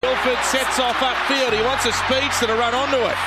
[0.00, 1.52] Milford sets off upfield.
[1.52, 3.20] He wants a speedster to run onto it.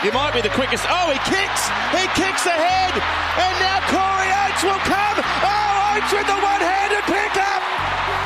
[0.00, 0.88] He might be the quickest.
[0.88, 1.62] Oh, he kicks.
[1.92, 2.96] He kicks ahead.
[2.96, 5.20] And now Corey Oates will come.
[5.20, 7.60] Oh, Oates with the one-handed pickup.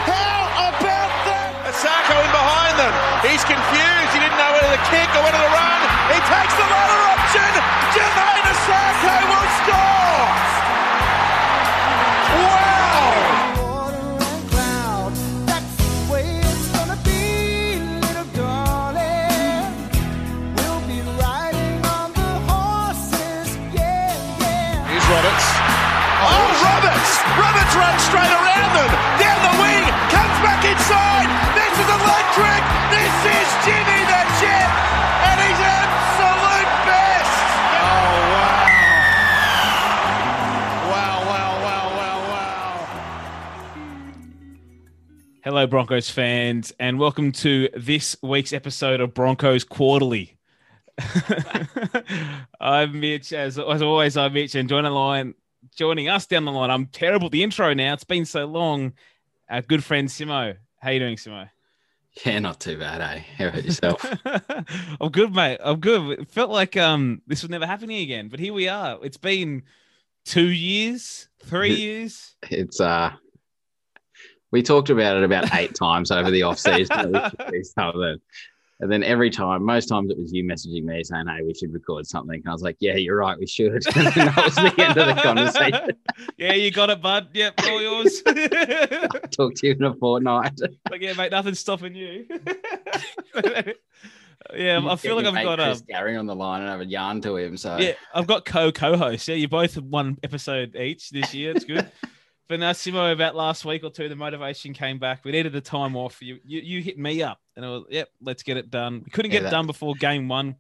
[0.07, 1.75] How about that?
[1.75, 2.95] Isaako in behind them.
[3.27, 4.11] He's confused.
[4.15, 5.79] He didn't know whether to kick or whether to run.
[6.15, 6.92] He takes the lower
[45.63, 50.37] Hello, Broncos fans, and welcome to this week's episode of Broncos Quarterly.
[52.61, 54.17] I'm Mitch, as, as always.
[54.17, 55.35] I'm Mitch, and join the line,
[55.77, 56.69] joining us down the line.
[56.69, 57.93] I'm terrible at the intro now.
[57.93, 58.95] It's been so long.
[59.49, 60.57] Our good friend Simo.
[60.81, 61.49] How you doing, Simo?
[62.27, 63.23] Yeah, not too bad, eh?
[63.39, 64.05] How about yourself?
[65.01, 65.61] I'm good, mate.
[65.63, 66.19] I'm good.
[66.19, 68.99] It felt like um this was never happening again, but here we are.
[69.05, 69.63] It's been
[70.25, 72.35] two years, three years.
[72.51, 73.13] it's uh
[74.53, 77.13] we talked about it about eight times over the off season.
[77.13, 78.19] that we should do something.
[78.81, 81.73] And then every time, most times it was you messaging me saying, Hey, we should
[81.73, 82.41] record something.
[82.41, 83.85] And I was like, Yeah, you're right, we should.
[83.97, 85.97] And that was the end of the conversation.
[86.37, 87.29] yeah, you got it, bud.
[87.33, 88.23] Yep, all yours.
[89.31, 90.61] Talk to you in a fortnight.
[90.91, 92.27] like, yeah, mate, nothing's stopping you.
[94.53, 96.81] yeah, I feel like I've got mate um, Chris Gary on the line and I've
[96.81, 97.57] a yarn to him.
[97.57, 99.29] So yeah, I've got co co-hosts.
[99.29, 101.53] Yeah, you both have one episode each this year.
[101.53, 101.89] It's good.
[102.49, 105.25] But now, Simo, about last week or two, the motivation came back.
[105.25, 106.21] We needed the time off.
[106.21, 109.03] You you, you hit me up, and I was, yep, let's get it done.
[109.05, 110.57] We couldn't Yeah, get it that- done before game one,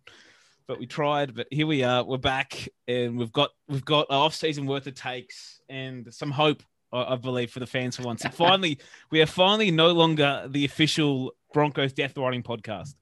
[0.66, 1.34] but we tried.
[1.34, 2.02] But here we are.
[2.04, 6.30] We're back, and we've got we've got an off season worth of takes and some
[6.30, 6.62] hope.
[6.92, 8.24] I I believe for the fans for once.
[8.24, 8.78] And finally,
[9.10, 12.94] we are finally no longer the official Broncos Death Riding podcast.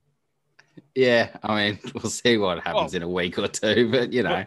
[0.95, 3.91] yeah, I mean, we'll see what happens Well- in a week or two.
[3.91, 4.45] But you know,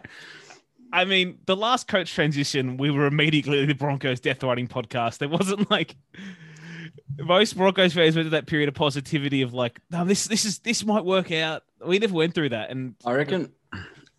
[0.94, 5.18] I mean, the last coach transition, we were immediately the Broncos Death Riding podcast.
[5.18, 5.96] There wasn't like
[7.18, 10.60] most Broncos fans went through that period of positivity of like, no, this this is
[10.60, 11.64] this might work out.
[11.84, 13.50] We never went through that, and I reckon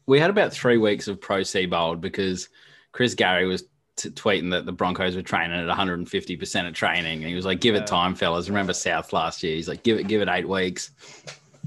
[0.05, 2.49] we had about three weeks of pro Seibold because
[2.91, 3.63] Chris Gary was
[3.95, 7.45] t- tweeting that the Broncos were training at 150 percent of training, and he was
[7.45, 9.55] like, "Give it time, fellas." Remember South last year?
[9.55, 10.91] He's like, "Give it, give it eight weeks."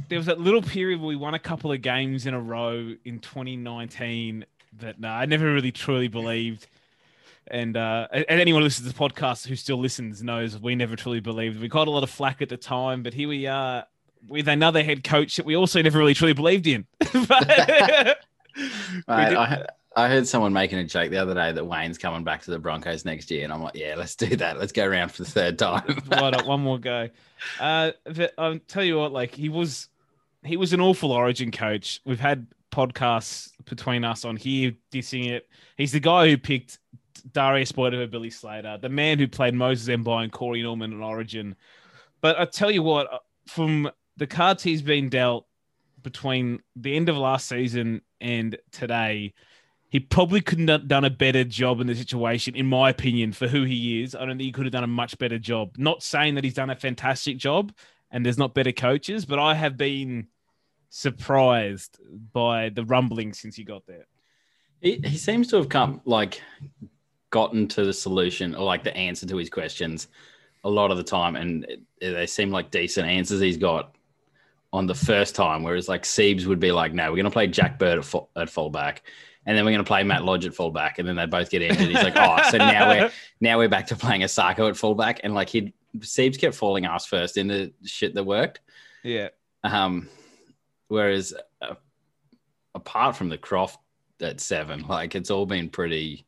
[0.09, 2.95] there was that little period where we won a couple of games in a row
[3.05, 4.45] in 2019
[4.81, 6.67] that no, I never really truly believed.
[7.51, 10.97] And uh, and anyone who listens to the podcast who still listens knows we never
[10.97, 11.61] truly believed.
[11.61, 13.85] We got a lot of flack at the time, but here we are
[14.29, 16.87] with another head coach that we also never really truly believed in.
[17.29, 18.19] But-
[18.57, 19.65] Mate, I,
[19.97, 22.59] I heard someone making a joke the other day that Wayne's coming back to the
[22.59, 24.59] Broncos next year, and I'm like, "Yeah, let's do that.
[24.59, 26.47] Let's go around for the third time." Why not?
[26.47, 27.09] One more go.
[27.61, 29.89] Uh, but I'll tell you what, like he was,
[30.45, 32.01] he was an awful Origin coach.
[32.05, 35.49] We've had podcasts between us on here dissing it.
[35.77, 36.79] He's the guy who picked
[37.33, 41.03] Darius Boyd over Billy Slater, the man who played Moses Mbye and Corey Norman in
[41.03, 41.57] Origin.
[42.21, 43.09] But I tell you what,
[43.47, 45.47] from the cards he's been dealt
[46.03, 49.35] between the end of last season and today,
[49.91, 53.49] he probably couldn't have done a better job in the situation, in my opinion, for
[53.49, 54.15] who he is.
[54.15, 55.77] I don't think he could have done a much better job.
[55.79, 57.73] Not saying that he's done a fantastic job
[58.11, 60.29] and there's not better coaches, but I have been
[60.91, 61.99] surprised
[62.33, 64.07] by the rumbling since he got there.
[64.81, 66.41] He, he seems to have come like
[67.31, 70.09] gotten to the solution or like the answer to his questions
[70.65, 73.95] a lot of the time, and it, they seem like decent answers he's got
[74.73, 75.63] on the first time.
[75.63, 78.31] Whereas like Siebes would be like, "No, we're going to play Jack Bird at, full,
[78.37, 79.03] at fullback,
[79.47, 81.63] and then we're going to play Matt Lodge at fullback, and then they both get
[81.63, 85.21] injured." He's like, "Oh, so now we're now we're back to playing Isaako at fullback,"
[85.23, 88.61] and like he Siebes kept falling ass first into shit that worked.
[89.03, 89.29] Yeah.
[89.65, 90.09] Um,
[90.89, 91.75] whereas uh,
[92.75, 93.79] apart from the Croft
[94.21, 96.27] at seven, like it's all been pretty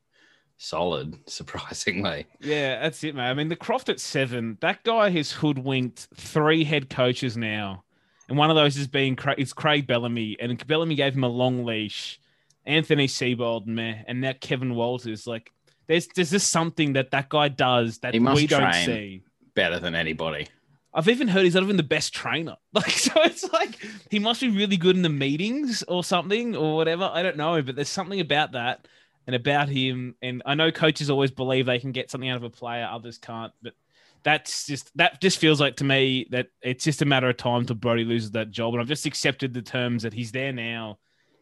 [0.59, 2.27] solid, surprisingly.
[2.41, 3.31] Yeah, that's it, man.
[3.31, 7.85] I mean, the Croft at seven, that guy has hoodwinked three head coaches now.
[8.29, 11.65] And one of those has been it's Craig Bellamy, and Bellamy gave him a long
[11.65, 12.21] leash.
[12.65, 15.27] Anthony Seibold, meh, and now Kevin Walters.
[15.27, 15.51] Like,
[15.89, 19.25] there's there's just something that that guy does that we don't see
[19.55, 20.47] better than anybody.
[20.93, 22.57] I've even heard he's not even the best trainer.
[22.73, 23.79] Like, so it's like
[24.11, 27.11] he must be really good in the meetings or something or whatever.
[27.13, 28.87] I don't know, but there's something about that
[29.27, 30.15] and about him.
[30.23, 33.19] And I know coaches always believe they can get something out of a player, others
[33.19, 33.53] can't.
[33.63, 33.75] But
[34.23, 37.67] that's just that just feels like to me that it's just a matter of time
[37.67, 38.75] till Brodie loses that job.
[38.75, 40.99] And I've just accepted the terms that he's there now.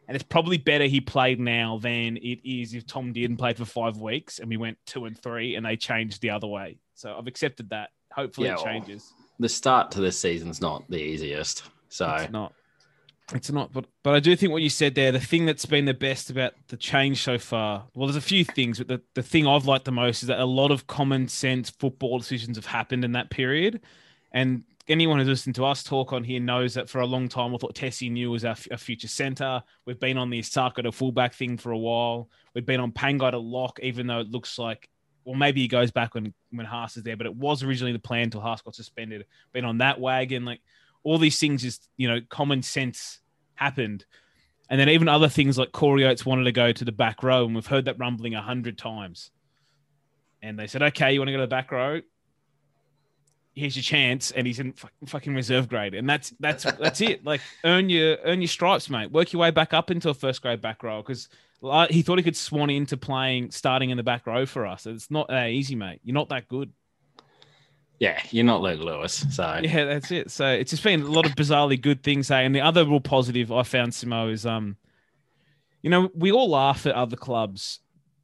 [0.07, 3.65] And it's probably better he played now than it is if Tom didn't play for
[3.65, 6.79] five weeks and we went two and three and they changed the other way.
[6.95, 7.89] So I've accepted that.
[8.11, 9.13] Hopefully yeah, it changes.
[9.39, 11.63] The start to this season's not the easiest.
[11.87, 12.53] So it's not.
[13.33, 15.85] It's not, but but I do think what you said there, the thing that's been
[15.85, 19.21] the best about the change so far, well, there's a few things, but the, the
[19.21, 22.65] thing I've liked the most is that a lot of common sense football decisions have
[22.65, 23.81] happened in that period.
[24.31, 27.53] And anyone who's listened to us talk on here knows that for a long time,
[27.53, 29.61] I thought Tesi Niu was our, our future centre.
[29.85, 32.29] We've been on the Saka to fullback thing for a while.
[32.55, 34.89] We've been on Pangai to lock, even though it looks like,
[35.29, 37.99] well, maybe he goes back when, when Haas is there, but it was originally the
[37.99, 39.25] plan until Haas got suspended.
[39.53, 40.43] Been on that wagon.
[40.43, 40.61] Like,
[41.03, 43.19] all these things just you know common sense
[43.55, 44.05] happened
[44.69, 47.45] and then even other things like Corey Oates wanted to go to the back row
[47.45, 49.31] and we've heard that rumbling a hundred times
[50.41, 52.01] and they said okay you want to go to the back row
[53.59, 54.73] here's your chance and he's in
[55.05, 59.11] fucking reserve grade and that's that's that's it like earn your earn your stripes mate
[59.11, 61.27] work your way back up into a first grade back row because
[61.89, 65.11] he thought he could swan into playing starting in the back row for us it's
[65.11, 66.71] not that easy mate you're not that good
[67.99, 69.25] yeah, you're not Luke Lewis.
[69.29, 70.31] So yeah, that's it.
[70.31, 72.29] So it's just been a lot of bizarrely good things.
[72.29, 74.77] Hey, and the other real positive I found, Simo, is um,
[75.81, 77.79] you know, we all laugh at other clubs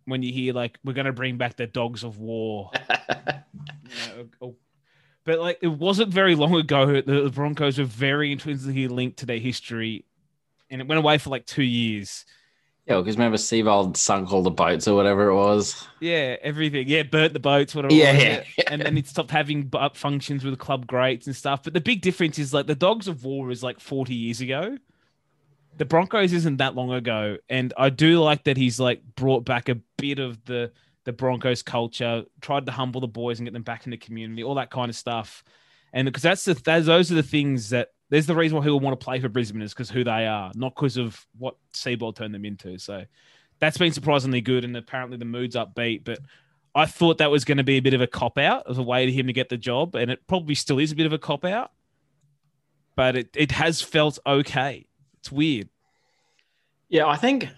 [0.05, 2.71] when you hear like we're going to bring back the dogs of war.
[4.17, 4.55] you know,
[5.25, 9.39] but like it wasn't very long ago the Broncos were very intrinsically linked to their
[9.39, 10.05] history,
[10.69, 12.25] and it went away for like two years.
[12.85, 15.87] Yeah, because remember Seibold sunk all the boats or whatever it was.
[15.99, 16.87] Yeah, everything.
[16.87, 17.95] Yeah, burnt the boats, whatever.
[17.95, 18.63] Yeah, yeah, yeah.
[18.67, 21.63] and then it stopped having functions with club greats and stuff.
[21.63, 24.77] But the big difference is like the Dogs of War is like forty years ago.
[25.77, 29.67] The Broncos isn't that long ago, and I do like that he's like brought back
[29.67, 30.71] a bit of the
[31.05, 34.43] the Broncos culture, tried to humble the boys and get them back in the community,
[34.43, 35.43] all that kind of stuff.
[35.93, 38.79] And because that's the that's, those are the things that there's the reason why people
[38.79, 42.15] want to play for Brisbane is because who they are, not because of what Seibold
[42.15, 42.77] turned them into.
[42.77, 43.05] So
[43.59, 46.03] that's been surprisingly good, and apparently the mood's upbeat.
[46.03, 46.19] But
[46.73, 48.83] I thought that was going to be a bit of a cop out as a
[48.83, 51.13] way to him to get the job, and it probably still is a bit of
[51.13, 51.71] a cop out.
[52.95, 54.85] But it, it has felt okay.
[55.19, 55.69] It's weird.
[56.89, 57.49] Yeah, I think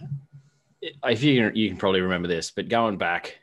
[0.80, 3.38] if you can, you can probably remember this, but going back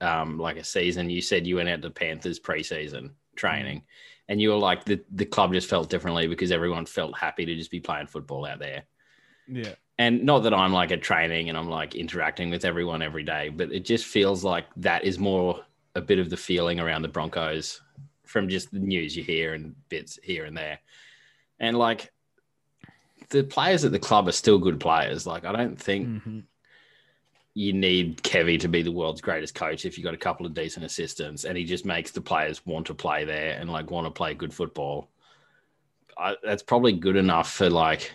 [0.00, 3.82] um, like a season, you said you went out to Panthers preseason training
[4.28, 7.54] and you were like the the club just felt differently because everyone felt happy to
[7.54, 8.84] just be playing football out there.
[9.46, 9.74] Yeah.
[9.98, 13.48] And not that I'm like a training and I'm like interacting with everyone every day,
[13.48, 17.08] but it just feels like that is more a bit of the feeling around the
[17.08, 17.80] Broncos
[18.24, 20.80] from just the news you hear and bits here and there.
[21.60, 22.12] And like
[23.30, 25.26] the players at the club are still good players.
[25.26, 26.40] Like I don't think mm-hmm
[27.56, 30.52] you need Kevy to be the world's greatest coach if you've got a couple of
[30.52, 34.06] decent assistants and he just makes the players want to play there and like want
[34.06, 35.08] to play good football.
[36.18, 38.12] I, that's probably good enough for like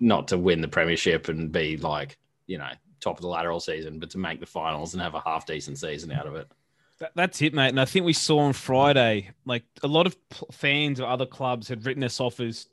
[0.00, 3.60] not to win the premiership and be like, you know, top of the ladder all
[3.60, 6.50] season, but to make the finals and have a half decent season out of it.
[6.98, 7.68] That, that's it, mate.
[7.68, 10.16] And I think we saw on Friday, like a lot of
[10.50, 12.68] fans of other clubs had written us off as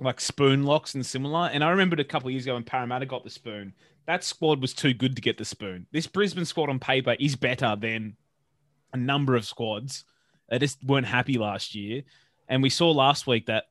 [0.00, 1.50] like spoon locks and similar.
[1.52, 3.74] And I remembered a couple years ago when Parramatta got the spoon
[4.10, 5.86] that squad was too good to get the spoon.
[5.92, 8.16] This Brisbane squad on paper is better than
[8.92, 10.04] a number of squads.
[10.48, 12.02] They just weren't happy last year.
[12.48, 13.66] And we saw last week that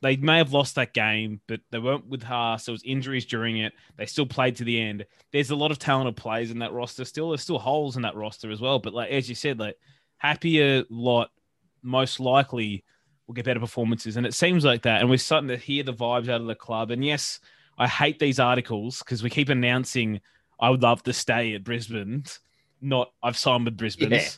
[0.00, 2.64] they may have lost that game, but they weren't with Haas.
[2.64, 3.74] There was injuries during it.
[3.98, 5.04] They still played to the end.
[5.32, 7.04] There's a lot of talented players in that roster.
[7.04, 8.78] Still, there's still holes in that roster as well.
[8.78, 9.76] But like as you said, like
[10.16, 11.30] happier lot
[11.82, 12.84] most likely
[13.26, 14.16] will get better performances.
[14.16, 15.00] And it seems like that.
[15.00, 16.90] And we're starting to hear the vibes out of the club.
[16.90, 17.40] And yes,
[17.78, 20.20] I hate these articles because we keep announcing
[20.60, 22.24] I would love to stay at Brisbane,
[22.80, 24.12] not I've signed with Brisbane.
[24.12, 24.28] Yeah.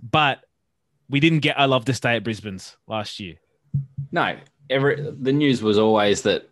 [0.00, 0.44] But
[1.08, 3.34] we didn't get I love to stay at Brisbane's last year.
[4.12, 4.36] No,
[4.70, 6.48] every the news was always that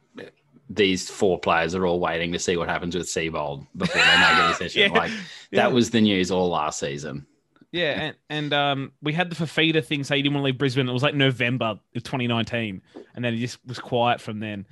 [0.69, 4.45] these four players are all waiting to see what happens with Seibold before they make
[4.45, 4.93] a decision.
[4.93, 4.99] yeah.
[4.99, 5.67] Like that yeah.
[5.69, 7.27] was the news all last season.
[7.73, 10.59] Yeah, and, and um, we had the Fifita thing say he didn't want to leave
[10.59, 10.89] Brisbane.
[10.89, 12.83] It was like November of 2019,
[13.15, 14.67] and then he just was quiet from then.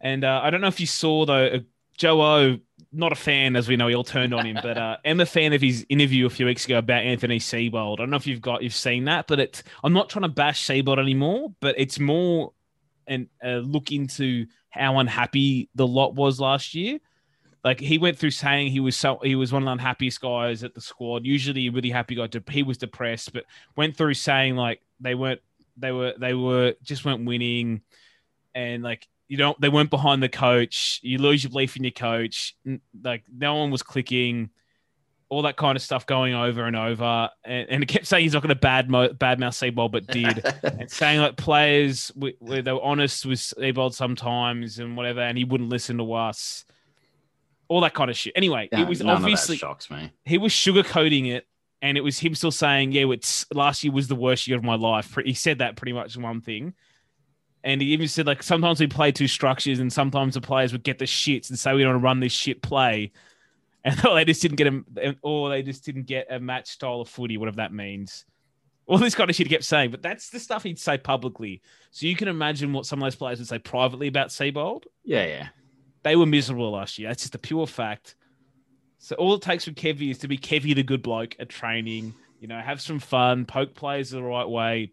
[0.00, 1.58] And uh, I don't know if you saw though, uh,
[1.96, 2.58] Joe O,
[2.92, 5.26] not a fan, as we know, he all turned on him, but uh, I'm a
[5.26, 7.94] fan of his interview a few weeks ago about Anthony Seibold.
[7.94, 10.28] I don't know if you've got you've seen that, but it's I'm not trying to
[10.28, 12.52] bash Seibold anymore, but it's more
[13.06, 16.98] and uh, look into how unhappy the lot was last year.
[17.64, 20.62] Like he went through saying he was so he was one of the unhappiest guys
[20.62, 21.24] at the squad.
[21.24, 22.28] Usually a really happy guy.
[22.50, 23.44] He was depressed, but
[23.74, 25.40] went through saying like they weren't
[25.78, 27.80] they were they were just weren't winning,
[28.54, 31.00] and like you don't they weren't behind the coach.
[31.02, 32.54] You lose your belief in your coach.
[33.02, 34.50] Like no one was clicking.
[35.30, 38.34] All that kind of stuff going over and over, and, and it kept saying he's
[38.34, 42.60] not going to bad mo- bad mouth Seibold, but did, and saying like players where
[42.60, 46.66] they were honest with Seibold sometimes and whatever, and he wouldn't listen to us
[47.68, 48.32] all that kind of shit.
[48.36, 50.12] Anyway, Yeah, it was none of that obviously shocks me.
[50.24, 51.46] he was sugarcoating it,
[51.82, 54.64] and it was him still saying, "Yeah, it's last year was the worst year of
[54.64, 56.74] my life." He said that pretty much one thing,
[57.62, 60.84] and he even said like sometimes we play two structures, and sometimes the players would
[60.84, 63.12] get the shits and say we don't run this shit play,
[63.84, 67.08] and they just didn't get a, or they just didn't get a match style of
[67.08, 68.24] footy, whatever that means.
[68.86, 71.62] All this kind of shit he kept saying, but that's the stuff he'd say publicly.
[71.90, 75.24] So you can imagine what some of those players would say privately about Seibold Yeah,
[75.24, 75.48] yeah.
[76.04, 77.08] They were miserable last year.
[77.08, 78.14] That's just a pure fact.
[78.98, 82.14] So all it takes from Kevy is to be Kevy the good bloke at training,
[82.40, 84.92] you know, have some fun, poke players the right way,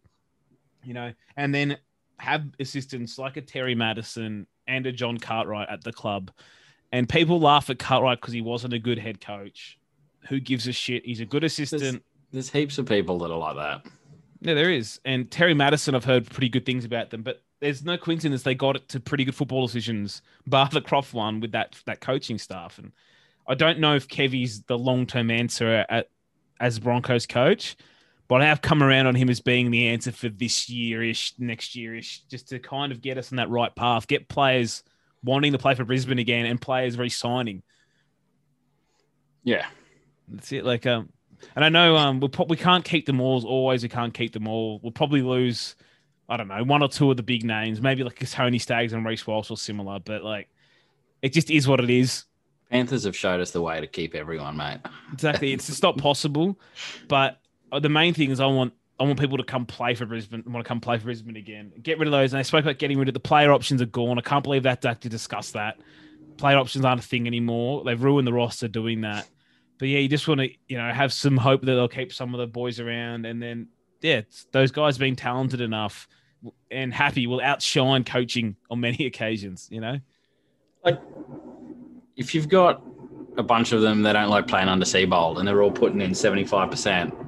[0.84, 1.78] you know, and then
[2.18, 6.32] have assistants like a Terry Matterson and a John Cartwright at the club.
[6.92, 9.78] And people laugh at Cartwright because he wasn't a good head coach.
[10.30, 11.06] Who gives a shit?
[11.06, 12.04] He's a good assistant.
[12.32, 13.92] There's heaps of people that are like that.
[14.42, 15.00] Yeah, there is.
[15.06, 18.56] And Terry Matterson, I've heard pretty good things about them, but there's no coincidence they
[18.56, 22.38] got it to pretty good football decisions, bar the Croft one with that that coaching
[22.38, 22.78] staff.
[22.78, 22.92] And
[23.48, 26.10] I don't know if Kevy's the long term answer at
[26.60, 27.78] as Broncos coach,
[28.28, 31.34] but I have come around on him as being the answer for this year ish,
[31.38, 34.84] next year ish, just to kind of get us on that right path, get players
[35.24, 37.64] wanting to play for Brisbane again and players re-signing.
[39.44, 39.66] Yeah.
[40.28, 40.66] That's it.
[40.66, 41.10] Like, um,
[41.56, 43.46] and I know um, we pro- we can't keep them all.
[43.46, 44.80] Always, we can't keep them all.
[44.82, 45.76] We'll probably lose.
[46.32, 49.06] I don't know, one or two of the big names, maybe like Tony Staggs and
[49.06, 50.00] Reece Walsh or similar.
[50.00, 50.48] But like,
[51.22, 52.24] it just is what it is.
[52.70, 54.80] Panthers have showed us the way to keep everyone, mate.
[55.12, 56.58] Exactly, it's not possible.
[57.10, 57.42] But
[57.82, 60.42] the main thing is, I want I want people to come play for Brisbane.
[60.48, 61.74] I want to come play for Brisbane again.
[61.84, 62.32] Get rid of those.
[62.32, 64.18] And I spoke about getting rid of the player options are gone.
[64.18, 65.80] I can't believe that Dak to discuss that.
[66.38, 67.84] Player options aren't a thing anymore.
[67.84, 69.28] They've ruined the roster doing that.
[69.80, 72.34] But yeah, you just want to, you know, have some hope that they'll keep some
[72.34, 73.68] of the boys around, and then
[74.02, 74.22] yeah,
[74.52, 76.08] those guys being talented enough
[76.70, 79.68] and happy will outshine coaching on many occasions.
[79.72, 80.00] You know,
[80.84, 81.00] Like,
[82.16, 82.82] if you've got
[83.38, 86.12] a bunch of them that don't like playing under Seibold and they're all putting in
[86.12, 87.28] 75%,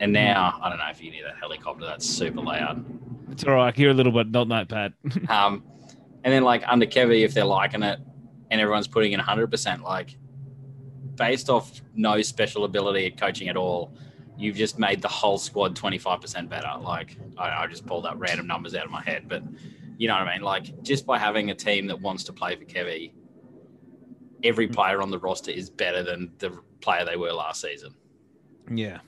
[0.00, 2.84] and now, I don't know if you hear that helicopter, that's super loud.
[3.30, 3.74] it's all right.
[3.74, 4.94] I hear a little bit, not that bad.
[5.28, 5.62] Um,
[6.22, 7.98] and then like under Kevy, if they're liking it
[8.50, 10.16] and everyone's putting in 100%, like
[11.16, 13.94] based off no special ability at coaching at all,
[14.40, 16.72] you've just made the whole squad 25% better.
[16.80, 19.42] Like I, I just pulled up random numbers out of my head, but
[19.98, 20.42] you know what I mean?
[20.42, 23.12] Like just by having a team that wants to play for Kevy,
[24.42, 24.72] every hmm.
[24.72, 27.94] player on the roster is better than the player they were last season.
[28.70, 29.00] Yeah.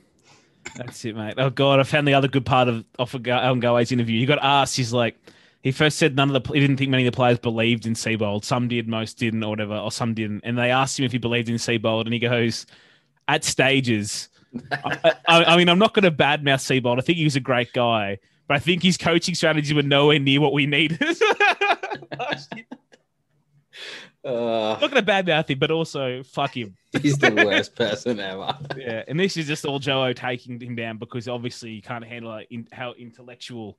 [0.77, 1.35] That's it, mate.
[1.39, 4.21] Oh god, I found the other good part of off of Alan Galway's interview.
[4.21, 5.17] He got asked, he's like,
[5.63, 7.95] he first said none of the he didn't think many of the players believed in
[7.95, 8.45] Seibold.
[8.45, 10.43] Some did, most didn't, or whatever, or some didn't.
[10.45, 12.67] And they asked him if he believed in Seibold, and he goes,
[13.29, 14.29] at stages.
[14.71, 16.99] I, I, I mean, I'm not going to badmouth Seibold.
[16.99, 18.19] I think he was a great guy,
[18.49, 21.03] but I think his coaching strategies were nowhere near what we needed.
[24.25, 26.77] Uh, not going to badmouth him, but also fuck him.
[27.01, 28.57] he's the worst person ever.
[28.77, 32.31] Yeah, and this is just all Joe taking him down because obviously you can't handle
[32.31, 33.77] like, in, how intellectual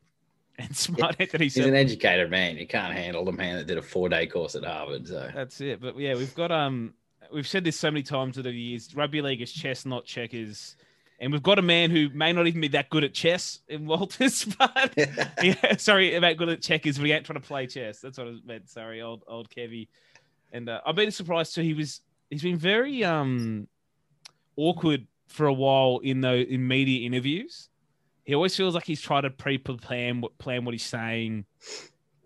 [0.58, 2.58] and smart Anthony He's an educated man.
[2.58, 5.08] You can't handle the man that did a four day course at Harvard.
[5.08, 5.80] So That's it.
[5.82, 6.94] But yeah, we've got um,
[7.34, 8.96] we've said this so many times over the years.
[8.96, 10.76] Rugby league is chess, not checkers.
[11.20, 13.86] And we've got a man who may not even be that good at chess in
[13.88, 14.94] Walters, but
[15.42, 18.00] yeah, sorry about good at checkers, he ain't trying to play chess.
[18.00, 18.70] That's what I meant.
[18.70, 19.88] Sorry, old old Kevy.
[20.52, 21.62] And uh, I've been surprised too.
[21.62, 23.68] He was he's been very um
[24.56, 27.70] awkward for a while in the in media interviews.
[28.26, 31.46] He always feels like he's trying to pre-plan what plan what he's saying,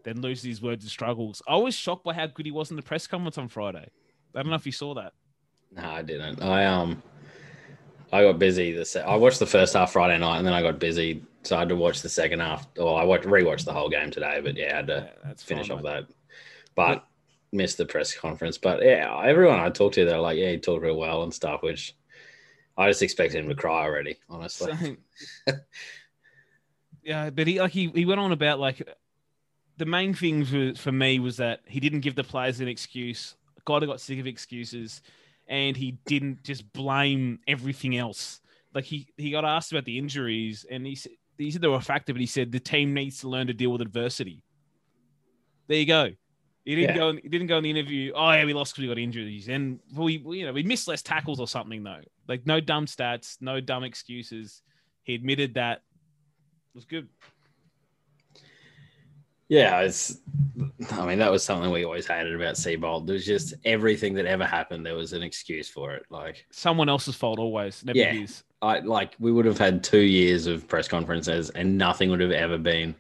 [0.04, 1.42] then loses his words and struggles.
[1.48, 3.90] I was shocked by how good he was in the press conference on Friday.
[4.36, 5.14] I don't know if you saw that.
[5.72, 6.42] No, I didn't.
[6.42, 7.02] I um,
[8.12, 8.72] I got busy.
[8.72, 11.60] This I watched the first half Friday night, and then I got busy, so I
[11.60, 12.68] had to watch the second half.
[12.78, 15.68] Or I watched rewatched the whole game today, but yeah, I had to Yeah, finish
[15.68, 15.92] fine, off mate.
[16.08, 16.08] that.
[16.76, 17.06] But
[17.52, 18.58] missed the press conference.
[18.58, 21.64] But yeah, everyone I talked to, they're like, yeah, he talked real well and stuff,
[21.64, 21.96] which
[22.78, 24.18] I just expected him to cry already.
[24.30, 24.98] Honestly,
[27.04, 28.88] yeah, but he like he, he went on about like
[29.78, 33.36] the main thing for, for me was that he didn't give the players an excuse.
[33.68, 35.02] God, I got sick of excuses,
[35.50, 38.40] and he didn't just blame everything else.
[38.74, 41.76] Like he he got asked about the injuries, and he said he said they were
[41.76, 44.42] a factor, but he said the team needs to learn to deal with adversity.
[45.68, 46.12] There you go.
[46.64, 46.98] He didn't Yeah.
[46.98, 47.14] go.
[47.22, 48.14] He didn't go in the interview.
[48.16, 50.88] Oh yeah, we lost because we got injuries, and we, we, you know, we missed
[50.88, 52.02] less tackles or something though.
[52.30, 54.62] Like no dumb stats, no dumb excuses.
[55.04, 57.10] He admitted that it was good.
[59.50, 60.20] Yeah, it's.
[60.92, 63.06] I mean, that was something we always hated about Seibold.
[63.06, 64.86] There was just everything that ever happened.
[64.86, 66.04] There was an excuse for it.
[66.10, 68.12] Like, Someone else's fault always, never Yeah.
[68.12, 68.44] his.
[68.62, 72.32] I like we would have had two years of press conferences, and nothing would have
[72.32, 72.96] ever been.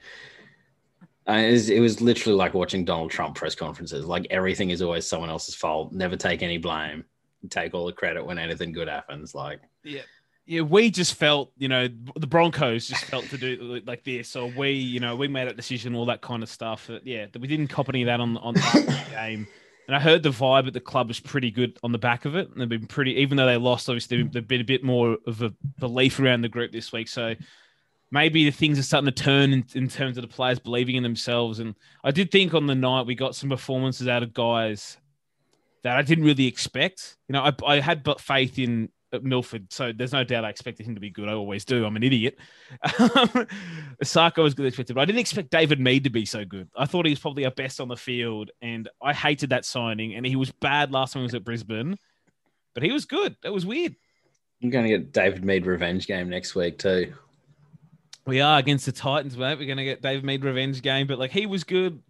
[1.27, 4.05] Uh, it, was, it was literally like watching Donald Trump press conferences.
[4.05, 5.91] Like everything is always someone else's fault.
[5.91, 7.03] Never take any blame.
[7.49, 9.35] Take all the credit when anything good happens.
[9.35, 10.01] Like, Yeah.
[10.47, 14.47] Yeah, we just felt, you know, the Broncos just felt to do like this, or
[14.47, 16.85] we, you know, we made that decision, all that kind of stuff.
[16.87, 19.47] But yeah, we didn't cop any of that on on the game.
[19.87, 22.35] And I heard the vibe at the club was pretty good on the back of
[22.35, 22.49] it.
[22.49, 24.31] And they've been pretty, even though they lost, obviously mm.
[24.31, 27.07] they've been a bit more of a belief around the group this week.
[27.07, 27.35] So
[28.11, 31.03] maybe the things are starting to turn in, in terms of the players believing in
[31.03, 31.59] themselves.
[31.59, 31.73] And
[32.03, 34.97] I did think on the night we got some performances out of guys
[35.83, 37.15] that I didn't really expect.
[37.29, 40.49] You know, I, I had but faith in uh, Milford, so there's no doubt I
[40.49, 41.27] expected him to be good.
[41.27, 41.85] I always do.
[41.85, 42.37] I'm an idiot.
[44.03, 46.69] Saka was good expected, but I didn't expect David Mead to be so good.
[46.75, 50.15] I thought he was probably our best on the field, and I hated that signing.
[50.15, 51.97] And he was bad last time he was at Brisbane,
[52.73, 53.35] but he was good.
[53.43, 53.95] That was weird.
[54.63, 57.13] I'm going to get David Mead revenge game next week too.
[58.25, 59.57] We are against the Titans, mate.
[59.57, 62.01] We're going to get David Mead revenge game, but like he was good.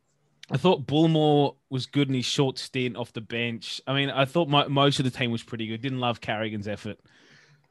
[0.49, 3.81] I thought Bullemor was good in his short stint off the bench.
[3.85, 5.81] I mean, I thought mo- most of the team was pretty good.
[5.81, 6.97] Didn't love Carrigan's effort,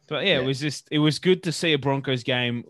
[0.08, 0.40] but yeah, Yeah.
[0.40, 2.64] it was just it was good to see a Broncos game,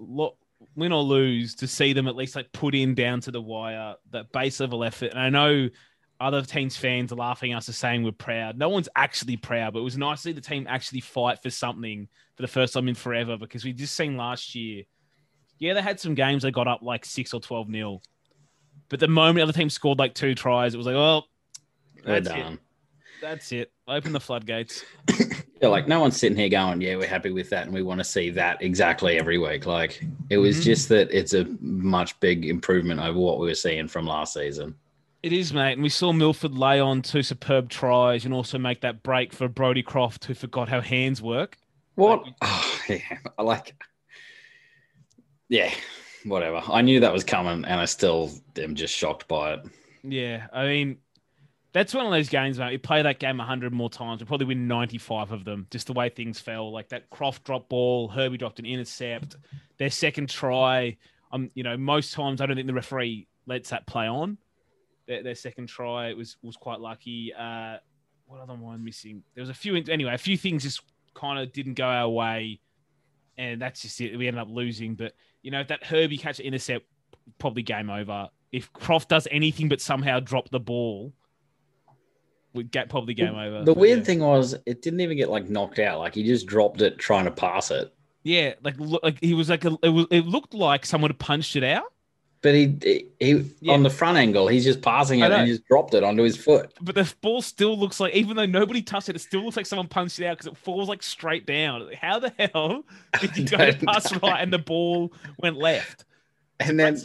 [0.77, 3.97] win or lose, to see them at least like put in down to the wire
[4.13, 5.11] that base level effort.
[5.11, 5.69] And I know
[6.21, 8.57] other teams fans are laughing at us, are saying we're proud.
[8.57, 11.51] No one's actually proud, but it was nice to see the team actually fight for
[11.51, 14.85] something for the first time in forever because we just seen last year.
[15.59, 18.03] Yeah, they had some games they got up like six or twelve nil.
[18.89, 21.27] But the moment the other team scored like two tries, it was like, well,
[22.05, 22.41] We're that's it.
[22.43, 22.59] done.
[23.21, 23.73] That's it.
[23.89, 24.85] Open the floodgates.
[25.63, 27.99] Yeah, like no one's sitting here going, "Yeah, we're happy with that, and we want
[27.99, 30.65] to see that exactly every week." Like it was Mhm.
[30.65, 34.75] just that it's a much big improvement over what we were seeing from last season.
[35.23, 35.73] It is, mate.
[35.73, 39.49] And we saw Milford lay on two superb tries and also make that break for
[39.49, 41.57] Brodie Croft, who forgot how hands work.
[41.95, 42.23] What?
[42.43, 43.01] Oh, yeah,
[43.39, 43.75] I like.
[45.49, 45.73] Yeah,
[46.27, 46.63] whatever.
[46.69, 49.61] I knew that was coming, and I still am just shocked by it.
[50.03, 50.99] Yeah, I mean,
[51.77, 52.71] that's one of those games, mate.
[52.71, 54.21] We play that game 100 more times.
[54.21, 56.73] We probably win 95 of them, just the way things fell.
[56.73, 59.37] Like that Croft drop ball, Herbie dropped an intercept,
[59.77, 60.97] their second try.
[61.33, 64.39] Um, you know, most times I don't think the referee lets that play on.
[65.07, 67.35] Their, their second try was was quite lucky.
[67.35, 67.77] Uh,
[68.27, 69.23] what other one missing?
[69.35, 69.77] There was a few.
[69.77, 70.81] Anyway, a few things just
[71.15, 72.61] kind of didn't go our way,
[73.37, 74.17] and that's just it.
[74.17, 74.95] We ended up losing.
[74.95, 75.13] But
[75.47, 76.87] you know, if that Herbie catch intercept,
[77.39, 78.29] probably game over.
[78.51, 81.13] If Croft does anything but somehow drop the ball,
[82.53, 83.61] we get probably game over.
[83.61, 84.05] The But weird yeah.
[84.07, 86.01] thing was, it didn't even get like knocked out.
[86.01, 87.95] Like he just dropped it trying to pass it.
[88.25, 90.07] yeah, like like he was like a, it was.
[90.11, 91.93] It looked like someone had punched it out.
[92.43, 93.75] But he, he, Yeah.
[93.75, 96.37] on the front angle, he's just passing it and he just dropped it onto his
[96.37, 96.73] foot.
[96.81, 99.67] But the ball still looks like, even though nobody touched it, it still looks like
[99.67, 101.89] someone punched it out because it falls like straight down.
[102.01, 102.85] How the hell
[103.21, 106.05] did you go pass right and the ball went left?
[106.61, 106.99] And then,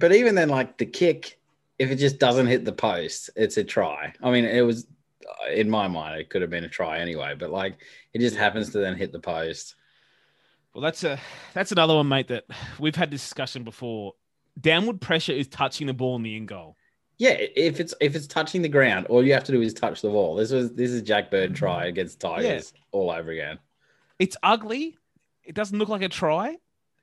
[0.00, 1.38] but even then, like the kick,
[1.78, 4.12] if it just doesn't hit the post, it's a try.
[4.22, 4.86] I mean, it was
[5.50, 7.34] in my mind, it could have been a try anyway.
[7.38, 7.76] But like,
[8.12, 9.76] it just happens to then hit the post.
[10.74, 11.18] Well, that's a
[11.54, 12.28] that's another one, mate.
[12.28, 12.44] That
[12.78, 14.14] we've had this discussion before.
[14.60, 16.76] Downward pressure is touching the ball in the end goal.
[17.18, 20.00] Yeah, if it's if it's touching the ground, all you have to do is touch
[20.00, 20.34] the ball.
[20.36, 23.58] This was this is Jack Bird try against Tigers all over again.
[24.18, 24.96] It's ugly.
[25.44, 26.56] It doesn't look like a try,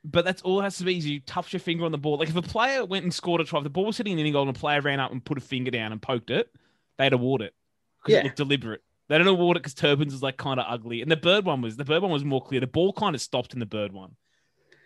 [0.04, 0.98] but that's all it has to be.
[0.98, 2.18] Is you touch your finger on the ball.
[2.18, 4.18] Like if a player went and scored a try, if the ball was sitting in
[4.18, 6.32] the end goal and a player ran up and put a finger down and poked
[6.32, 6.50] it,
[6.98, 7.54] they'd award it
[8.02, 8.20] because Yeah.
[8.22, 8.82] it looked deliberate.
[9.10, 11.62] They don't award it because Turbans is like kind of ugly, and the bird one
[11.62, 12.60] was the bird one was more clear.
[12.60, 14.16] The ball kind of stopped in the bird one,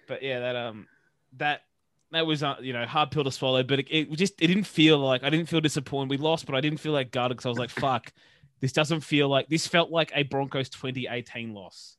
[0.07, 0.87] but yeah, that um
[1.37, 1.61] that
[2.11, 3.63] that was uh, you know hard pill to swallow.
[3.63, 6.09] But it, it just it didn't feel like I didn't feel disappointed.
[6.09, 8.11] We lost, but I didn't feel like gutted because I was like, fuck,
[8.59, 11.97] this doesn't feel like this felt like a Broncos 2018 loss.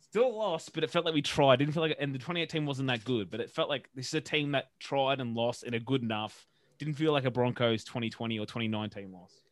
[0.00, 1.58] Still lost, but it felt like we tried.
[1.58, 4.14] Didn't feel like, and the 2018 wasn't that good, but it felt like this is
[4.14, 6.46] a team that tried and lost and are good enough.
[6.78, 9.42] Didn't feel like a Broncos 2020 or 2019 loss.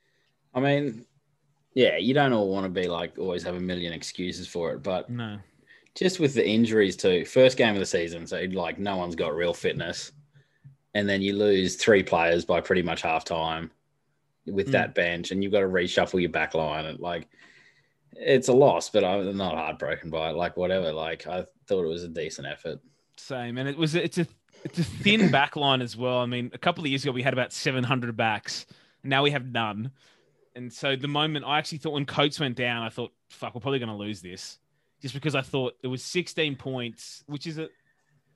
[0.55, 1.05] I mean,
[1.75, 4.83] yeah, you don't all want to be like always have a million excuses for it,
[4.83, 5.39] but No.
[5.97, 7.25] Just with the injuries too.
[7.25, 10.13] First game of the season, so like no one's got real fitness,
[10.95, 13.71] and then you lose three players by pretty much half time.
[14.47, 14.73] with Mm.
[14.73, 16.85] that bench, and you've got to reshuffle your back line.
[16.87, 17.27] And like,
[18.13, 20.37] it's a loss, but I'm not heartbroken by it.
[20.37, 20.93] Like, whatever.
[20.93, 22.79] Like, I thought it was a decent effort.
[23.17, 24.27] Same, and it was it's a
[24.63, 26.19] it's a thin back line as well.
[26.19, 28.67] I mean, a couple of years ago we had about 700 backs.
[29.03, 29.91] Now we have none.
[30.55, 33.61] And so the moment I actually thought when Coates went down, I thought, fuck, we're
[33.61, 34.59] probably going to lose this,
[35.07, 37.69] just because I thought it was 16 points, which is a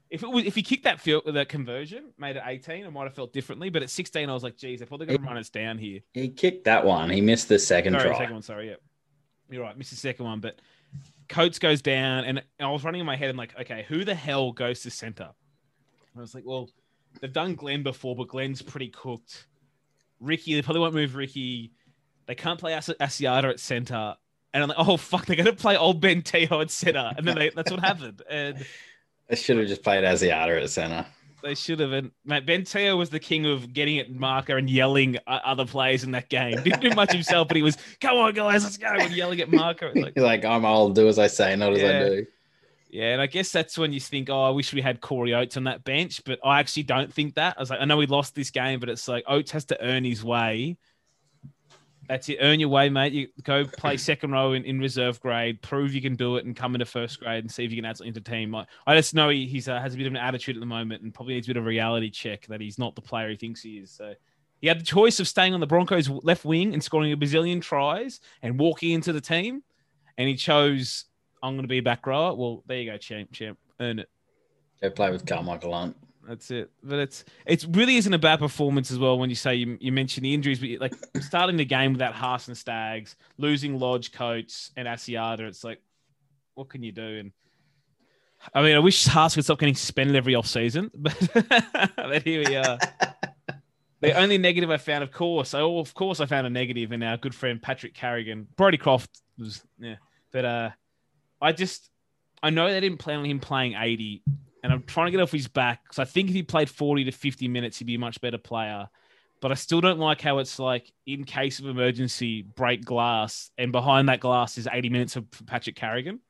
[0.09, 3.05] if it was if he kicked that field that conversion, made it 18, I might
[3.05, 3.71] have felt differently.
[3.71, 6.01] But at 16, I was like, geez, they're probably going to run us down here.
[6.15, 7.11] He kicked that one.
[7.11, 8.19] He missed the second Sorry, try.
[8.19, 8.43] second one.
[8.43, 8.75] Sorry, yeah,
[9.51, 9.77] you're right.
[9.77, 10.61] Missed the second one, but
[11.29, 13.31] Coates goes down, and I was running in my head.
[13.31, 15.31] I'm like, okay, who the hell goes to center?
[16.17, 16.69] I was like, well,
[17.21, 19.47] they've done Glenn before, but Glenn's pretty cooked.
[20.19, 21.73] Ricky, they probably won't move Ricky.
[22.27, 24.17] They can't play As- Asiata at center.
[24.53, 27.37] And I'm like, oh fuck, they're gonna play old Ben Teo at center, and then
[27.37, 28.23] they, that's what happened.
[28.29, 28.65] And
[29.29, 31.07] They should have just played Asiata at center.
[31.43, 31.93] they should have.
[31.93, 35.65] And mate, Ben Teo was the king of getting at marker and yelling at other
[35.65, 36.61] players in that game.
[36.63, 39.51] Didn't do much himself, but he was, come on guys, let's go, and yelling at
[39.53, 39.93] marker.
[39.95, 42.27] Like, He's like, I'm old, do as I say, not as I do.
[42.91, 45.57] Yeah, and I guess that's when you think, oh, I wish we had Corey Oates
[45.57, 47.55] on that bench, but I actually don't think that.
[47.57, 49.81] I was like, I know we lost this game, but it's like Oates has to
[49.81, 50.77] earn his way.
[52.11, 52.39] That's it.
[52.41, 53.13] Earn your way, mate.
[53.13, 56.57] You go play second row in, in reserve grade, prove you can do it, and
[56.57, 58.53] come into first grade and see if you can add something to the team.
[58.53, 60.67] I, I just know he he's, uh, has a bit of an attitude at the
[60.67, 63.31] moment and probably needs a bit of a reality check that he's not the player
[63.31, 63.93] he thinks he is.
[63.93, 64.15] So
[64.61, 67.63] he had the choice of staying on the Broncos left wing and scoring a bazillion
[67.63, 69.63] tries and walking into the team,
[70.19, 71.05] and he chose
[71.45, 72.35] I'm going to be a back rower.
[72.35, 74.09] Well, there you go, champ, champ, earn it.
[74.83, 75.97] Go play with Karmichael Hunt.
[76.27, 76.71] That's it.
[76.83, 79.93] But it's it's really isn't a bad performance as well when you say you, you
[79.93, 84.71] mentioned the injuries, but like starting the game without Haas and Staggs, losing Lodge, Coates,
[84.77, 85.41] and Asiata.
[85.41, 85.81] It's like,
[86.55, 87.19] what can you do?
[87.19, 87.33] And
[88.55, 91.17] I mean, I wish Haas could stop getting suspended every off season, but,
[91.97, 92.79] but here we are.
[94.03, 97.03] The only negative I found, of course, oh, of course, I found a negative in
[97.03, 98.49] our good friend Patrick Carrigan.
[98.57, 99.97] Brodie Croft was, yeah,
[100.33, 100.71] but uh,
[101.39, 101.91] I just,
[102.43, 104.23] I know they didn't plan on him playing 80,
[104.63, 107.05] and I'm trying to get off his back because I think if he played 40
[107.05, 108.89] to 50 minutes, he'd be a much better player.
[109.41, 113.73] But I still don't like how it's like, in case of emergency, break glass, and
[113.73, 116.21] behind that glass is 80 minutes of Patrick Carrigan.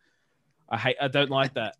[0.69, 1.77] I hate, I don't like that.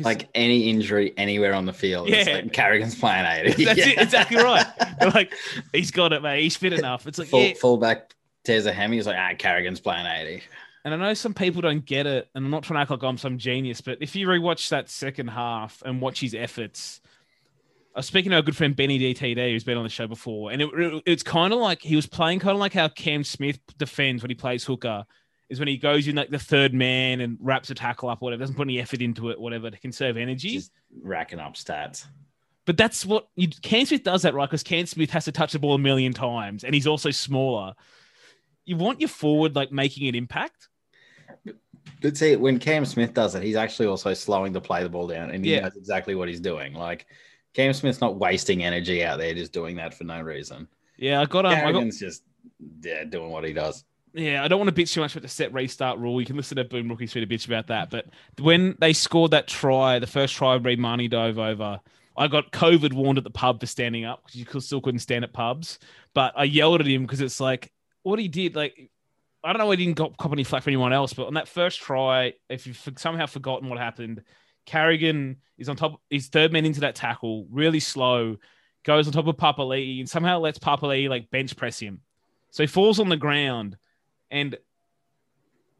[0.00, 2.10] Like any injury anywhere on the field.
[2.10, 2.34] It's Yeah.
[2.34, 3.64] like Carrigan's playing 80.
[3.64, 3.88] That's Yeah.
[3.88, 4.66] it, exactly right.
[5.14, 5.32] Like,
[5.72, 6.42] he's got it, mate.
[6.42, 7.06] He's fit enough.
[7.06, 7.54] It's like, Full, yeah.
[7.54, 8.96] Fullback tears a hammy.
[8.96, 10.42] He's like, ah, Carrigan's playing 80.
[10.86, 13.02] And I know some people don't get it, and I'm not trying to act like
[13.02, 17.00] I'm some genius, but if you rewatch that second half and watch his efforts,
[17.92, 20.52] I was speaking to a good friend Benny DTD, who's been on the show before,
[20.52, 23.24] and it, it- it's kind of like he was playing kind of like how Cam
[23.24, 25.04] Smith defends when he plays hooker,
[25.48, 28.26] is when he goes in like the third man and wraps a tackle up, or
[28.26, 30.50] whatever, doesn't put any effort into it, whatever, to conserve energy.
[30.50, 30.70] Just
[31.02, 32.06] racking up stats.
[32.64, 34.48] But that's what you, Cam Smith does that, right?
[34.48, 37.74] Because Cam Smith has to touch the ball a million times, and he's also smaller.
[38.64, 40.68] You want your forward like making an impact.
[42.06, 45.08] But see, when Cam Smith does it, he's actually also slowing to play the ball
[45.08, 45.62] down, and he Yeah.
[45.62, 46.72] knows exactly what he's doing.
[46.72, 47.04] Like
[47.52, 50.68] Cam Smith's not wasting energy out there, just doing that for no reason.
[50.96, 52.22] Yeah, I got um, I got just
[52.80, 53.84] yeah, doing what he does.
[54.14, 56.20] Yeah, I don't want to bitch too much about the set restart rule.
[56.20, 57.90] You can listen to Boom Rookie Street to bitch about that.
[57.90, 58.06] But
[58.38, 61.80] when they scored that try, the first try Reed Mahoney dove over,
[62.16, 65.24] I got COVID warned at the pub for standing up because you still couldn't stand
[65.24, 65.80] at pubs.
[66.14, 67.72] But I yelled at him because it's like
[68.04, 68.54] what he did.
[68.54, 68.92] Like
[69.44, 71.80] I don't know, he didn't cop any flack for anyone else, but on that first
[71.80, 74.22] try, if you've somehow forgotten what happened,
[74.64, 76.00] Carrigan is on top.
[76.10, 78.36] He's third man into that tackle, really slow,
[78.84, 82.00] goes on top of Papali'i and somehow lets Papali'i like bench press him.
[82.50, 83.76] So he falls on the ground
[84.30, 84.56] and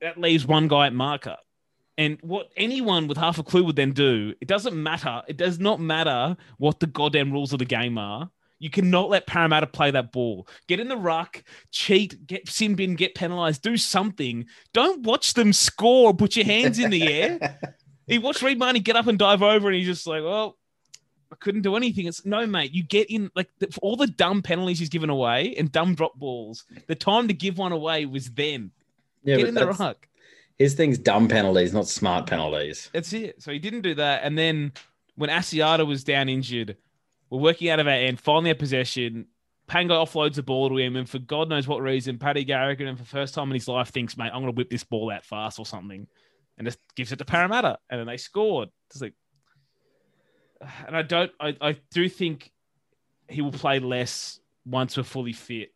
[0.00, 1.36] that leaves one guy at marker.
[1.98, 5.22] And what anyone with half a clue would then do, it doesn't matter.
[5.26, 8.30] It does not matter what the goddamn rules of the game are.
[8.58, 10.48] You cannot let Parramatta play that ball.
[10.66, 14.46] Get in the ruck, cheat, get sin bin, get penalized, do something.
[14.72, 16.14] Don't watch them score.
[16.14, 17.58] Put your hands in the air.
[18.06, 20.56] He watched Reed Mahoney get up and dive over, and he's just like, "Well,
[21.32, 22.72] I couldn't do anything." It's no, mate.
[22.72, 25.96] You get in like the, for all the dumb penalties he's given away and dumb
[25.96, 26.64] drop balls.
[26.86, 28.70] The time to give one away was then.
[29.24, 30.06] Yeah, get in the ruck.
[30.56, 32.90] his thing's dumb penalties, not smart penalties.
[32.92, 33.42] That's it.
[33.42, 34.22] So he didn't do that.
[34.22, 34.72] And then
[35.16, 36.76] when Asiata was down injured,
[37.30, 39.26] we're working out of our end, finally had possession.
[39.66, 42.96] Pango offloads the ball to him, and for God knows what reason, Paddy Carrigan, and
[42.96, 45.10] for the first time in his life, thinks, mate, I'm going to whip this ball
[45.10, 46.06] out fast or something.
[46.58, 47.78] And just gives it to Parramatta.
[47.90, 48.70] And then they scored.
[48.98, 49.12] Like,
[50.86, 52.50] and I don't, I, I do think
[53.28, 55.74] he will play less once we're fully fit.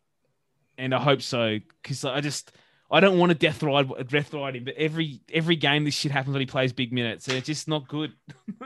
[0.77, 2.51] And I hope so, because I just,
[2.89, 6.11] I don't want to death ride, death ride him, but every every game this shit
[6.11, 8.13] happens when he plays big minutes, and it's just not good.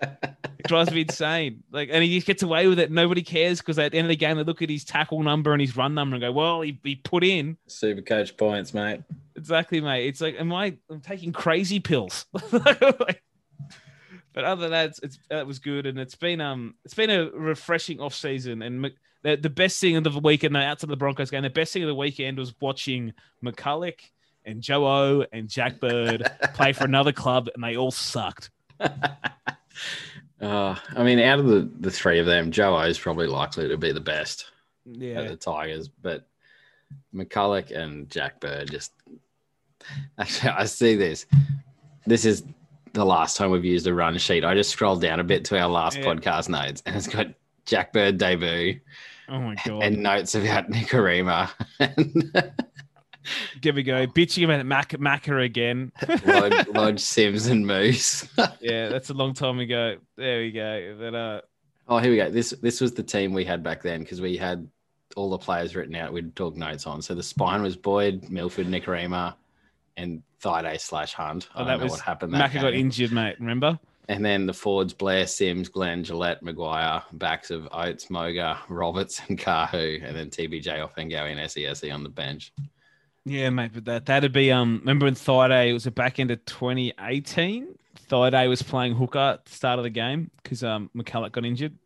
[0.64, 1.62] It drives me insane.
[1.70, 2.90] Like, and he just gets away with it.
[2.90, 5.52] Nobody cares because at the end of the game, they look at his tackle number
[5.52, 9.02] and his run number and go, "Well, he, he put in Super coach points, mate.
[9.36, 10.76] exactly, mate." It's like, am I?
[10.90, 12.26] I'm taking crazy pills.
[12.52, 13.22] Like,
[14.32, 17.30] but other than that, it's, that was good, and it's been um, it's been a
[17.30, 18.90] refreshing off season, and
[19.22, 21.82] the, the best thing of the weekend, outside of the Broncos game, the best thing
[21.82, 23.12] of the weekend was watching
[23.44, 23.94] McCullough
[24.44, 28.50] and Joe O and Jack Bird play for another club, and they all sucked.
[30.40, 33.76] Uh, I mean, out of the, the three of them, Joe is probably likely to
[33.76, 34.46] be the best
[34.88, 36.28] at Yeah, the Tigers, but
[37.14, 38.92] McCullough and Jack Bird just
[40.18, 41.26] actually I see this.
[42.06, 42.44] This is
[42.92, 44.44] the last time we've used a run sheet.
[44.44, 46.04] I just scrolled down a bit to our last Yeah.
[46.04, 47.26] podcast notes and it's got
[47.66, 48.80] Jack Bird debut
[49.28, 49.82] oh my god.
[49.82, 51.50] and notes about Nikorima
[53.62, 54.06] Here we go.
[54.06, 55.92] Bitching about Mac Macca again.
[56.26, 58.26] Lodge, Lodge Sims and Moose.
[58.60, 59.96] yeah, that's a long time ago.
[60.16, 60.96] There we go.
[60.98, 61.40] But uh
[61.90, 62.30] Oh, here we go.
[62.30, 64.68] This this was the team we had back then because we had
[65.16, 66.12] all the players written out.
[66.12, 67.00] We'd talk notes on.
[67.02, 69.34] So the spine was Boyd, Milford, Nikorima,
[69.96, 71.48] and Thaiday slash Hunt.
[71.54, 72.34] I Oh, don't that know what happened.
[72.34, 73.36] That Macca got injured, mate.
[73.40, 73.78] Remember?
[74.10, 79.38] And then the forwards Blair, Sims, Glenn, Gillett, McGuire, backs of Oates, Moga, Roberts, and
[79.38, 82.52] Kahu, and then TBJ Ofahengaue and SESE on the bench.
[83.28, 83.72] Yeah, mate.
[83.74, 84.78] But that that'd be um.
[84.80, 85.68] Remember when Thaiday?
[85.68, 87.74] It was a back end of 2018.
[88.08, 91.76] Thaiday was playing hooker at the start of the game because um McCullough got injured.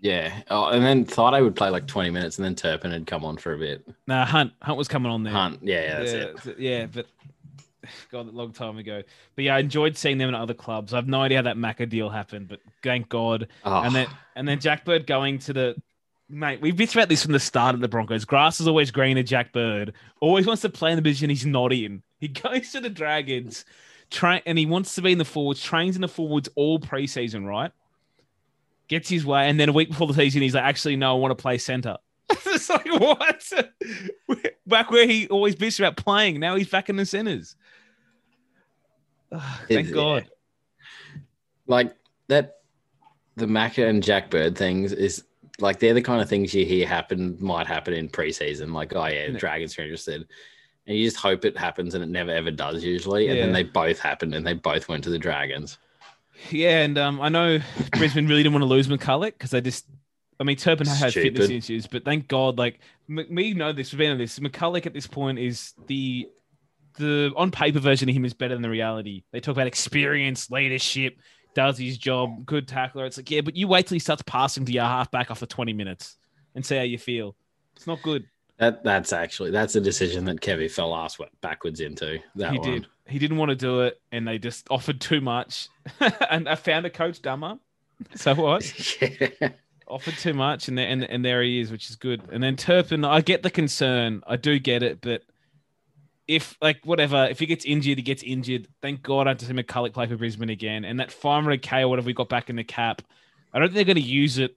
[0.00, 0.42] Yeah.
[0.48, 3.36] Oh, and then Thaiday would play like 20 minutes and then Turpin had come on
[3.36, 3.86] for a bit.
[4.06, 5.32] Nah, Hunt Hunt was coming on there.
[5.32, 5.58] Hunt.
[5.62, 6.12] Yeah, yeah that's
[6.46, 6.58] yeah, it.
[6.58, 7.06] yeah, but
[8.12, 9.02] God, a long time ago.
[9.34, 10.92] But yeah, I enjoyed seeing them in other clubs.
[10.92, 13.48] I have no idea how that Macca deal happened, but thank God.
[13.64, 14.06] Oh, And then
[14.36, 15.82] and then Jackbird going to the
[16.30, 16.60] mate.
[16.60, 18.24] We've bitched about this from the start of the Broncos.
[18.24, 19.22] Grass is always greener.
[19.22, 19.92] Jack Bird.
[20.20, 22.02] Always wants to play in the position he's not in.
[22.18, 23.64] He goes to the Dragons,
[24.10, 25.62] train, and he wants to be in the forwards.
[25.62, 27.72] Trains in the forwards all preseason, right?
[28.88, 31.18] Gets his way, and then a week before the season, he's like, "Actually, no, I
[31.18, 31.96] want to play center."
[32.30, 33.52] it's like what?
[34.66, 37.56] Back where he always bitched about playing, now he's back in the centers.
[39.32, 40.28] Ah, thank It's- God.
[41.68, 41.94] like
[42.26, 42.56] that
[43.36, 45.22] the Macca and Jack Bird things is
[45.60, 48.72] like they're the kind of things you hear happen might happen in preseason.
[48.72, 49.38] Like, oh yeah, Yeah.
[49.38, 50.26] Dragons are interested.
[50.86, 53.28] And you just hope it happens and it never ever does usually.
[53.28, 55.78] And then they both happened and they both went to the Dragons.
[56.50, 57.58] Yeah, and um, I know
[57.98, 59.86] Brisbane really didn't want to lose McCullough because they just,
[60.40, 63.98] I mean, Turpin had fitness issues, but thank God, like M- we know this, we've
[63.98, 64.38] been on this.
[64.38, 66.28] McCullough at this point is the
[66.96, 69.22] the on paper version of him is better than the reality.
[69.32, 71.18] They talk about experience, leadership,
[71.54, 73.06] does his job, good tackler.
[73.06, 75.72] It's like, yeah, but you wait till he starts passing to your halfback after 20
[75.72, 76.16] minutes
[76.54, 77.34] and see how you feel.
[77.76, 78.26] It's not good.
[78.58, 82.18] That that's actually that's a decision that Kevy fell ass backwards into.
[82.34, 82.70] That he one.
[82.70, 82.86] did.
[83.06, 85.68] He didn't want to do it, and they just offered too much.
[86.30, 87.58] and I found a coach dumber.
[88.16, 89.00] So what?
[89.40, 89.48] yeah.
[89.86, 92.22] offered too much, and there, and and there he is, which is good.
[92.30, 95.22] And then Turpin, I get the concern, I do get it, but
[96.30, 98.68] if like whatever, if he gets injured, he gets injured.
[98.80, 100.84] Thank God I have to see McCullough play for Brisbane again.
[100.84, 103.02] And that 500k or whatever we got back in the cap,
[103.52, 104.56] I don't think they're going to use it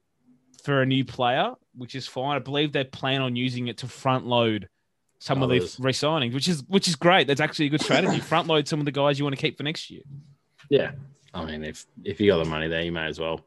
[0.63, 2.35] for a new player, which is fine.
[2.35, 4.69] I believe they plan on using it to front load
[5.17, 7.25] some of the resignings, which is which is great.
[7.25, 8.19] That's actually a good strategy.
[8.31, 10.03] front load some of the guys you want to keep for next year.
[10.69, 10.91] Yeah.
[11.33, 13.41] I mean, if if you got the money there, you may as well.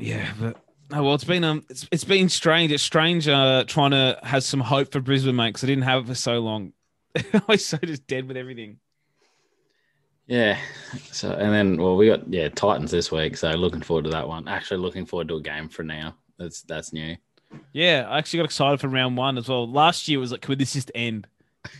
[0.00, 0.56] Yeah, but
[0.92, 2.72] oh well, it's been um, it's, it's been strange.
[2.72, 6.02] It's strange uh trying to have some hope for Brisbane, mate, because I didn't have
[6.02, 6.72] it for so long.
[7.16, 8.78] I was so just dead with everything.
[10.26, 10.58] Yeah.
[11.10, 14.28] So and then well, we got yeah Titans this week, so looking forward to that
[14.28, 14.46] one.
[14.46, 16.16] Actually, looking forward to a game for now.
[16.38, 17.16] That's that's new.
[17.72, 19.66] Yeah, I actually got excited for round one as well.
[19.70, 21.26] Last year was like, can this just end?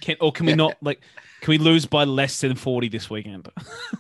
[0.01, 1.03] Can or can we not like?
[1.43, 3.49] Can we lose by less than forty this weekend?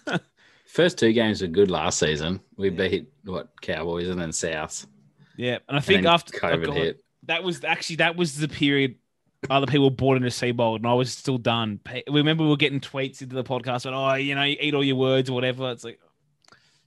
[0.67, 2.41] First two games were good last season.
[2.57, 4.87] We beat what Cowboys and then Souths.
[5.37, 7.05] yeah, and I think then after oh COVID God, hit.
[7.25, 8.97] that was actually that was the period
[9.49, 11.81] other people bought into Seibold, and I was still done.
[12.09, 14.85] Remember, we were getting tweets into the podcast, and oh, you know, you eat all
[14.85, 15.71] your words or whatever.
[15.71, 16.01] It's like,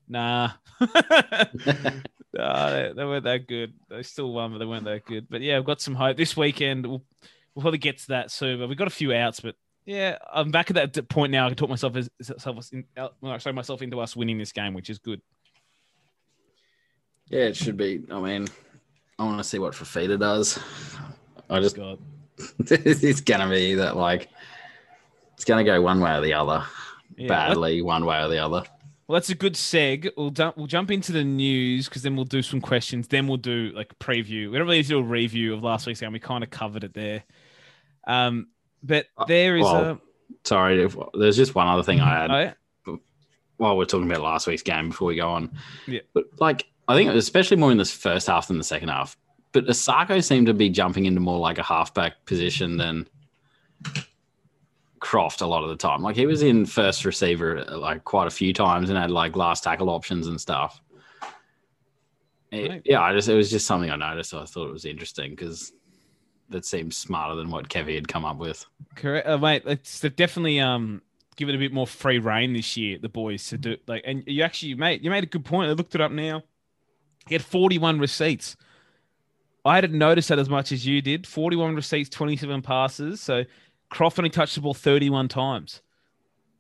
[0.07, 3.73] nah, nah, they, they weren't that good.
[3.89, 5.27] They still won, but they weren't that good.
[5.29, 6.85] But yeah, I've got some hope this weekend.
[6.85, 7.03] We'll,
[7.55, 8.59] we'll probably get to that soon.
[8.59, 11.45] But we've got a few outs, but yeah, I'm back at that point now.
[11.45, 14.73] I can talk myself as myself, in, uh, sorry, myself into us winning this game,
[14.73, 15.21] which is good.
[17.29, 18.03] Yeah, it should be.
[18.11, 18.47] I mean,
[19.17, 20.59] I want to see what Fifita does.
[21.49, 21.97] I just God.
[22.59, 24.29] it's gonna be that like
[25.35, 26.63] it's gonna go one way or the other.
[27.17, 28.63] Yeah, Badly, one way or the other.
[29.07, 30.09] Well, that's a good seg.
[30.15, 33.09] We'll dump, we'll jump into the news because then we'll do some questions.
[33.09, 34.49] Then we'll do like preview.
[34.49, 36.13] We don't really do a review of last week's game.
[36.13, 37.23] We kind of covered it there.
[38.07, 38.47] Um,
[38.81, 39.99] but Uh, there is well,
[40.45, 42.31] Sorry, if, there's just one other thing I had.
[42.31, 42.53] oh, yeah?
[43.57, 45.51] while we're talking about last week's game before we go on.
[45.85, 45.99] Yeah.
[46.13, 49.15] But like, I think especially more in this first half than the second half.
[49.53, 53.07] But Isaako seemed to be jumping into more like a halfback position than
[54.99, 56.01] Croft a lot of the time.
[56.01, 59.63] Like he was in first receiver like quite a few times and had like last
[59.63, 60.79] tackle options and stuff.
[62.51, 64.33] It- yeah, I just it was just something I noticed.
[64.33, 65.71] I thought it was interesting because
[66.49, 68.65] that seems smarter than what Kevy had come up with.
[68.95, 69.63] Correct, uh, mate.
[69.65, 71.01] It's definitely um
[71.35, 72.99] given a bit more free reign this year.
[73.01, 75.69] The boys to do like, and you actually made you made a good point.
[75.69, 76.43] I looked it up now.
[77.27, 78.55] He had forty one receipts.
[79.63, 81.27] I didn't notice that as much as you did.
[81.27, 83.21] Forty one receipts, twenty seven passes.
[83.21, 83.43] So
[83.89, 85.81] Croft only touched the ball thirty one times.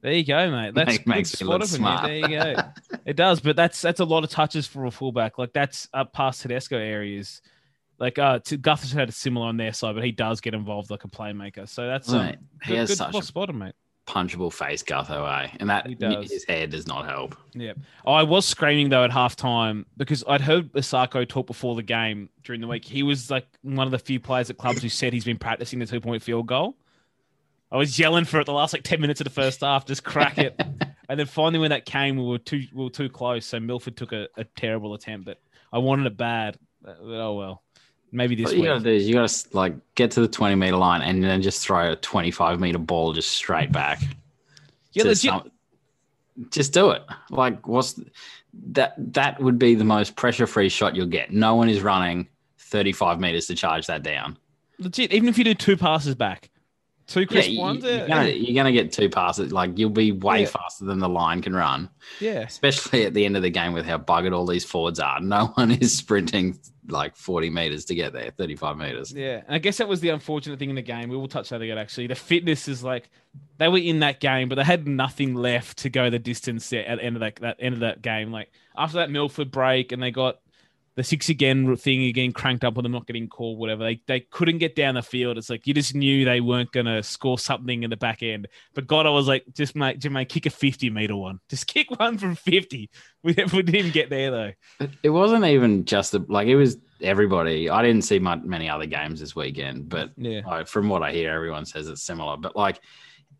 [0.01, 0.73] There you go, mate.
[0.73, 1.75] That's Make- makes good spot of him.
[1.77, 2.03] smart.
[2.05, 2.55] There you go.
[3.05, 5.37] it does, but that's that's a lot of touches for a fullback.
[5.37, 7.41] Like that's up past Tedesco areas.
[7.99, 10.89] Like uh, to Gutherson had a similar on their side, but he does get involved
[10.89, 11.69] like a playmaker.
[11.69, 12.37] So that's um, Right.
[12.63, 13.75] He good, has good such spot a- spot him, mate.
[14.11, 15.55] Punchable face, Gutho, eh?
[15.61, 17.33] And that his hair does not help.
[17.53, 17.73] Yeah.
[18.05, 22.59] I was screaming though at halftime because I'd heard Isaako talk before the game during
[22.59, 22.83] the week.
[22.83, 25.79] He was like one of the few players at clubs who said he's been practicing
[25.79, 26.75] the two point field goal.
[27.71, 30.03] I was yelling for it the last like 10 minutes of the first half, just
[30.03, 30.61] crack it.
[31.09, 33.45] and then finally when that came, we were too we were too close.
[33.45, 35.39] So Milford took a, a terrible attempt, but
[35.71, 36.57] I wanted it bad.
[36.81, 37.63] But, oh well.
[38.13, 38.69] Maybe this What you week.
[38.69, 41.63] gotta do is you gotta like get to the twenty meter line and then just
[41.65, 44.01] throw a twenty five meter ball just straight back.
[44.93, 45.17] Yeah, legit.
[45.19, 45.51] some-
[46.49, 47.01] just do it.
[47.29, 47.97] Like what's
[48.73, 48.93] that?
[49.13, 51.31] That would be the most pressure free shot you'll get.
[51.31, 54.37] No one is running thirty five meters to charge that down.
[54.79, 55.13] legit.
[55.13, 56.49] Even if you do two passes back,
[57.11, 57.83] two Yeah, crisp you, ones.
[57.83, 59.51] uh, gonna you're gonna get two passes.
[59.51, 60.47] Like you'll be way Yeah.
[60.47, 61.89] faster than the line can run.
[62.19, 62.39] yeah.
[62.41, 65.19] especially at the end of the game with how buggered all these forwards are.
[65.19, 69.13] No one is sprinting like 40 meters to get there, 35 meters.
[69.13, 71.09] Yeah, and I guess that was the unfortunate thing in the game.
[71.09, 71.77] We will touch that again.
[71.77, 73.09] Actually, the fitness is like
[73.59, 76.85] they were in that game, but they had nothing left to go the distance at
[76.97, 78.31] the end of that, that end of that game.
[78.31, 80.39] Like after that Milford break, and they got
[80.95, 83.83] the six again thing again cranked up with them not getting called, whatever.
[83.83, 85.37] They they couldn't get down the field.
[85.37, 88.47] It's like you just knew they weren't gonna score something in the back end.
[88.73, 91.89] But God, I was like, just make Jamayne kick a fifty meter one, just kick
[91.99, 92.89] one from fifty.
[93.23, 94.51] We, we didn't get there though.
[94.79, 97.69] But it wasn't even just the, like it was everybody.
[97.69, 100.41] I didn't see much, many other games this weekend, but Yeah.
[100.47, 102.35] I, from what I hear, everyone says it's similar.
[102.35, 102.81] But like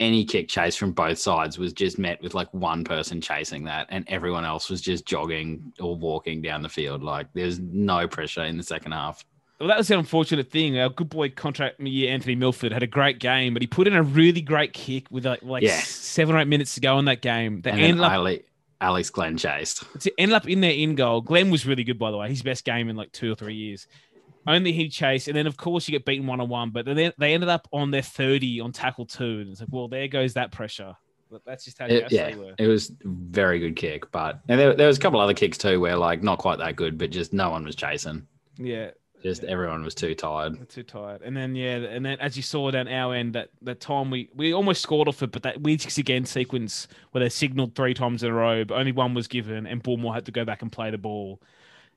[0.02, 3.88] any kick chase from both sides was just met with like one person chasing that,
[3.90, 7.04] and everyone else was just jogging or walking down the field.
[7.04, 9.24] Like there's no pressure in the second half.
[9.60, 10.80] Well, that was the unfortunate thing.
[10.80, 13.94] Our good boy contract year, Anthony Milford, had a great game, but he put in
[13.96, 15.80] a really great kick with like, like Yeah.
[15.82, 17.62] seven or eight minutes to go in that game.
[17.62, 18.40] That And then ended up, Ale-
[18.82, 19.84] Alex Glenn chased.
[20.04, 21.22] it ended up in their in goal.
[21.22, 22.28] Glenn was really good, by the way.
[22.30, 23.86] His best game in like two or three years.
[24.48, 26.72] Only he chased, and then of course you get beaten one on one.
[26.72, 29.88] But then they ended up on their thirty on tackle two, and it's like, well,
[29.88, 30.96] there goes that pressure.
[31.30, 32.54] But that's just how It- yeah, were.
[32.58, 35.80] it was very good kick, but and there, there was a couple other kicks too
[35.80, 38.28] where like not quite that good, but just no one was chasing.
[38.58, 38.92] Yeah,
[39.24, 40.58] Just everyone was too tired.
[40.58, 41.22] They're too tired.
[41.22, 44.30] And then yeah, and then as you saw down our end, that that time we
[44.36, 47.94] we almost scored off it, but that weird six again sequence where they signaled three
[47.94, 50.64] times in a row, but only one was given, and Bullemor had to go back
[50.64, 51.40] and play the ball.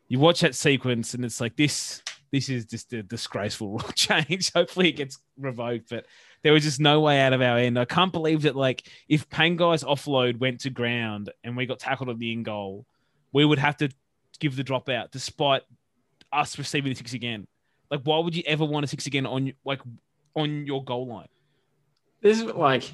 [0.06, 2.02] You watch that sequence, and it's like this.
[2.34, 4.52] This is just a disgraceful rule change.
[4.52, 6.04] Hopefully, it gets revoked, but
[6.42, 7.78] there was just no way out of our end.
[7.78, 8.56] I can't believe that.
[8.56, 12.86] Like, if Pangai's offload went to ground and we got tackled at the in goal,
[13.32, 13.88] we would have to
[14.40, 15.62] give the drop out despite
[16.32, 17.46] us receiving the six again.
[17.88, 19.82] Like, why would you ever want a six again on like
[20.34, 21.28] on your goal line?
[22.20, 22.92] This is like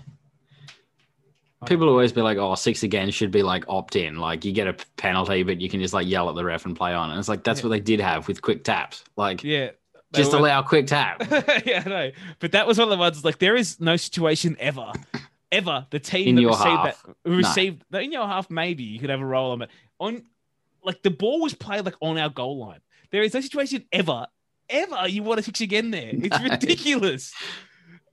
[1.67, 4.17] people always be like, "Oh, six again should be like opt in.
[4.19, 6.77] Like you get a penalty, but you can just like yell at the ref and
[6.77, 7.67] play on." And it's like that's Yeah.
[7.67, 9.05] what they did have with quick taps.
[9.17, 9.71] Like Yeah,
[10.13, 11.23] just were- allow quick tap.
[11.67, 12.11] yeah, no.
[12.39, 13.25] But that was one of the ones.
[13.25, 14.93] Like, there is no situation ever,
[15.53, 17.03] ever the team In that your received half.
[17.25, 18.51] that received no, in your half.
[18.51, 20.23] Maybe you could have a roll on it on.
[20.83, 22.81] Like the ball was played like on our goal line.
[23.11, 24.27] There is no situation ever,
[24.71, 26.09] ever you want to six again there.
[26.11, 26.49] It's No.
[26.49, 27.35] ridiculous.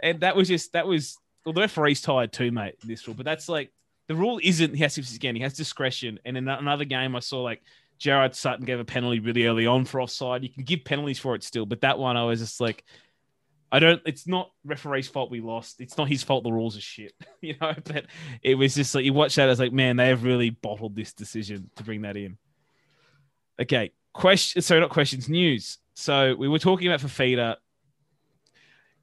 [0.02, 2.76] And that was just that was well, the referee's tired too, mate.
[2.84, 3.72] This rule, but that's like
[4.10, 5.34] the rule isn't he has to six again.
[5.34, 6.20] He has discretion.
[6.26, 7.62] And in another game, I saw like
[7.98, 10.44] Gerard Sutton gave a penalty really early on for offside.
[10.44, 12.84] You can give penalties for it still, but that one I was just like,
[13.72, 14.02] I don't.
[14.06, 15.80] It's not referee's fault we lost.
[15.80, 16.44] It's not his fault.
[16.44, 17.74] The rules are shit, you know.
[17.86, 18.08] But
[18.44, 19.44] it was just like you watch that.
[19.44, 22.38] I was like, man, they have really bottled this decision to bring that in.
[23.58, 24.62] Okay, question.
[24.62, 25.30] Sorry, not questions.
[25.30, 25.78] News.
[25.94, 27.56] So we were talking about Fifita.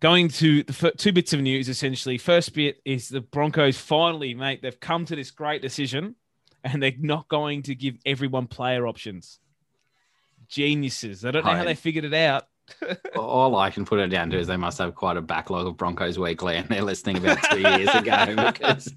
[0.04, 2.18] Going to the fir- two bits of news essentially.
[2.18, 4.60] First bit is the Broncos finally, mate.
[4.60, 6.14] They've come to this great decision,
[6.62, 9.38] and they're not going to give everyone player options.
[10.46, 11.24] Geniuses.
[11.24, 12.44] I don't know how they figured it out,
[13.16, 15.76] All I can put it down to is they must have quite a backlog of
[15.76, 18.92] Broncos Weekly, and they're listening about two years ago because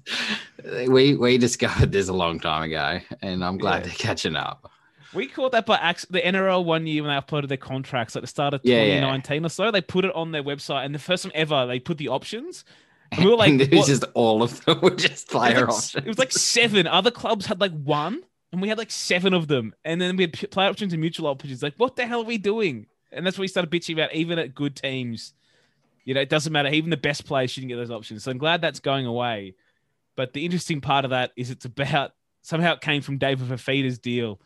[0.88, 3.86] we we discovered this a long time ago, and I'm glad Yeah.
[3.86, 4.70] they're catching up.
[5.14, 6.22] We caught that by accident.
[6.24, 9.00] The NRL one year when they uploaded their contracts at the start of Yeah, yeah.
[9.00, 11.78] 2019 or so, they put it on their website, and the first time ever they
[11.80, 12.64] put the options.
[13.12, 15.32] And we were like, and it was what- just all of them were just it
[15.32, 16.04] player like- options.
[16.04, 16.86] It was like seven.
[16.86, 18.20] Other clubs had like one,
[18.52, 19.74] and we had like seven of them.
[19.84, 21.62] And then we had player options and mutual options.
[21.62, 22.86] Like, what the hell are we doing?
[23.10, 24.12] And that's what we started bitching about.
[24.14, 25.32] Even at good teams,
[26.04, 26.68] you know, it doesn't matter.
[26.68, 28.24] Even the best players shouldn't get those options.
[28.24, 29.54] So I'm glad that's going away.
[30.16, 33.98] But the interesting part of that is it's about somehow it came from David Fifita's
[33.98, 34.40] deal,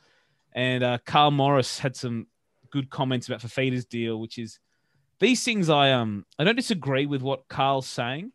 [0.54, 2.26] and uh, Karl Morris had some
[2.70, 4.58] good comments about Fifita's deal, which is
[5.20, 5.70] these things.
[5.70, 8.32] I um I don't disagree with what Karl's saying.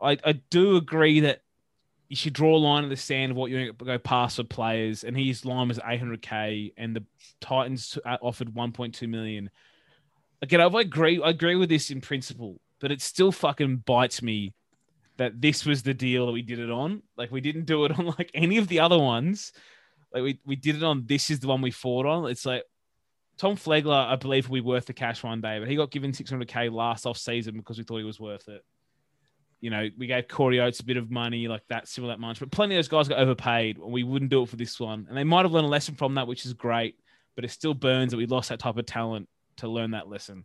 [0.00, 1.42] I, I do agree that
[2.12, 4.36] you should draw a line in the sand of what you're going to go past
[4.36, 5.02] for players.
[5.02, 7.04] And his line was 800k, and the
[7.40, 9.48] Titans uh, offered 1.2 million.
[10.42, 11.22] Again, I agree.
[11.22, 14.52] I agree with this in principle, but it still fucking bites me
[15.16, 17.02] that this was the deal that we did it on.
[17.16, 19.52] Like we didn't do it on like any of the other ones.
[20.12, 21.04] Like we, we did it on.
[21.06, 22.30] This is the one we fought on.
[22.30, 22.64] It's like
[23.38, 26.12] Tom Flegler, I believe, will be worth the cash one day, but he got given
[26.12, 28.62] 600k last off season because we thought he was worth it
[29.62, 32.40] you know, we gave Corey Oates a bit of money like that, similar that much,
[32.40, 33.78] but plenty of those guys got overpaid.
[33.78, 35.94] and We wouldn't do it for this one, and they might have learned a lesson
[35.94, 36.96] from that, which is great.
[37.36, 40.44] But it still burns that we lost that type of talent to learn that lesson.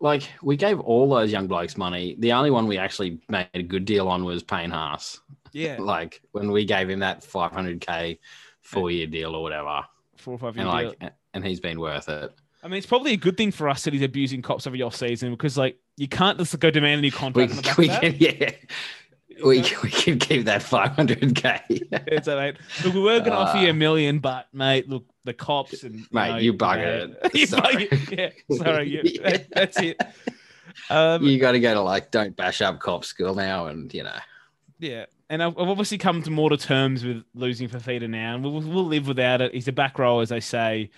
[0.00, 2.16] Like we gave all those young blokes money.
[2.18, 5.20] The only one we actually made a good deal on was Payne Haas.
[5.52, 8.18] Yeah, Like when we gave him that 500k
[8.60, 9.82] four year deal or whatever,
[10.16, 10.66] four or five years.
[10.66, 10.68] and
[11.00, 12.32] like, and he's been worth it.
[12.64, 14.94] I mean, it's probably a good thing for us that he's abusing cops every off
[14.94, 17.50] season because, like, you can't just go demand a new We, contract.
[17.50, 18.00] on the back we that.
[18.02, 18.50] can, yeah,
[19.44, 21.60] we, we can keep that 500k.
[22.06, 22.56] It's all right.
[22.84, 25.82] Look, we were going to offer you a Uh, million, but mate, look, the cops
[25.82, 27.26] and Mate, know, you buggered yeah.
[27.26, 27.34] it.
[27.34, 27.86] You Sorry.
[27.88, 28.18] buggered-
[28.50, 29.30] Yeah, sorry, you, Yeah.
[29.30, 30.00] that- that's it.
[30.88, 34.04] Um, you got to go to like don't bash up cop school now, and you
[34.04, 34.16] know,
[34.78, 38.44] Yeah, and I've, I've obviously come to more to terms with losing Fifita now, and
[38.44, 39.54] we'll, we'll live without it.
[39.54, 40.90] He's a back row, as they say,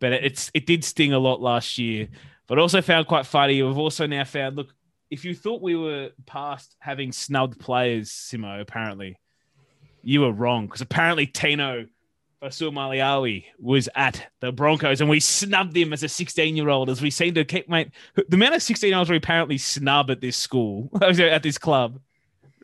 [0.00, 2.08] but it's it did sting a lot last year.
[2.46, 3.62] But also found quite funny.
[3.62, 4.74] We've also now found look,
[5.10, 9.18] if you thought we were past having snubbed players, Simo, apparently
[10.02, 11.86] you were wrong because apparently Tino
[12.42, 17.02] Fa'asuamaleaui was at the Broncos and we snubbed him as a 16 year old as
[17.02, 17.90] we seem to keep, mate.
[18.14, 22.00] The amount of 16 year olds we apparently snub at this school, at this club.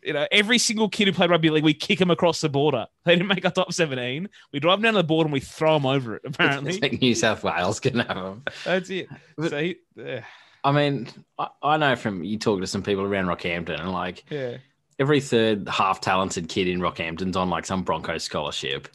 [0.03, 2.86] You know, every single kid who played rugby league, we kick him across the border.
[3.05, 4.28] They didn't make our top 17.
[4.53, 6.72] We drive them down to the border and we throw them over it, apparently.
[6.72, 8.42] it's like New South Wales can have them.
[8.64, 9.09] That's it.
[9.36, 10.20] But- So, he, uh,
[10.64, 14.24] I mean, I, I know from you talk to some people around Rockhampton, and like
[14.30, 14.59] yeah.
[14.99, 18.88] every third half talented kid in Rockhampton's on like some Broncos scholarship.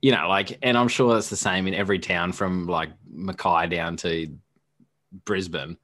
[0.00, 3.66] You know, like, and I'm sure that's the same in every town from like Mackay
[3.68, 4.28] down to
[5.24, 5.76] Brisbane.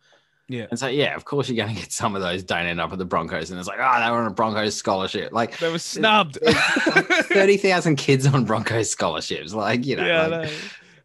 [0.48, 0.66] Yeah.
[0.70, 2.92] And so, yeah, of course, you're going to get some of those don't end up
[2.92, 3.50] at the Broncos.
[3.50, 5.32] And it's like, oh, they were on a Broncos scholarship.
[5.32, 6.38] Like, They were snubbed.
[6.44, 9.54] 30,000 kids on Broncos scholarships.
[9.54, 10.56] Like, you know, yeah, like, know.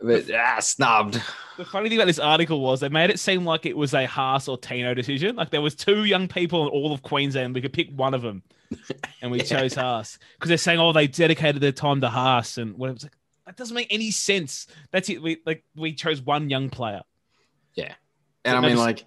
[0.02, 1.22] but ah, snubbed.
[1.58, 4.06] The funny thing about this article was they made it seem like it was a
[4.06, 5.36] Haas or Tino decision.
[5.36, 7.54] Like there was two young people in all of Queensland.
[7.54, 8.44] We could pick one of them,
[9.22, 9.44] and we Yeah.
[9.44, 12.96] chose Haas because they're saying, "Oh, they dedicated their time to Haas," and whatever.
[12.96, 14.68] It's like that doesn't make any sense.
[14.92, 15.22] That's it.
[15.22, 17.02] We like we chose one young player.
[17.76, 17.94] Yeah.
[18.46, 19.04] And I mean, just- like,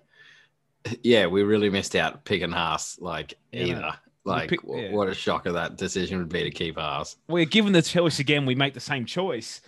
[1.02, 3.92] yeah, we really missed out picking Haas, like, Yeah, either.
[4.24, 4.92] Like, pick- yeah.
[4.92, 7.16] what a shocker that decision would be to keep Haas.
[7.28, 8.46] We're given the choice again.
[8.46, 9.60] We make the same choice,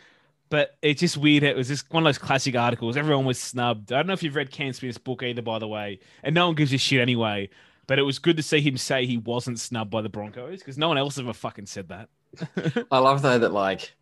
[0.49, 1.43] but it's just weird.
[1.43, 2.97] It was just one of those classic articles.
[2.97, 3.93] Everyone was snubbed.
[3.93, 6.47] I don't know if you've read Cam Smith's book either, by the way, and no
[6.47, 7.51] one gives a shit anyway.
[7.87, 10.79] But it was good to see him say he wasn't snubbed by the Broncos because
[10.79, 12.09] no one else ever fucking said that.
[12.91, 13.93] I love, though, that, like,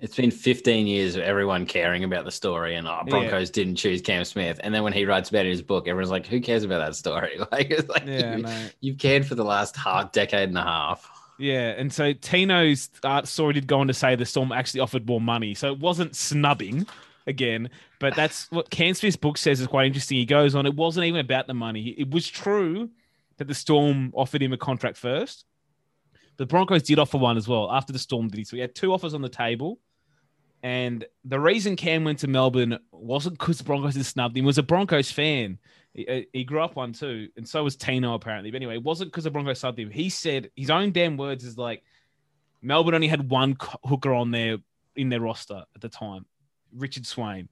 [0.00, 3.10] it's been 15 years of everyone caring about the story, and oh, Yeah.
[3.10, 4.60] Broncos didn't choose Cam Smith.
[4.62, 6.78] And then when he writes about it in his book, everyone's like, who cares about
[6.84, 7.38] that story?
[7.52, 8.46] Like, it's like Yeah, you,
[8.80, 11.10] you've cared for the last half decade and a half.
[11.38, 14.80] Yeah, and so Tino's art uh, story did go on to say the Storm actually
[14.80, 16.86] offered more money, so it wasn't snubbing
[17.26, 17.70] again.
[17.98, 20.18] But that's what Cam Smith's book says is quite interesting.
[20.18, 21.94] He goes on, it wasn't even about the money.
[21.96, 22.90] It was true
[23.38, 25.46] that the Storm offered him a contract first.
[26.36, 28.46] The Broncos did offer one as well after the Storm did.
[28.46, 29.78] So he had two offers on the table.
[30.62, 34.44] And the reason Cam went to Melbourne wasn't because the Broncos had snubbed him.
[34.44, 35.58] Was a Broncos fan.
[35.94, 38.50] He, uh, he grew up one too, and so was Tino apparently.
[38.50, 39.90] But anyway, it wasn't because the Broncos snubbed him.
[39.90, 41.82] He said his own damn words is like
[42.62, 44.58] Melbourne only had one hooker on there
[44.96, 46.26] in their roster at the time,
[46.76, 47.48] Richard Swain,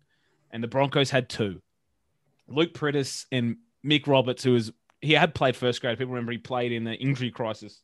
[0.51, 1.63] and the Broncos had two,
[2.47, 5.99] Luke Priddis and Mick Roberts, who was he had played first grade.
[5.99, 7.81] People remember he played in the injury crisis.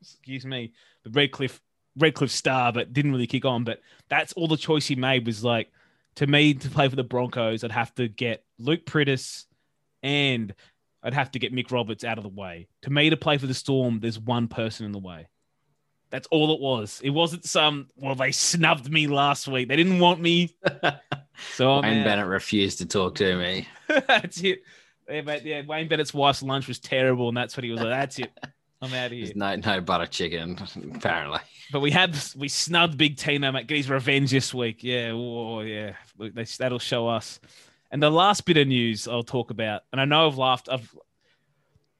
[0.00, 0.72] Excuse me,
[1.04, 1.60] the Redcliffe
[1.96, 3.64] Redcliffe star, but didn't really kick on.
[3.64, 5.70] But that's all the choice he made was like
[6.16, 9.46] to me to play for the Broncos, I'd have to get Luke Priddis
[10.02, 10.54] and
[11.02, 12.68] I'd have to get Mick Roberts out of the way.
[12.82, 15.28] To me, to play for the Storm, there's one person in the way.
[16.10, 17.00] That's all it was.
[17.02, 19.68] It wasn't some, well, they snubbed me last week.
[19.68, 20.56] They didn't want me.
[21.54, 22.04] So I'm Wayne out.
[22.04, 23.66] Bennett refused to talk to me.
[23.88, 24.62] that's it.
[25.08, 27.90] Yeah, but yeah, Wayne Bennett's wife's lunch was terrible, and that's what he was like.
[27.90, 28.30] That's it.
[28.82, 29.26] I'm out of here.
[29.26, 30.58] There's no no butter chicken,
[30.94, 31.38] apparently.
[31.70, 33.52] But we had we snubbed Big Tino.
[33.62, 34.82] Get revenge this week.
[34.82, 35.94] Yeah, oh yeah.
[36.58, 37.38] That'll show us.
[37.92, 40.68] And the last bit of news I'll talk about, and I know I've laughed.
[40.70, 40.94] I've,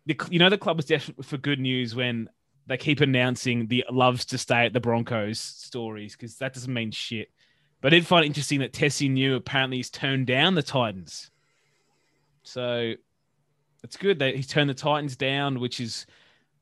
[0.07, 2.28] the, you know, the club was desperate for good news when
[2.66, 6.91] they keep announcing the loves to stay at the Broncos stories because that doesn't mean
[6.91, 7.30] shit.
[7.80, 11.30] But I did find it interesting that Tesi Niu apparently he's turned down the Titans.
[12.43, 12.95] So
[13.85, 16.07] it's good that he's turned the Titans down, which is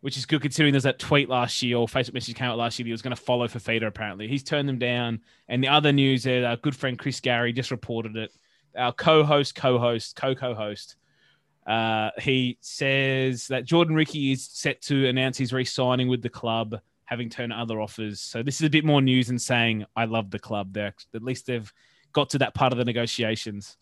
[0.00, 2.78] which is good considering there's that tweet last year or Facebook message came out last
[2.78, 4.28] year that he was going to follow for Fifita apparently.
[4.28, 5.20] He's turned them down.
[5.48, 8.32] And the other news that our good friend Chris Gary just reported it.
[8.76, 10.96] Our co-host, co-host, co-co-host.
[11.66, 16.80] Uh, he says that Jordan Riki is set to announce he's re-signing with the club,
[17.04, 18.20] having turned other offers.
[18.20, 20.72] So this is a bit more news than saying I love the club.
[20.72, 21.70] There, at least they've
[22.12, 23.76] got to that part of the negotiations.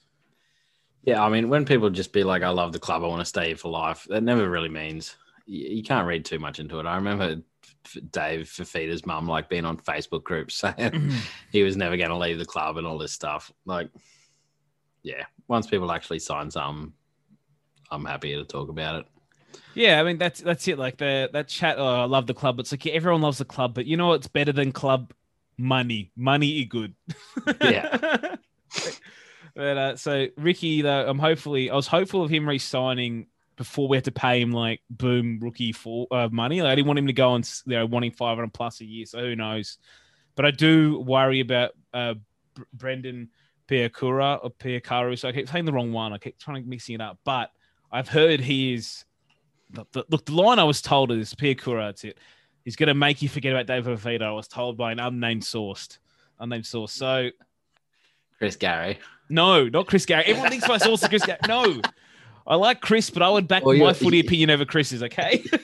[1.05, 3.25] Yeah, I mean, when people just be like, "I love the club, I want to
[3.25, 5.16] stay here for life," that never really means
[5.49, 6.86] you, can't read too much into it.
[6.86, 7.36] I remember
[8.11, 11.12] Dave Fifita's mum like being on Facebook groups saying
[11.53, 13.51] he was never going to leave the club and all this stuff.
[13.64, 13.90] Like,
[15.03, 16.92] yeah, once people actually sign some,
[17.90, 19.07] I'm happy to talk about it.
[19.74, 20.78] Yeah, I mean that's that's it.
[20.78, 21.76] Like the that chat.
[21.78, 22.59] Oh, I love the club.
[22.61, 25.14] It's like yeah, everyone loves the club, but you know what's better than club
[25.57, 26.11] money?
[26.16, 26.94] Money is good.
[27.61, 27.96] Yeah.
[29.55, 33.28] but uh, so Riki, though, I'm hopefully I was hopeful of him re-signing
[33.59, 36.62] before we had to pay him like boom rookie for uh, money.
[36.62, 39.04] Like, I didn't want him to go on you know wanting 500 plus a year.
[39.04, 39.78] So who knows?
[40.36, 42.14] But I do worry about uh,
[42.54, 43.30] Br- Brendan
[43.68, 45.18] Piakura or Piakaru.
[45.18, 46.12] So I keep saying the wrong one.
[46.12, 47.18] I keep trying to mixing it up.
[47.24, 47.50] But
[47.92, 49.04] I've heard he is.
[49.70, 51.88] The, the, look, the line I was told is Piakura.
[51.88, 52.18] That's it.
[52.64, 54.22] He's going to make you forget about David Fifita.
[54.22, 55.98] I was told by an unnamed source.
[56.38, 56.92] Unnamed source.
[56.92, 57.30] So
[58.38, 58.98] Chris Gary.
[59.28, 60.24] no, not Chris Gary.
[60.24, 61.40] Everyone thinks my source is Chris Gary.
[61.48, 61.80] No.
[62.49, 65.44] I like Chris, but I would back Well, my footy opinion over Chris's, okay?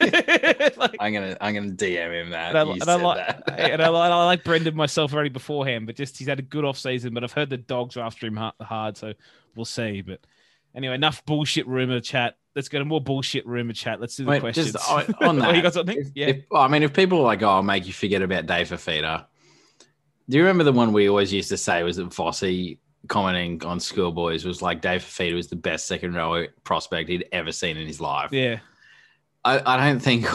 [0.77, 2.55] Like, I'm gonna I'm gonna DM him that.
[2.55, 3.59] and I, and I like, that.
[3.73, 6.65] and I, like- I like Brendan myself already beforehand, but just he's had a good
[6.65, 7.15] off season.
[7.15, 9.15] But I've heard the dogs are after him hard, so
[9.57, 10.03] we'll see.
[10.03, 10.21] But
[10.75, 12.37] anyway, enough bullshit rumor chat.
[12.55, 14.01] Let's go to more bullshit rumor chat.
[14.01, 14.73] Let's do the Wait, questions.
[14.73, 15.57] just on, on Oh, that.
[15.57, 15.97] you got something?
[15.99, 16.27] If, Yeah.
[16.27, 19.27] if- I mean, if people are like, "Oh, I'll make you forget about Dave Fifita,"
[20.29, 22.79] do you remember the one we always used to say was that Fossey
[23.09, 27.53] commenting on schoolboys was like Dave Fifita was the best second row prospect he'd ever
[27.53, 28.33] seen in his life.
[28.33, 28.59] yeah.
[29.45, 30.27] I, I don't think,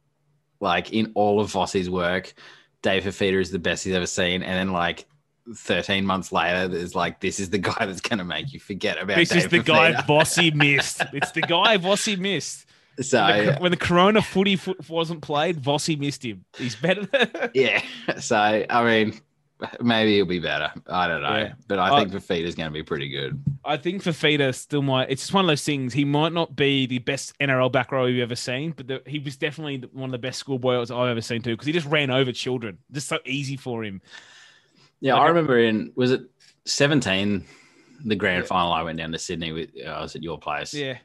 [0.60, 2.34] like, in all of Fossey's work,
[2.82, 4.42] Dave Fifita is the best he's ever seen.
[4.42, 5.06] And then, like,
[5.54, 9.00] 13 months later, there's like, this is the guy that's going to make you forget
[9.00, 10.02] about This Dave is the guy.
[10.02, 11.02] Bossy missed.
[11.12, 12.66] It's the guy Bossy missed.
[13.00, 16.44] So, When the, when the Corona footy foot wasn't played, Bossy missed him.
[16.56, 17.06] He's better.
[17.54, 17.80] yeah.
[18.18, 18.36] So,
[18.68, 19.20] I mean,
[19.80, 20.72] maybe he'll be better.
[20.86, 21.36] I don't know.
[21.36, 21.52] Yeah.
[21.66, 23.42] But I I- think Fifita's going to be pretty good.
[23.64, 25.10] I think Fifita still might.
[25.10, 25.92] It's just one of those things.
[25.92, 29.18] He might not be the best NRL back row you've ever seen, but the, he
[29.18, 31.50] was definitely one of the best schoolboys I've ever seen too.
[31.52, 34.00] Because he just ran over children, just so easy for him.
[35.00, 35.14] Yeah.
[35.14, 36.22] Like I a- remember in, was it
[36.66, 37.44] 17,
[38.04, 40.72] the grand final, I went down to Sydney with, uh, I was at your place.
[40.72, 40.98] Yeah,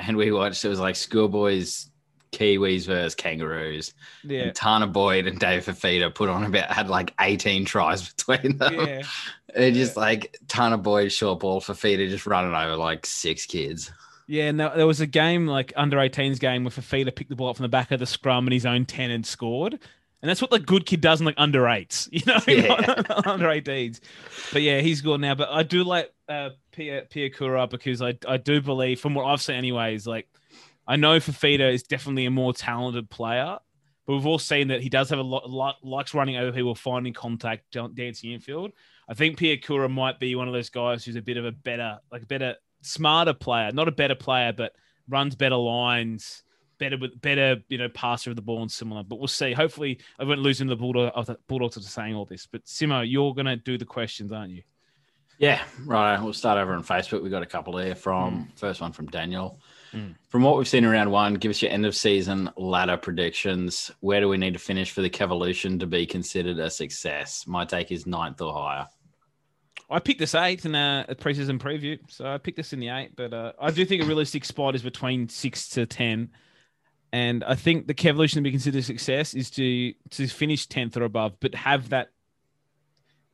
[0.00, 1.90] And we watched, it was like schoolboys,
[2.32, 3.94] Kiwis versus Kangaroos.
[4.24, 8.58] yeah, And Tanah Boyd and Dave Fifita put on about had like 18 tries between
[8.58, 8.74] them.
[8.74, 9.02] yeah.
[9.56, 13.90] And just like Tanah Boyd short ball, Fifita just running over like six kids.
[14.26, 17.48] Yeah, no, there was a game like under 18s game where Fifita picked the ball
[17.48, 19.78] up from the back of the scrum and his own 10 and scored.
[20.20, 23.02] And that's what the good kid does in like under eights, you know, Yeah.
[23.08, 24.00] not under 18s.
[24.52, 25.34] But yeah, he's gone now.
[25.34, 29.40] But I do like uh, Pia, Piakura because I, I do believe, from what I've
[29.40, 30.28] seen, anyways, like
[30.88, 33.58] I know Fifita is definitely a more talented player,
[34.06, 36.74] but we've all seen that he does have a lot, lot likes running over people,
[36.74, 38.72] finding contact, dan- dancing infield.
[39.06, 41.98] I think Piakura might be one of those guys who's a bit of a better,
[42.10, 44.74] like a better, smarter player, not a better player, but
[45.10, 46.42] runs better lines,
[46.78, 49.02] better with better, you know, passer of the ball and similar.
[49.02, 49.52] But we'll see.
[49.52, 51.12] Hopefully, I won't lose him the bulldog.
[51.14, 52.46] of the Bulldogs after saying all this.
[52.46, 54.62] But Simo, you're gonna do the questions, aren't you?
[55.38, 56.20] Yeah, right.
[56.20, 57.22] We'll start over on Facebook.
[57.22, 58.50] We got a couple there from hmm.
[58.56, 59.60] first one from Daniel.
[60.28, 63.90] From what we've seen in round one, give us your end of season ladder predictions.
[64.00, 67.46] Where do we need to finish for the Kevolution to be considered a success?
[67.46, 68.86] My take is ninth or higher.
[69.90, 72.90] I picked this eighth in a, a preseason preview, so I picked this in the
[72.90, 73.16] eight.
[73.16, 76.30] But uh, I do think a realistic spot is between six to ten,
[77.10, 80.96] and I think the Kevolution to be considered a success is to to finish tenth
[80.98, 82.10] or above, but have that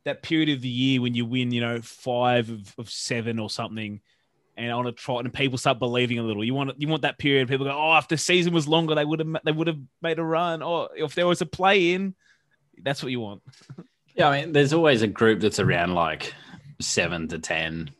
[0.05, 3.49] that period of the year when you win, you know, five of, of seven or
[3.49, 3.99] something,
[4.57, 6.43] and on a trot, and people start believing a little.
[6.43, 7.47] You want you want that period.
[7.47, 10.19] People go, oh, if the season was longer, they would have they would have made
[10.19, 10.61] a run.
[10.61, 12.15] Or if there was a play in,
[12.81, 13.41] that's what you want.
[14.17, 16.33] Yeah, I mean, there's always a group that's around like
[16.79, 17.91] seven to ten,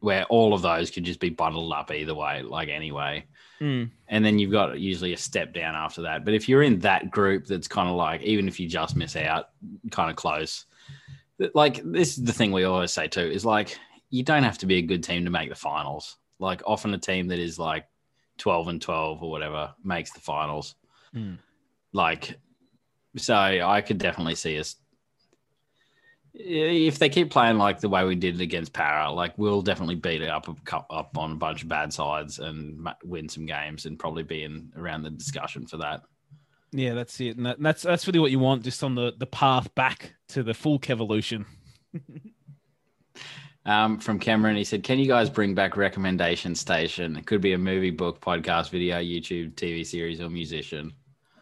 [0.00, 3.24] where all of those could just be bundled up either way, like anyway.
[3.60, 3.92] Mm.
[4.08, 6.24] And then you've got usually a step down after that.
[6.24, 9.14] But if you're in that group, that's kind of like even if you just miss
[9.14, 9.50] out,
[9.92, 10.66] kind of close.
[11.54, 13.78] Like this is the thing we always say too is like
[14.12, 16.18] you don't have to be a good team to make the finals.
[16.38, 17.86] Like often a team that is like
[18.38, 20.74] 12 and 12 or whatever makes the finals.
[21.16, 21.38] Mm.
[21.92, 22.38] Like,
[23.16, 24.76] so I could definitely see us.
[26.34, 29.96] If they keep playing like the way we did it against Parra, like we'll definitely
[29.96, 30.48] beat it up
[30.90, 34.72] up on a bunch of bad sides and win some games and probably be in
[34.76, 36.02] around the discussion for that.
[36.70, 39.12] Yeah, that's it, and, that, and that's that's really what you want, just on the
[39.18, 41.44] the path back to the full Kevolution.
[43.64, 47.16] Um, from Cameron, he said, "Can you guys bring back recommendation station?
[47.16, 50.92] It could be a movie, book, podcast, video, YouTube, TV series, or musician."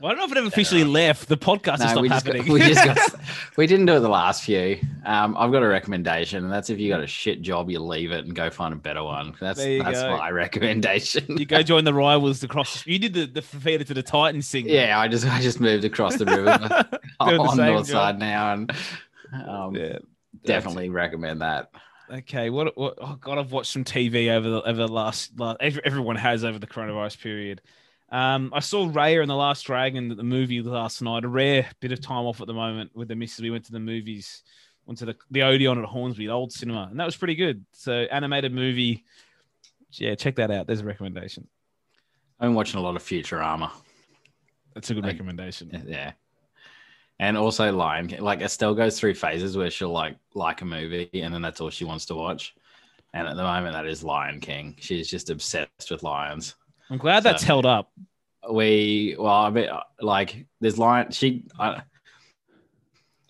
[0.00, 1.28] Well, I don't know if it ever officially left.
[1.28, 2.42] The podcast no, is not we happening.
[2.46, 3.20] Got, we just got,
[3.58, 4.78] we didn't do it the last few.
[5.04, 8.10] Um, I've got a recommendation, and that's if you got a shit job, you leave
[8.10, 9.34] it and go find a better one.
[9.40, 10.16] That's that's go.
[10.16, 11.36] my recommendation.
[11.36, 12.86] you go join the rivals across.
[12.86, 14.68] You did the the feeder to the Titans thing.
[14.68, 16.86] Yeah, I just I just moved across the river
[17.20, 17.92] on the north job.
[17.92, 18.72] side now, and
[19.46, 19.98] um, yeah,
[20.46, 21.70] definitely recommend that.
[22.12, 22.98] Okay, what what?
[23.00, 25.38] Oh God, I've watched some TV over the over the last.
[25.38, 27.60] last everyone has over the coronavirus period.
[28.10, 31.24] Um, I saw Raya and the Last Dragon, the movie last night.
[31.24, 33.40] A rare bit of time off at the moment with the missus.
[33.40, 34.42] We went to the movies,
[34.86, 37.64] went to the the Odeon at Hornsby, the old cinema, and that was pretty good.
[37.72, 39.04] So animated movie.
[39.92, 40.66] Yeah, check that out.
[40.66, 41.46] There's a recommendation.
[42.40, 43.70] I've been watching a lot of Futurama.
[44.74, 45.84] That's a good like, recommendation.
[45.86, 46.12] Yeah
[47.20, 48.22] and also Lion King.
[48.22, 51.70] Like Estelle goes through phases where she'll like like a movie, and then that's all
[51.70, 52.54] she wants to watch.
[53.12, 54.74] And at the moment, that is Lion King.
[54.80, 56.54] She's just obsessed with lions.
[56.88, 57.92] I'm glad so that's held up.
[58.50, 59.68] We well, I mean,
[60.00, 61.12] like there's lion.
[61.12, 61.82] She I,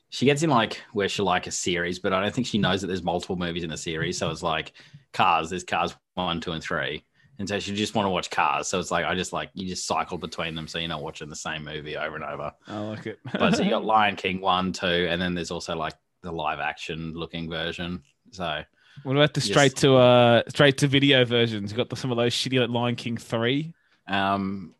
[0.09, 2.80] she gets in like where she like a series, but I don't think she knows
[2.82, 4.16] that there's multiple movies in the series.
[4.16, 4.72] So it's like
[5.12, 5.51] Cars.
[5.51, 7.05] There's Cars one, two, and three
[7.41, 8.68] and so she just want to watch cars.
[8.68, 11.30] So it's like I just like you just cycle between them, so you're not watching
[11.30, 12.53] the same movie over and over.
[12.68, 13.18] I like it.
[13.32, 16.61] but so you got Lion King one, two, and then there's also like the live
[16.61, 18.03] action looking version.
[18.30, 18.62] So
[19.05, 21.70] what about the straight to uh straight to video versions?
[21.70, 23.72] You got the, some of those shitty like Lion King three.
[24.07, 24.74] Um,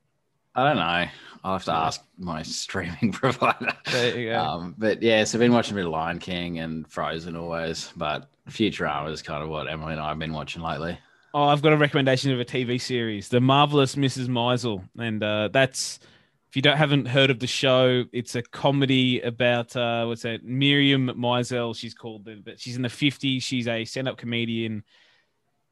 [0.55, 1.09] I don't know.
[1.43, 3.73] I'll have to ask my streaming provider.
[3.91, 4.39] There you go.
[4.39, 7.91] Um, but yeah, so I've been watching a bit of Lion King and Frozen always,
[7.97, 10.99] but Futurama is kind of what Emily and I have been watching lately.
[11.33, 14.27] Oh, I've got a recommendation of a TV series, The Marvelous Mrs.
[14.27, 16.01] Maisel, and uh, that's
[16.49, 20.43] if you don't haven't heard of the show, it's a comedy about uh, what's that?
[20.43, 23.41] Miriam Maisel, she's called, but she's in the 50s.
[23.43, 24.83] She's a stand-up comedian.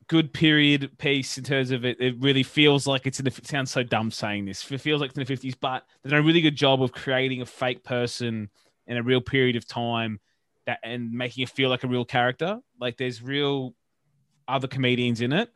[0.07, 2.01] Good period piece in terms of it.
[2.01, 3.33] It really feels like it's in the.
[3.37, 4.71] It sounds so dumb saying this.
[4.71, 6.93] It feels like it's in the 50s, but they've done a really good job of
[6.93, 8.49] creating a fake person
[8.87, 10.21] in a real period of time
[10.67, 12.61] that and making it feel like a real character.
[12.81, 13.75] Like there's real
[14.49, 15.53] other comedians in it,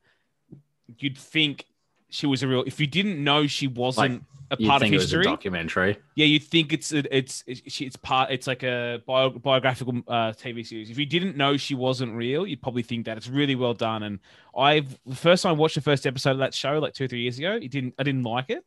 [0.98, 1.66] you'd think
[2.12, 2.62] she was a real.
[2.66, 5.96] If you didn't know she wasn't like, a part of history, documentary.
[6.14, 8.30] Yeah, you'd think it's a, it's it's it's part.
[8.30, 10.90] It's like a bio, biographical uh, TV series.
[10.90, 14.02] If you didn't know she wasn't real, you'd probably think that it's really well done.
[14.02, 14.20] And
[14.56, 17.08] I the first time I watched the first episode of that show like two or
[17.08, 17.94] three years ago, it didn't.
[17.98, 18.64] I didn't like it.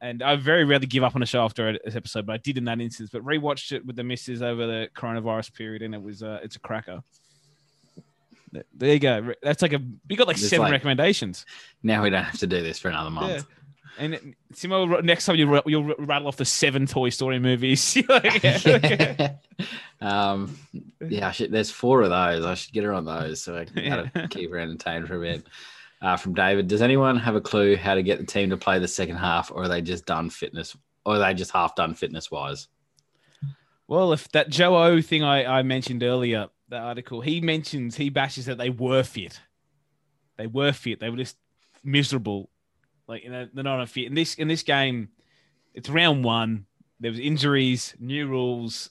[0.00, 2.58] And I very rarely give up on a show after an episode, but I did
[2.58, 3.08] in that instance.
[3.10, 6.56] But rewatched it with the misses over the coronavirus period, and it was uh, it's
[6.56, 7.02] a cracker.
[8.74, 9.32] There you go.
[9.42, 11.46] That's like a you got like seven like, recommendations.
[11.82, 13.32] Now we don't have to do this for another month.
[13.32, 13.42] Yeah.
[13.96, 17.96] And Simo, next time you you'll rattle off the seven Toy Story movies.
[20.00, 20.58] um,
[21.08, 22.44] yeah, should, there's four of those.
[22.44, 24.26] I should get her on those so I can yeah.
[24.30, 25.46] keep her entertained for a bit.
[26.02, 28.78] Uh, from David, does anyone have a clue how to get the team to play
[28.78, 30.76] the second half, or are they just done fitness,
[31.06, 32.68] or are they just half done fitness wise?
[33.86, 38.10] Well, if that Joe O thing I, I mentioned earlier, the article, he mentions he
[38.10, 39.40] bashes that they were fit.
[40.36, 41.00] They were fit.
[41.00, 41.36] They were just
[41.82, 42.50] miserable.
[43.06, 44.06] Like you know, they're not a fit.
[44.06, 45.10] In this in this game,
[45.74, 46.66] it's round one.
[47.00, 48.90] There was injuries, new rules.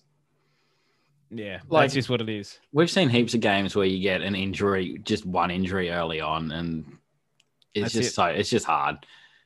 [1.31, 2.59] Yeah, like, that's just what it is.
[2.71, 6.51] We've seen heaps of games where you get an injury, just one injury early on,
[6.51, 6.85] and
[7.73, 8.13] it's that's just it.
[8.13, 8.97] so it's just hard.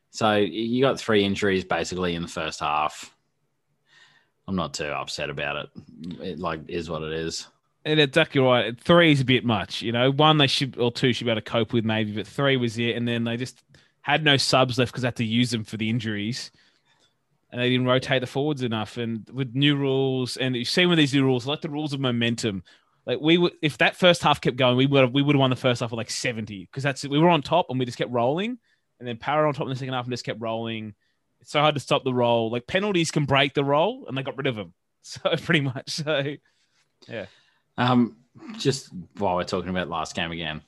[0.09, 3.13] So you got three injuries basically in the first half.
[4.47, 5.69] I'm not too upset about it.
[6.21, 7.47] It like is what it is
[7.87, 8.79] and exactly right.
[8.79, 10.11] Three is a bit much, you know.
[10.11, 12.77] One they should or two should be able to cope with maybe, but three was
[12.77, 13.63] it, and then they just
[14.01, 16.51] had no subs left because they had to use them for the injuries.
[17.51, 18.97] and they didn't rotate the forwards enough.
[18.97, 21.99] And with new rules, and you see with these new rules, like the rules of
[21.99, 22.63] momentum.
[23.05, 25.39] Like we would, if that first half kept going, we would have we would have
[25.39, 27.85] won the first half with like seventy because that's we were on top and we
[27.85, 28.57] just kept rolling,
[28.99, 30.93] and then Parra on top in the second half and just kept rolling.
[31.39, 32.51] It's so hard to stop the roll.
[32.51, 34.73] Like penalties can break the roll, and they got rid of them.
[35.03, 36.35] So pretty much, so
[37.07, 37.27] yeah.
[37.77, 38.17] Um,
[38.57, 40.61] just while we're talking about last game again,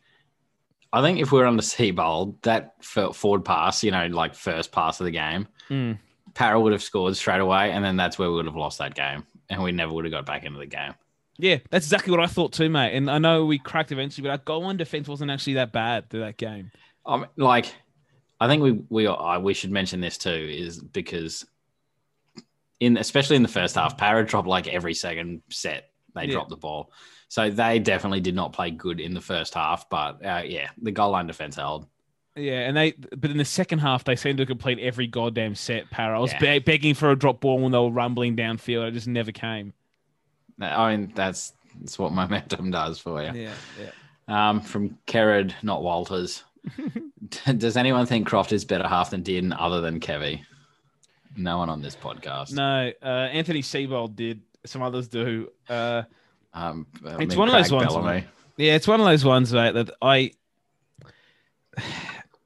[0.92, 4.72] I think if we were on the Seibold, that forward pass, you know, like first
[4.72, 5.98] pass of the game, Mm.
[6.40, 9.26] Would have scored straight away, and then that's where we would have lost that game,
[9.50, 10.94] and we never would have got back into the game.
[11.38, 12.96] Yeah, that's exactly what I thought too, mate.
[12.96, 16.10] And I know we cracked eventually, but our goal line defense wasn't actually that bad
[16.10, 16.72] through that game.
[17.06, 17.74] Um, like,
[18.40, 21.46] I think we we uh, we should mention this too, is because
[22.80, 25.90] in especially in the first half, Parra dropped like every second set
[26.20, 26.34] they Yeah.
[26.34, 26.92] dropped the ball,
[27.28, 29.90] so they definitely did not play good in the first half.
[29.90, 31.88] But uh, yeah, the goal line defense held.
[32.36, 35.90] Yeah, and they, but in the second half, they seemed to complete every goddamn set.
[35.90, 36.40] Parra, I was Yeah.
[36.40, 38.88] be- begging for a drop ball when they were rumbling downfield.
[38.88, 39.74] It just never came.
[40.62, 43.32] I mean, that's that's what momentum does for you.
[43.34, 43.92] Yeah, yeah.
[44.50, 46.44] Um, from Kerrod, not Walters.
[47.58, 50.42] Does anyone think Croft is better half than Dearden other than Kevy?
[51.36, 52.54] No one on this podcast.
[52.54, 54.42] No, uh, Anthony Seibold did.
[54.66, 55.50] Some others do.
[55.68, 56.04] Uh,
[56.54, 58.08] Um, I It's mean, one of those ones, Bellamy.
[58.22, 58.24] mate.
[58.58, 60.32] Yeah, it's one of those ones, mate, that I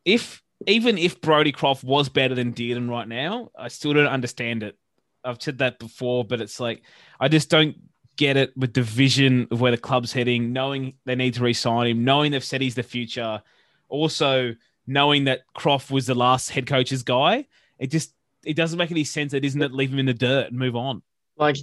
[0.05, 4.63] if even if Brodie Croft was better than Dearden right now, I still don't understand
[4.63, 4.77] it.
[5.23, 6.83] I've said that before, but it's like
[7.19, 7.75] I just don't
[8.15, 11.87] get it with the vision of where the club's heading, knowing they need to re-sign
[11.87, 13.41] him, knowing they've said he's the future,
[13.89, 14.53] also
[14.85, 17.47] knowing that Croft was the last head coach's guy.
[17.79, 18.13] It just
[18.45, 19.33] it doesn't make any sense.
[19.33, 21.01] It isn't it leave him in the dirt and move on.
[21.37, 21.57] Like,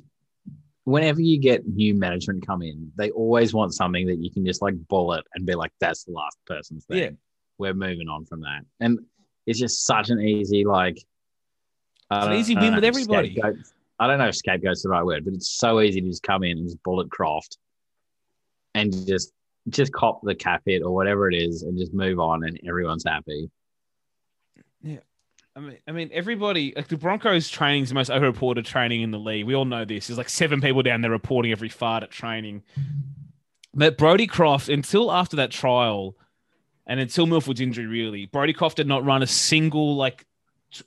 [0.85, 4.63] whenever you get new management come in, they always want something that you can just
[4.63, 7.11] like bullet and be like, "That's the last person's thing." Yeah.
[7.59, 8.99] We're moving on from that, and
[9.47, 10.97] it's just such an easy like.
[10.97, 13.33] It's an easy win with everybody.
[13.35, 16.23] scapegoat- I don't know if scapegoat's the right word, but it's so easy to just
[16.23, 17.59] come in and just bullet Croft,
[18.75, 19.33] and just
[19.69, 23.05] just cop the cap hit or whatever it is, and just move on, and everyone's
[23.07, 23.51] happy.
[25.57, 29.11] I mean, I mean, everybody like the Broncos training is the most overreported training in
[29.11, 29.47] the league.
[29.47, 30.07] We all know this.
[30.07, 32.63] There's like seven people down there reporting every fart at training.
[33.75, 36.17] But Brodie Croft, until after that trial,
[36.87, 40.25] and until Milford's injury, really, Brodie Croft did not run a single like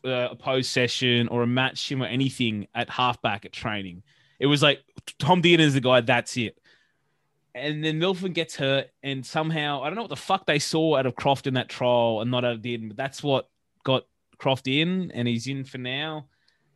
[0.05, 4.03] uh, opposed session or a match him or anything at halfback at training.
[4.39, 4.82] It was like
[5.20, 6.01] Tom Dearden is the guy.
[6.01, 6.57] That's it.
[7.55, 10.95] And then Milford gets hurt, and somehow I don't know what the fuck they saw
[10.97, 13.49] out of Croft in that trial and not out of Dearden, but that's what
[14.44, 16.26] Croft in, and he's in for now.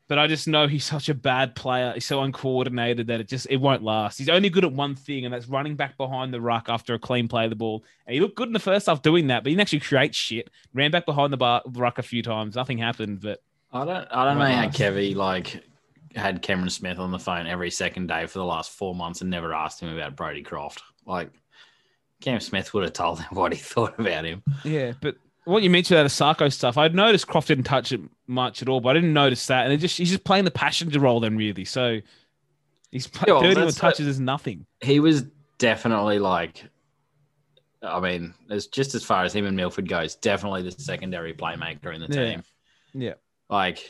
[0.07, 1.91] But I just know he's such a bad player.
[1.93, 4.17] He's so uncoordinated that it just it won't last.
[4.17, 6.99] He's only good at one thing, and that's running back behind the ruck after a
[6.99, 7.83] clean play of the ball.
[8.05, 10.15] And he looked good in the first half doing that, but he didn't actually create
[10.15, 10.49] shit.
[10.73, 12.55] Ran back behind the bar, ruck a few times.
[12.55, 13.43] Nothing happened, but
[13.73, 14.69] I don't I don't know how.
[14.69, 15.61] Kevy like
[16.15, 19.29] had Cameron Smith on the phone every second day for the last four months and
[19.29, 20.83] never asked him about Brodie Croft.
[21.05, 21.31] Like
[22.21, 24.41] Cam Smith would have told him what he thought about him.
[24.63, 26.09] Yeah, but what you mentioned about the
[26.45, 29.47] Sarko stuff, I'd noticed Croft didn't touch it much at all, but I didn't notice
[29.47, 29.63] that.
[29.65, 31.65] And it just he's just playing the passenger role then, really.
[31.65, 31.99] So
[32.91, 34.65] he's Yeah, well, 31 that's uh, touches is nothing.
[34.81, 35.23] He was
[35.57, 36.63] definitely like
[37.81, 41.93] I mean, as just as far as him and Milford goes, definitely the secondary playmaker
[41.93, 42.29] in the Yeah.
[42.31, 42.43] team.
[42.93, 43.13] Yeah.
[43.49, 43.89] Like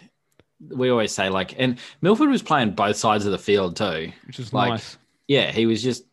[0.69, 4.11] we always say, like, and Milford was playing both sides of the field too.
[4.25, 4.97] Which is Like, nice.
[5.27, 6.03] yeah, he was just.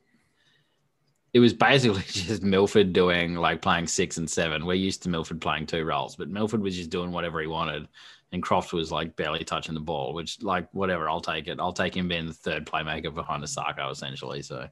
[1.35, 4.65] It was basically just Milford doing like playing six and seven.
[4.65, 7.89] We're used to Milford playing two roles, but Milford was just doing whatever he wanted,
[8.33, 10.15] and Croft was like barely touching the ball.
[10.15, 11.59] Which, like, whatever, I'll take it.
[11.61, 14.43] I'll take him being the third playmaker behind Isaako, essentially.
[14.43, 14.69] So,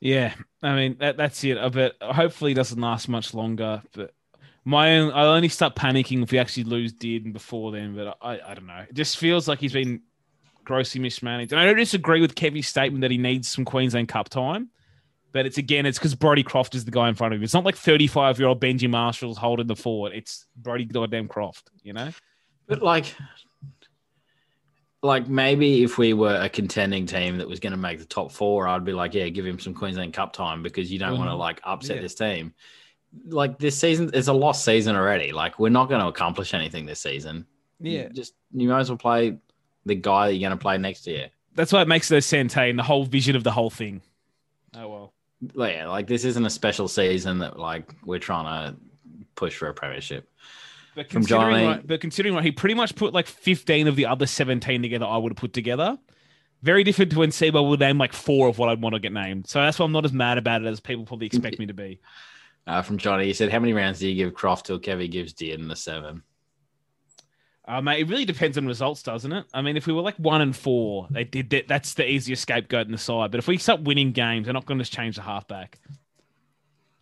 [0.00, 1.58] Yeah, I mean that, that's it.
[1.72, 3.82] But hopefully, it doesn't last much longer.
[3.92, 4.12] But
[4.64, 7.94] my own, I'll only start panicking if we actually lose Dearden before then.
[7.94, 8.84] But I, I don't know.
[8.88, 10.02] It just feels like he's been
[10.64, 11.52] grossly mismanaged.
[11.52, 14.68] And I don't disagree with Kevy's statement that he needs some Queensland Cup time.
[15.36, 17.44] But it's again, it's because Brodie Croft is the guy in front of him.
[17.44, 20.14] It's not like 35 year old Benji Marshall's holding the forward.
[20.14, 22.08] It's Brodie goddamn Croft, you know?
[22.66, 23.14] but like,
[25.02, 28.32] like maybe if we were a contending team that was going to make the top
[28.32, 31.28] four, I'd be like, yeah, give him some Queensland Cup time because you don't want
[31.28, 31.40] to mm-hmm.
[31.40, 32.02] like upset Yeah.
[32.02, 32.54] this team.
[33.26, 35.32] Like this season, it's a lost season already.
[35.32, 37.44] Like we're not going to accomplish anything this season.
[37.78, 38.08] Yeah.
[38.08, 39.36] just you might as well play
[39.84, 41.28] the guy that you're going to play next year.
[41.54, 44.00] That's why it makes no sense, hey, and the whole vision of the whole thing.
[44.74, 45.12] Oh, well.
[45.54, 48.76] Like, yeah, like this isn't a special season that like we're trying to
[49.34, 50.28] push for a premiership.
[50.94, 54.06] But considering, Johnny- right, but considering right, he pretty much put like 15 of the
[54.06, 55.98] other 17 together I would have put together.
[56.62, 59.12] Very different to when Sebo would name like four of what I'd want to get
[59.12, 59.46] named.
[59.46, 61.74] So that's why I'm not as mad about it as people probably expect me to
[61.74, 62.00] be.
[62.66, 65.34] Uh, from Johnny, he said, "How many rounds do you give Croft till Kevy gives
[65.34, 66.22] Dearden the seven?
[67.68, 69.44] Uh, mate, it really depends on results, doesn't it?
[69.52, 71.66] I mean, if we were like one and four, they did that.
[71.66, 73.32] That's the easiest scapegoat in the side.
[73.32, 75.80] But if we start winning games, they're not going to change the halfback.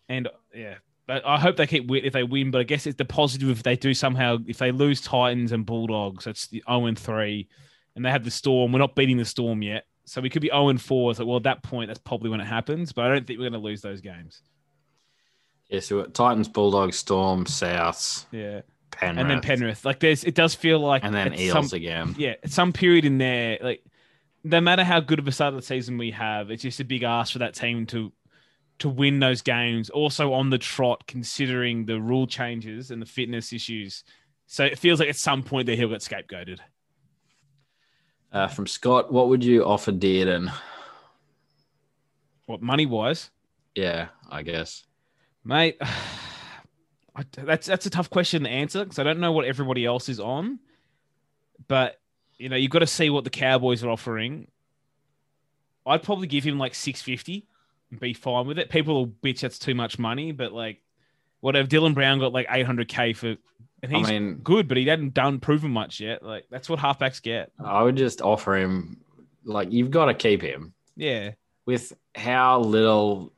[0.08, 2.50] And yeah, but I hope they keep win if they win.
[2.50, 5.66] But I guess it's the positive if they do somehow if they lose Titans and
[5.66, 7.48] Bulldogs, that's the zero and three,
[7.94, 8.72] and they have the Storm.
[8.72, 11.14] We're not beating the Storm yet, so we could be zero and four.
[11.14, 12.92] So well, at that point, that's probably when it happens.
[12.92, 14.40] But I don't think we're going to lose those games.
[15.68, 18.60] Yeah, so Titans, Bulldogs, Storm, Souths, Yeah,
[18.96, 19.84] Penrith, and then Penrith.
[19.84, 22.14] Like there's, it does feel like and then at Eels some- again.
[22.18, 23.84] yeah, at some period in there, like
[24.42, 26.84] no matter how good of a start of the season we have, it's just a
[26.84, 28.12] big ask for that team to
[28.80, 29.88] to win those games.
[29.90, 34.02] Also on the trot, considering the rule changes and the fitness issues.
[34.46, 36.58] So it feels like at some point that he'll get scapegoated.
[38.32, 40.52] Uh, from Scott, what would you offer Dearden?
[42.46, 43.30] What money wise,
[43.76, 44.84] Yeah, I guess.
[45.44, 45.78] mate?
[47.16, 50.08] I, that's that's a tough question to answer because I don't know what everybody else
[50.08, 50.58] is on.
[51.68, 52.00] But
[52.38, 54.48] you know, you've got to see what the Cowboys are offering.
[55.86, 57.46] I'd probably give him like six fifty
[57.90, 58.70] and be fine with it.
[58.70, 60.80] People will bitch that's too much money, but like,
[61.40, 61.68] whatever.
[61.68, 63.36] Dylan Brown got like eight hundred k for,
[63.82, 66.22] and I he's mean- good, but he hadn't done proven much yet.
[66.22, 67.52] Like that's what halfbacks get.
[67.62, 68.96] I would just offer him,
[69.44, 71.32] like, you've got to keep him Yeah,
[71.66, 73.32] with how little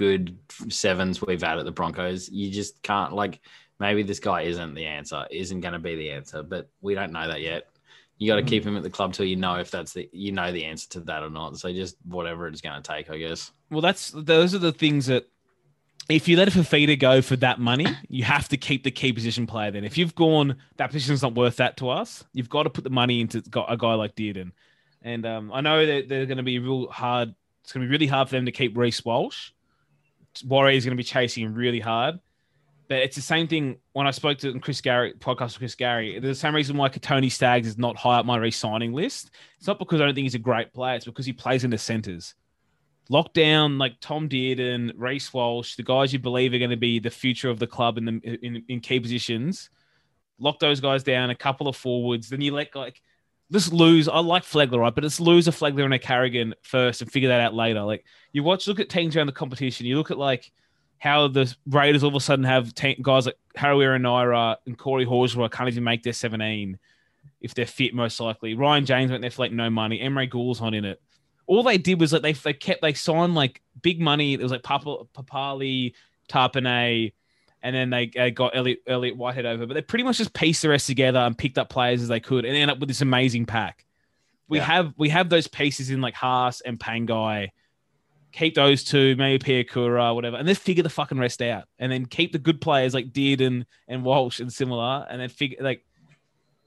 [0.00, 0.38] good
[0.70, 2.30] sevens we've had at the Broncos.
[2.30, 3.38] You just can't, like,
[3.78, 7.12] maybe this guy isn't the answer, isn't going to be the answer, but we don't
[7.12, 7.66] know that yet.
[8.16, 10.32] You got to keep him at the club till you know if that's the you
[10.32, 11.58] know the answer to that or not.
[11.58, 13.50] So just whatever it's going to take, I guess.
[13.70, 15.26] Well, that's those are the things that
[16.08, 19.12] if you let a Fifita go for that money, you have to keep the key
[19.12, 19.70] position player.
[19.70, 22.84] Then, if you've gone that position's not worth that to us, you've got to put
[22.84, 24.52] the money into a guy like Dearden.
[25.02, 27.34] And um, I know that they're going to be real hard.
[27.62, 29.52] It's going to be really hard for them to keep Reece Walsh.
[30.44, 32.18] Warriors going to be chasing really hard.
[32.88, 36.18] But it's the same thing when I spoke to Chris Gary podcast with Chris Gary.
[36.18, 39.30] There's the same reason why Tony Staggs is not high up my re-signing list.
[39.58, 40.96] It's not because I don't think he's a great player.
[40.96, 42.34] It's because he plays in the centers.
[43.08, 47.10] Lockdown, like Tom Dearden, Reece Walsh, the guys you believe are going to be the
[47.10, 49.70] future of the club in the in, in key positions.
[50.40, 52.28] Lock those guys down, a couple of forwards.
[52.28, 53.02] Then you let like
[53.52, 54.08] just lose.
[54.08, 54.94] I like Flegler, right?
[54.94, 57.82] But it's lose a Flegler and a Carrigan first and figure that out later.
[57.82, 59.86] Like you watch, look at teams around the competition.
[59.86, 60.50] You look at like
[60.98, 65.06] how the Raiders all of a sudden have te- guys like Harry Naira and Corey
[65.06, 66.78] Horsburgh can't even make their 17
[67.40, 68.54] if they're fit, most likely.
[68.54, 69.98] Ryan James went there for like no money.
[70.00, 71.00] Emre Guler's not in it.
[71.46, 74.34] All they did was like they, they kept they signed like big money.
[74.34, 75.94] It was like Papa, Papalii,
[76.28, 77.12] Tapine,
[77.62, 79.66] and then they uh, got Elliott, Elliott Whitehead over.
[79.66, 82.20] But they pretty much just pieced the rest together and picked up players as they
[82.20, 83.84] could and end up with this amazing pack.
[84.48, 84.64] We Yeah.
[84.64, 87.50] have we have those pieces in like Haas and Pangai.
[88.32, 91.64] Keep those two, maybe Piakura, whatever, and then figure the fucking rest out.
[91.78, 95.58] And then keep the good players like Dearden and Walsh and similar, and then figure
[95.60, 95.84] like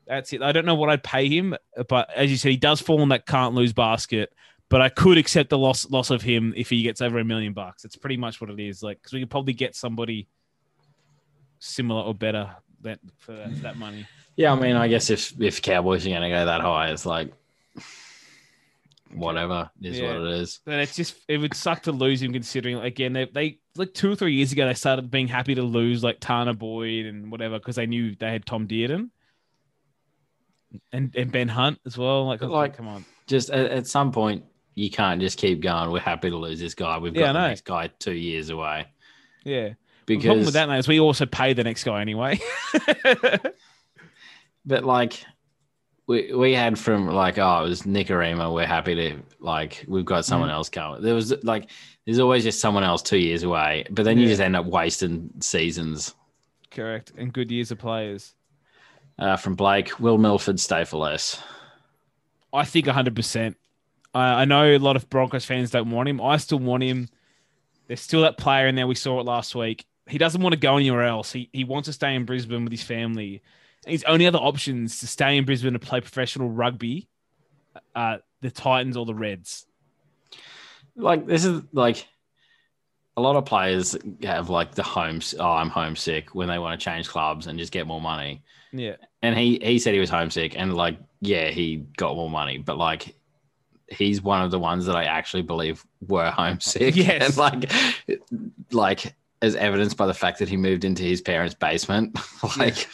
[0.06, 0.42] that's it.
[0.42, 1.56] I don't know what I'd pay him,
[1.88, 4.34] but as you said, he does fall in that can't lose basket.
[4.70, 7.54] But I could accept the loss loss of him if he gets over a million
[7.54, 7.86] bucks.
[7.86, 8.84] It's pretty much what it is.
[8.84, 10.28] Like because we could probably get somebody
[11.64, 12.50] similar or better
[12.82, 14.06] that for that, for that money.
[14.36, 17.06] Yeah, I mean, I guess if if Cowboys are going to go that high, it's
[17.06, 17.32] like
[19.14, 20.08] whatever is Yeah.
[20.18, 20.60] what it is.
[20.66, 24.12] But it's just it would suck to lose him considering again they they like two
[24.12, 27.60] or three years ago they started being happy to lose like Tanah Boyd and whatever
[27.60, 29.10] because they knew they had Tom Dearden
[30.92, 32.26] and and Ben Hunt as well.
[32.26, 34.44] Like, Like- come on, Just at, at some point,
[34.74, 35.92] you can't just keep going.
[35.92, 36.98] We're happy to lose this guy.
[36.98, 38.88] We've got I the next guy two years away.
[39.44, 39.74] yeah.
[40.06, 42.40] The problem Because, with that is we also pay the next guy anyway.
[44.66, 45.24] but like,
[46.08, 48.54] we we had from like, oh, it was Nikorima.
[48.54, 50.54] We're happy to like, we've got someone Mm.
[50.54, 51.02] else coming.
[51.02, 51.70] There was like,
[52.06, 53.86] there's always just someone else two years away.
[53.90, 56.14] But then you just end up wasting seasons.
[56.72, 58.34] Correct, and good years of players.
[59.20, 61.42] Uh, from Blake, will Milford stay for less?
[62.52, 63.56] I think 100%.
[64.14, 66.20] I I know a lot of Broncos fans don't want him.
[66.20, 67.10] I still want him.
[67.88, 68.88] There's still that player in there.
[68.88, 69.86] We saw it last week.
[70.08, 71.32] He doesn't want to go anywhere else.
[71.32, 73.42] He, he wants to stay in Brisbane with his family.
[73.86, 77.08] His only other options to stay in Brisbane to play professional rugby,
[77.96, 79.66] uh, the Titans or the Reds.
[80.96, 82.06] like this is like
[83.16, 86.84] a lot of players have like the homes oh i'm homesick when they want to
[86.84, 88.42] change clubs and just get more money
[88.72, 92.58] Yeah, and he he said he was homesick and like yeah he got more money
[92.58, 93.16] but like
[93.88, 97.30] he's one of the ones that i actually believe were homesick Yes.
[97.30, 97.72] and like
[98.72, 102.18] like as evidenced by the fact that he moved into his parents basement
[102.58, 102.88] like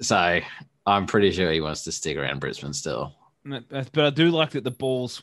[0.00, 0.40] so
[0.86, 4.10] i'm pretty sure he wants to stick around brisbane still And that- that's- but I
[4.10, 5.22] do like that the balls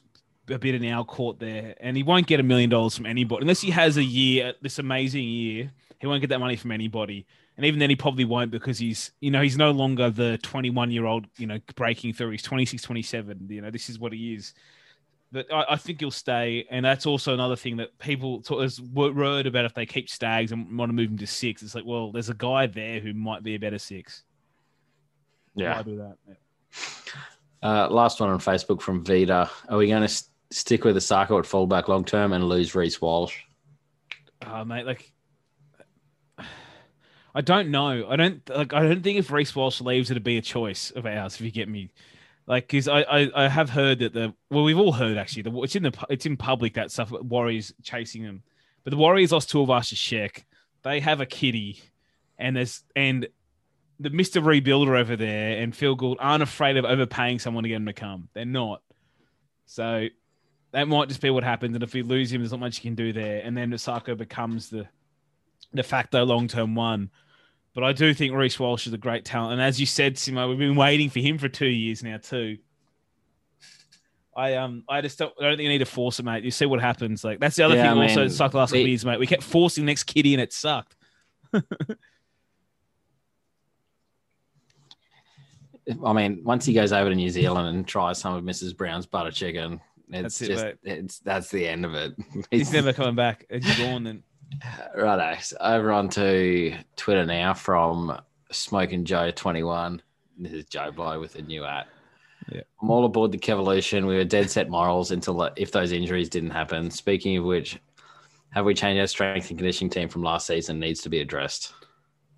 [0.50, 3.42] a bit in our court there, and he won't get a million dollars from anybody
[3.44, 5.72] unless he has a year, this amazing year.
[6.02, 9.12] He won't get that money from anybody, and even then, he probably won't because he's,
[9.20, 12.32] you know, he's no longer the 21 year old, you know, breaking through.
[12.32, 13.48] He's 26, 27.
[13.50, 14.54] You know, this is what he is.
[15.32, 18.82] But I, I think he'll stay, and that's also another thing that people talk, is
[18.82, 21.62] word about if they keep Staggs and want to move him to six.
[21.62, 24.24] It's like, well, there's a guy there who might be a better six.
[25.56, 25.76] Yeah.
[25.76, 26.16] Might do that.
[26.28, 26.34] Yeah.
[27.62, 29.50] Uh, last one on Facebook from Vita.
[29.68, 32.74] Are we going to st- stick with the Sako at fullback long term and lose
[32.74, 33.38] Reece Walsh?
[34.46, 35.12] Oh, mate, like
[37.36, 38.08] I don't know.
[38.10, 38.74] I don't like.
[38.74, 41.36] I don't think if Reece Walsh leaves, it'd be a choice of ours.
[41.36, 41.92] If you get me,
[42.50, 45.44] like, because I, I I have heard that the well, we've all heard actually.
[45.44, 47.12] The, it's in the it's in public that stuff.
[47.12, 48.44] Warriors chasing them,
[48.84, 50.44] but the Warriors lost Tuivasa-Sheck.
[50.82, 51.82] They have a kitty,
[52.38, 53.28] and there's and
[54.00, 57.76] the Mister Rebuilder over there and Phil Gould aren't afraid of overpaying someone to get
[57.76, 58.30] him to come.
[58.34, 58.82] They're not.
[59.66, 60.08] So
[60.72, 61.76] that might just be what happens.
[61.76, 63.42] And if we lose him, there's not much you can do there.
[63.44, 64.88] And then Sako becomes the
[65.76, 67.12] de facto long term one.
[67.74, 69.54] But I do think Reece Walsh is a great talent.
[69.54, 72.58] And as you said, Simo, we've been waiting for him for two years now, too.
[74.36, 76.44] I um I just don't, I don't think you need to force it, mate.
[76.44, 77.24] You see what happens.
[77.24, 79.04] Like that's the other Yeah, thing I also mean, sucked the last couple of years,
[79.06, 79.20] mate.
[79.20, 80.96] We kept forcing the next kitty and it sucked.
[86.06, 88.78] I mean, once he goes over to New Zealand and tries some of Mrs.
[88.78, 90.76] Brown's butter chicken, it's That's it, just mate.
[90.84, 92.14] it's that's the end of it.
[92.52, 93.46] He's never coming back.
[93.50, 94.24] He's gone then.
[94.96, 95.40] Righto.
[95.42, 98.20] So over onto Twitter now from
[98.52, 100.02] Smoking Joe twenty one.
[100.38, 101.88] This is Joe Blow with a new at.
[102.52, 102.62] Yeah.
[102.82, 104.08] I'm all aboard the Kevolution.
[104.08, 106.90] We were dead set morals until if those injuries didn't happen.
[106.90, 107.78] Speaking of which,
[108.52, 110.80] have we changed our strength and conditioning team from last season?
[110.80, 111.74] Needs to be addressed.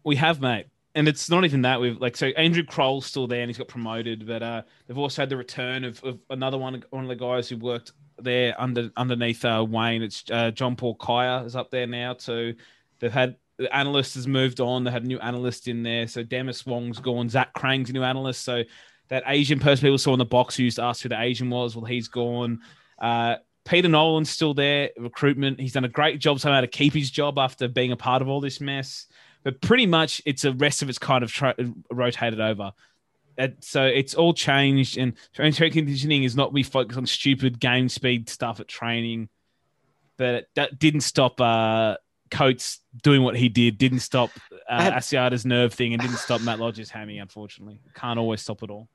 [0.04, 0.66] We have, mate.
[0.96, 1.80] And it's not even that.
[1.80, 5.22] We've like so Andrew Kroll's still there and he's got promoted, but uh, they've also
[5.22, 7.94] had the return of, of another one, one of the guys who worked
[8.24, 10.04] there under underneath uh, Wayne.
[10.04, 12.56] It's uh, John Paul Kaya is up there now too.
[13.00, 14.84] They've had the analyst has moved on.
[14.84, 16.08] They had a new analyst in there.
[16.08, 17.30] So Demis Wong's gone.
[17.30, 18.44] Zach Krang's a new analyst.
[18.44, 18.64] So
[19.10, 21.50] that Asian person people saw in the box who used to ask who the Asian
[21.50, 22.62] was, well, he's gone.
[23.00, 25.60] Uh, Peter Nolan's still there, recruitment.
[25.60, 28.30] He's done a great job somehow to keep his job after being a part of
[28.30, 29.08] all this mess.
[29.44, 31.56] But pretty much, it's the rest of it's kind of tra-
[31.92, 32.72] rotated over.
[33.42, 37.90] Uh, so it's all changed, and strength conditioning is not we focus on stupid game
[37.90, 39.30] speed stuff at training.
[40.18, 41.98] But that didn't stop uh,
[42.30, 43.78] Coates doing what he did.
[43.78, 44.30] Didn't stop
[44.70, 47.18] uh, had- Asiata's nerve thing, and didn't stop Matt Lodge's hammy.
[47.18, 48.88] Unfortunately, can't always stop it all.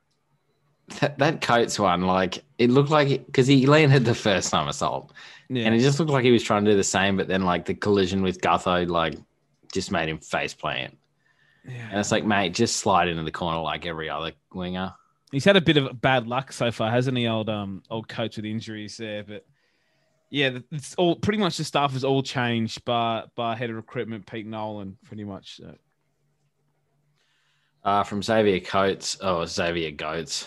[1.01, 5.13] That, that Coates one, like it looked like because he landed the first time assault,
[5.49, 7.43] Yeah, and it just looked like he was trying to do the same, but then
[7.43, 9.17] like the collision with Gutho, like
[9.73, 10.97] just made him face plant.
[11.69, 11.89] Yeah.
[11.91, 14.95] And it's like, mate, just slide into the corner like every other winger.
[15.33, 17.27] He's had a bit of bad luck so far, hasn't he?
[17.27, 19.45] Old um, old coach with injuries there, but
[20.31, 22.85] yeah, it's all pretty much the staff has all changed.
[22.85, 25.57] By by head of recruitment Pete Nolan, pretty much.
[25.57, 25.75] So.
[27.85, 30.47] Uh, from Xavier Coates, oh Xavier Goats,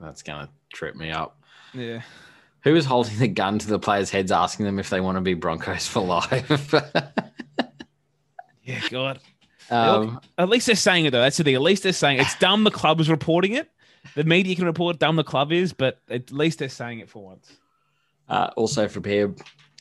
[0.00, 1.40] that's gonna trip me up.
[1.74, 2.02] Yeah,
[2.64, 5.22] Who was holding the gun to the players' heads, asking them if they want to
[5.22, 6.74] be Broncos for life?
[8.62, 9.20] yeah, God.
[9.72, 11.20] Um, At least they're saying it though.
[11.20, 11.54] That's the thing.
[11.54, 12.64] At least they're saying it's dumb.
[12.64, 13.70] The club is reporting it.
[14.14, 17.22] The media can report dumb the club is, but at least they're saying it for
[17.22, 17.52] once.
[18.28, 19.34] uh, also from here,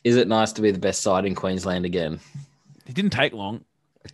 [0.04, 2.20] is it nice to be the best side in Queensland again?
[2.88, 3.66] It didn't take long.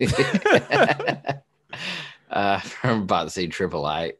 [2.30, 4.16] uh, from Butsy Triple Eight.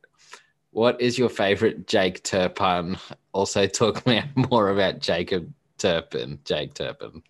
[0.73, 2.99] What is your favorite Jake Turpin?
[3.33, 6.39] Also, talk me more about Jacob Turpin.
[6.45, 7.23] Jake Turpin.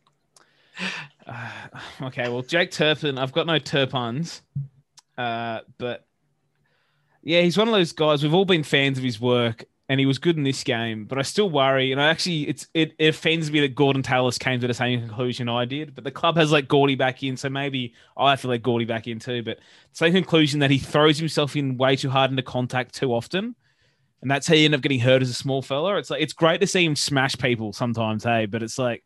[1.27, 1.51] Uh,
[2.03, 4.43] okay, well, Jake Turpin, I've got no Turpins,
[5.17, 6.07] uh, but
[7.23, 8.23] yeah, he's one of those guys.
[8.23, 11.05] We've all been fans of his work, and he was good in this game.
[11.05, 14.39] But I still worry, and I actually, it's it, it offends me that Gordon Tallis
[14.39, 15.95] came to the same conclusion I did.
[15.95, 18.85] But the club has let Gordy back in, so maybe I have to let Gordy
[18.85, 19.43] back in too.
[19.43, 19.59] But
[19.93, 23.55] same conclusion that he throws himself in way too hard into contact too often.
[24.21, 25.97] And that's how you end up getting hurt as a small fella.
[25.97, 29.05] It's like it's great to see him smash people sometimes, hey, but it's like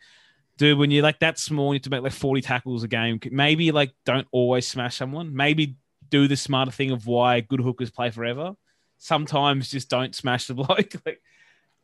[0.59, 3.21] dude, when you're like that small, you have to make like 40 tackles a game.
[3.31, 5.35] Maybe like don't always smash someone.
[5.35, 5.77] Maybe
[6.11, 8.55] do the smarter thing of why good hookers play forever.
[8.99, 10.95] Sometimes just don't smash the bloke.
[11.07, 11.23] like,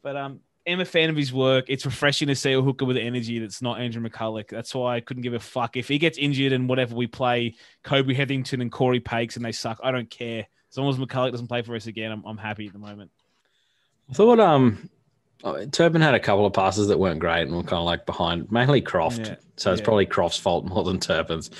[0.02, 1.64] but um, I'm a fan of his work.
[1.68, 4.48] It's refreshing to see a hooker with energy that's not Andrew McCullough.
[4.48, 7.54] That's why I couldn't give a fuck if he gets injured and whatever we play
[7.82, 9.80] Kobe Hetherington and Cory Paix and they suck.
[9.82, 10.46] I don't care.
[10.70, 13.10] As long as McCullough doesn't play for us again, I'm, I'm happy at the moment.
[14.10, 14.90] I thought um,
[15.44, 18.06] oh, Turpin had a couple of passes that weren't great and were kind of like
[18.06, 19.18] behind, mainly Croft.
[19.20, 19.84] Yeah, So it's yeah.
[19.84, 21.50] probably Croft's fault more than Turpin's.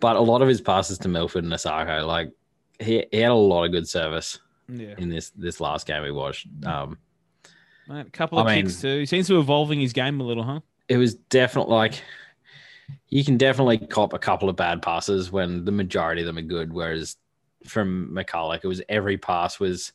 [0.00, 2.32] But a lot of his passes to Milford and Isaako, like
[2.80, 4.94] he, he had a lot of good service Yeah.
[4.98, 6.46] in this this last game we watched.
[6.64, 6.98] Um,
[7.88, 8.98] Mate, a couple of I mean- kicks too.
[9.00, 10.60] He seems to be evolving his game a little, huh?
[10.88, 12.02] It was definitely like
[13.08, 16.42] you can definitely cop a couple of bad passes when the majority of them are
[16.42, 16.72] good.
[16.72, 17.16] Whereas
[17.66, 19.92] from McCullough, it was every pass was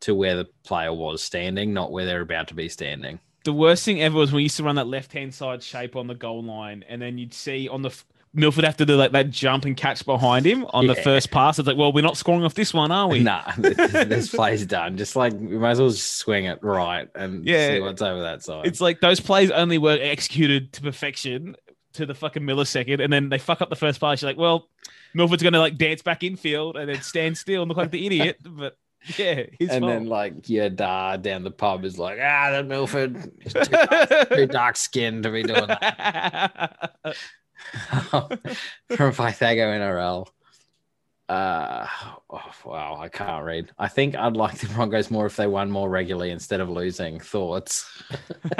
[0.00, 3.18] to where the player was standing, not where they're about to be standing.
[3.44, 5.94] The worst thing ever was when we used to run that left hand side shape
[5.96, 8.96] on the goal line, and then you'd see on the f- Milford have to do
[8.96, 11.58] like that jump and catch behind him on the first pass.
[11.58, 13.20] It's like, well, we're not scoring off this one, are we?
[13.20, 14.98] Nah, this, play's done.
[14.98, 17.68] Just like we might as well just swing it right and Yeah.
[17.76, 18.66] see what's over that side.
[18.66, 21.56] It's like those plays only were executed to perfection
[21.94, 24.20] to the fucking millisecond, and then they fuck up the first pass.
[24.20, 24.68] You're like, well,
[25.14, 28.36] Milford's gonna like dance back infield and then stand still and look like the idiot.
[28.44, 28.76] But
[29.18, 29.82] yeah, and fault.
[29.86, 34.28] then like your dad down the pub is like, ah, that Milford is too dark,
[34.30, 36.90] too dark skinned to be doing that.
[38.10, 40.26] From Pythago NRL.
[41.28, 41.88] Uh,
[42.30, 43.72] oh, wow, I can't read.
[43.78, 47.18] I think I'd like the Broncos more if they won more regularly instead of losing.
[47.18, 47.90] Thoughts?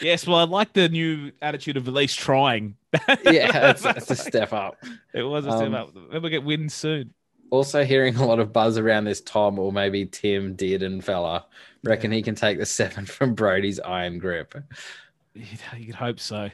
[0.00, 2.76] yes, well, I like the new attitude of at least trying.
[3.24, 4.76] yeah, that's, that's a step up.
[5.12, 5.94] It was a step Um, up.
[5.94, 7.12] Maybe we'll get wins soon.
[7.50, 11.46] Also, hearing a lot of buzz around this Tom or maybe Tim Dearden fella.
[11.84, 14.54] Reckon he can take the seven from Brodie's iron grip.
[15.34, 16.50] You'd, you'd hope so.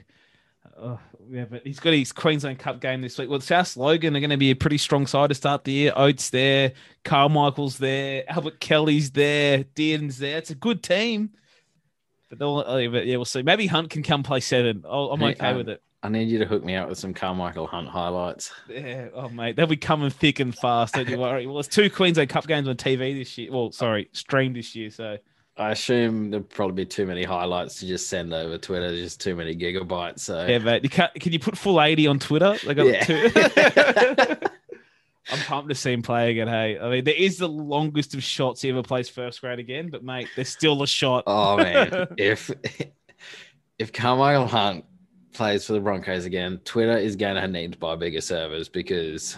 [0.78, 0.98] Oh,
[1.30, 3.30] yeah, but he's got his Queensland Cup game this week.
[3.30, 5.92] Well, South Logan are going to be a pretty strong side to start the year.
[5.96, 6.72] Oates there,
[7.04, 10.38] Karmichael's there, Albert Kelly's there, Dearden's there.
[10.38, 11.30] It's a good team.
[12.28, 13.42] But, they'll, oh, yeah, but yeah, we'll see.
[13.42, 14.84] Maybe Hunt can come play seven.
[14.88, 15.82] I'm okay um, with it.
[16.04, 18.52] I need you to hook me up with some Karmichael Hunt highlights.
[18.68, 20.92] Yeah, oh mate, they'll be coming thick and fast.
[20.94, 21.46] Don't you worry.
[21.46, 23.50] Well, it's two Queensland Cup games on TV this year.
[23.50, 24.90] Well, sorry, streamed this year.
[24.90, 25.16] So
[25.56, 28.88] I assume there'll probably be too many highlights to just send over Twitter.
[28.90, 30.18] There's just too many gigabytes.
[30.20, 30.82] So yeah, mate.
[30.84, 32.54] You can, can you put full eighty on Twitter?
[32.66, 33.04] They got Yeah.
[33.04, 34.36] two.
[35.32, 36.48] I'm pumped to see him play again.
[36.48, 39.88] Hey, I mean, there is the longest of shots he ever plays first grade again,
[39.88, 41.24] but mate, there's still a shot.
[41.26, 42.50] Oh man, if
[43.78, 44.84] if Karmichael Hunt
[45.34, 49.36] plays for the Broncos again, Twitter is going to need to buy bigger servers because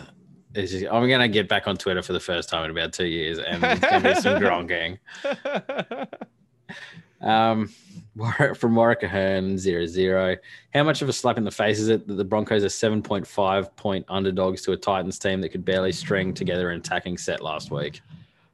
[0.55, 2.93] it's just, I'm going to get back on Twitter for the first time in about
[2.93, 4.99] two years, and it's going to be some gronking.
[7.23, 7.73] Um,
[8.55, 10.37] from Warwick Ahern, zero zero.
[10.73, 13.77] How much of a slap in the face is it that the Broncos are 7.5
[13.77, 17.71] point underdogs to a Titans team that could barely string together an attacking set last
[17.71, 18.01] week?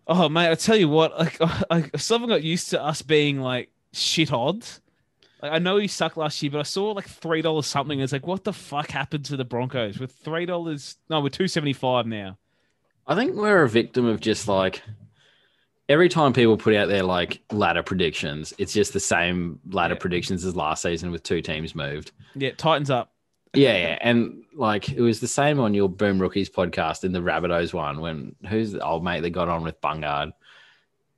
[0.06, 3.40] oh mate, I tell you what, like I, I haven't got used to us being
[3.40, 4.80] like shit odds.
[5.42, 7.98] Like I know he sucked last year, but I saw like three dollars something.
[8.00, 10.96] It's like, what the fuck happened to the Broncos with three dollars?
[11.10, 12.38] No, we're two seventy five now.
[13.06, 14.82] I think we're a victim of just like
[15.88, 19.98] every time people put out their like ladder predictions, it's just the same ladder Yeah.
[20.00, 22.12] predictions as last season with two teams moved.
[22.36, 23.12] Yeah, Titans up.
[23.54, 23.98] Yeah, yeah.
[24.00, 28.00] And like it was the same on your Boom Rookies podcast in the Rabbitohs one
[28.00, 30.32] when who's the old mate that got on with Bungard?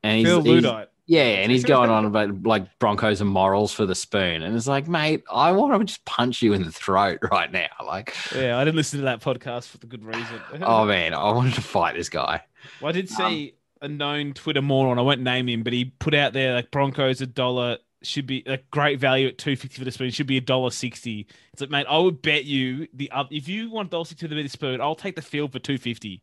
[0.03, 0.87] And he's, Phil Ludite.
[1.07, 4.43] Yeah, and he's going on about like Broncos and morals for the spoon.
[4.43, 7.69] And it's like, mate, I want to just punch you in the throat right now.
[7.85, 10.41] Like, Yeah, I didn't listen to that podcast for the good reason.
[10.63, 12.43] oh man, I wanted to fight this guy.
[12.81, 14.99] Well, I did um, see a known Twitter moron.
[14.99, 18.43] I won't name him, but he put out there like Broncos a dollar should be
[18.47, 20.11] like great value at two fifty for the spoon.
[20.11, 21.27] Should be a dollar sixty.
[21.53, 24.35] It's like, mate, I would bet you the up if you want dollar sixty for
[24.35, 26.23] the spoon, I'll take the field for two fifty.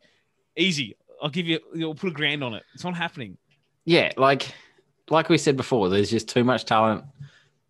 [0.58, 0.96] Easy.
[1.22, 1.60] I'll give you.
[1.74, 2.64] You'll put a grand on it.
[2.74, 3.38] It's not happening.
[3.86, 4.54] Yeah, like
[5.12, 7.04] like we said before, there's just too much talent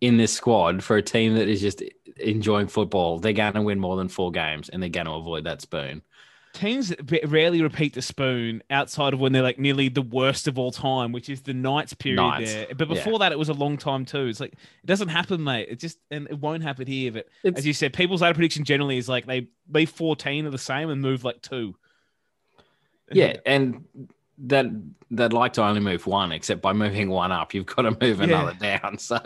[0.00, 1.82] in this squad for a team that is just
[2.16, 3.18] enjoying football.
[3.18, 6.02] They're going to win more than four games, and they're going to avoid that spoon.
[6.52, 6.92] Teams
[7.24, 11.10] rarely repeat the spoon outside of when they're like nearly the worst of all time,
[11.10, 12.66] which is the Knights period Knights, there.
[12.76, 14.26] But before that, it was a long time too.
[14.26, 15.68] It's like it doesn't happen, mate.
[15.70, 17.10] It just and it won't happen here.
[17.10, 20.52] But It's- as you said, people's ladder prediction generally is like they leave fourteen of
[20.52, 21.74] the same and move like two.
[23.10, 23.84] Yeah, and
[24.42, 24.66] that
[25.10, 28.18] they'd like to only move one, except by moving one up, you've got to move
[28.18, 28.24] Yeah.
[28.24, 28.98] another down.
[28.98, 29.18] So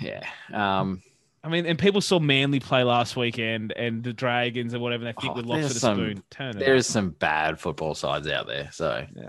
[0.00, 1.02] yeah, um,
[1.42, 5.04] I mean, and people saw Manly play last weekend and the Dragons and whatever.
[5.06, 6.22] And they think Oh, we're lost there's the some- spoon.
[6.30, 8.68] Turn there is some bad football sides out there.
[8.72, 9.28] So Yeah.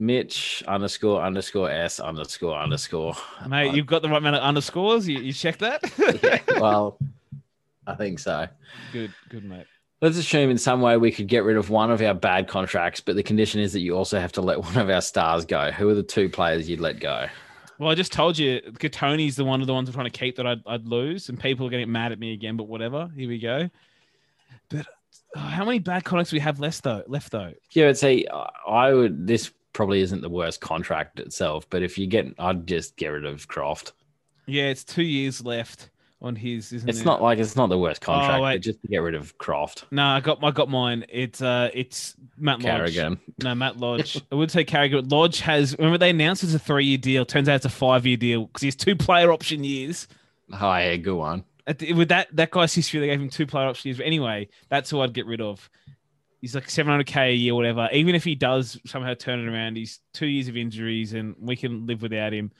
[0.00, 3.14] Mitch underscore underscore S underscore underscore.
[3.48, 3.74] mate.
[3.74, 5.08] You've got the right amount of underscores.
[5.08, 5.82] You, you check that.
[6.22, 6.98] yeah, well,
[7.86, 8.46] I think so.
[8.92, 9.66] good, good, mate.
[10.00, 13.00] Let's assume in some way we could get rid of one of our bad contracts,
[13.00, 15.70] but the condition is that you also have to let one of our stars go.
[15.72, 17.26] Who are the two players you'd let go?
[17.78, 20.36] Well, I just told you, Kotoni's the one of the ones I'm trying to keep
[20.36, 22.56] that I'd, I'd lose, and people are getting mad at me again.
[22.56, 23.70] But whatever, here we go.
[24.68, 24.86] But
[25.36, 27.02] oh, how many bad contracts we have left though?
[27.06, 27.52] Left though.
[27.72, 29.26] Yeah, I'd say I- I would.
[29.28, 33.24] This probably isn't the worst contract itself, but if you get, I'd just get rid
[33.24, 33.92] of Croft.
[34.46, 35.90] Yeah, it's two years left.
[36.20, 37.04] On his, isn't It's it?
[37.04, 39.84] not like it's not the worst contract, Oh, but just to get rid of Croft.
[39.92, 41.04] No, I got I got mine.
[41.08, 42.64] It's uh, it's Matt Lodge.
[42.94, 43.20] Carrigan.
[43.42, 44.20] No, Matt Lodge.
[44.32, 45.08] I would say Carrigan.
[45.08, 45.76] Lodge has.
[45.78, 47.24] Remember they announced it's a three year deal.
[47.24, 50.08] Turns out it's a five year deal because he has two player option years.
[50.52, 51.44] Oh, yeah, good one.
[51.66, 53.98] The- with that that guy's history, they gave him two player option years.
[53.98, 55.68] But anyway, that's who I'd get rid of.
[56.40, 57.88] He's like 700k a year, whatever.
[57.92, 61.56] Even if he does somehow turn it around, he's two years of injuries, and we
[61.56, 62.52] can live without him.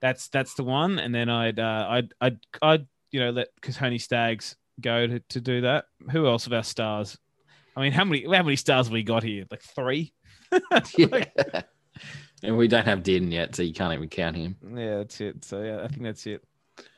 [0.00, 0.98] That's that's the one.
[0.98, 5.40] And then I'd uh, I'd I'd I'd you know let Tony Staggs go to, to
[5.40, 5.84] do that.
[6.10, 7.16] Who else of our stars?
[7.76, 9.46] I mean, how many how many stars have we got here?
[9.50, 10.12] Like three.
[10.96, 11.24] Yeah.
[12.44, 14.56] and we don't have Din yet, so you can't even count him.
[14.76, 15.44] Yeah, that's it.
[15.44, 16.44] So yeah, I think that's it.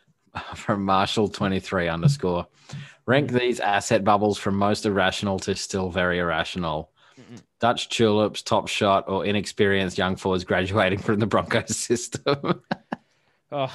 [0.55, 2.47] From Marshall twenty three underscore.
[3.07, 6.91] Rank these asset bubbles from most irrational to still very irrational.
[7.61, 12.63] Dutch tulips, top shot, or inexperienced young forwards graduating from the Broncos system.
[13.53, 13.73] Oh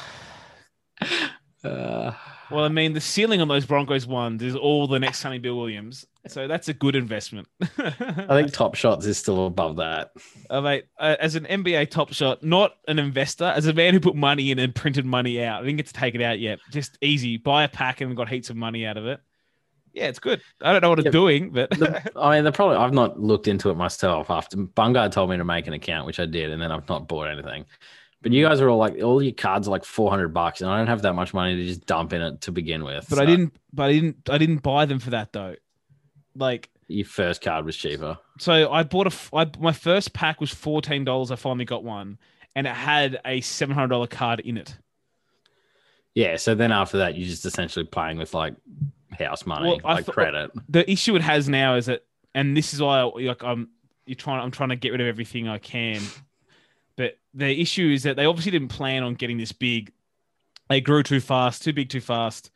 [1.63, 2.11] Uh,
[2.49, 5.55] well, I mean, the ceiling on those Broncos ones is all the next Sonny Bill
[5.57, 7.47] Williams, so that's a good investment.
[7.77, 10.11] I think top shots is still above that.
[10.49, 13.99] Uh, mate, uh, as an NBA top shot, not an investor, as a man who
[13.99, 16.59] put money in and printed money out, I didn't get to take it out yet.
[16.71, 19.19] Just easy, buy a pack and got heaps of money out of it.
[19.93, 20.41] Yeah, it's good.
[20.61, 21.11] I don't know what it's Yep.
[21.11, 24.29] doing, but The, I mean, the problem I've not looked into it myself.
[24.29, 27.07] After Bungard told me to make an account, which I did, and then I've not
[27.07, 27.65] bought anything.
[28.21, 30.69] But you guys are all like, all your cards are like four hundred bucks, and
[30.69, 33.07] I don't have that much money to just dump in it to begin with.
[33.09, 35.55] but I didn't, but I didn't, I didn't buy them for that though.
[36.35, 38.17] Like, Your first card was cheaper.
[38.39, 41.31] so I bought a, I, my first pack was fourteen dollars.
[41.31, 42.19] I finally got one,
[42.55, 44.77] and it had a seven hundred dollar card in it.
[46.13, 46.35] Yeah.
[46.35, 48.53] So then after that, you're just essentially playing with like
[49.17, 50.51] house money, Well, like thought- credit.
[50.69, 52.03] the issue it has now is that,
[52.35, 53.69] and this is why like I'm
[54.05, 56.01] you're trying I'm trying to get rid of everything I can.
[56.95, 59.91] But the issue is that they obviously didn't plan on getting this big.
[60.69, 62.51] They grew too fast, too big, too fast.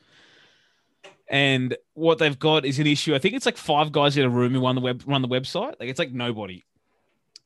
[1.27, 3.15] And what they've got is an issue.
[3.15, 5.27] I think it's like five guys in a room who run the web run the
[5.27, 5.75] website.
[5.79, 6.63] Like it's like nobody.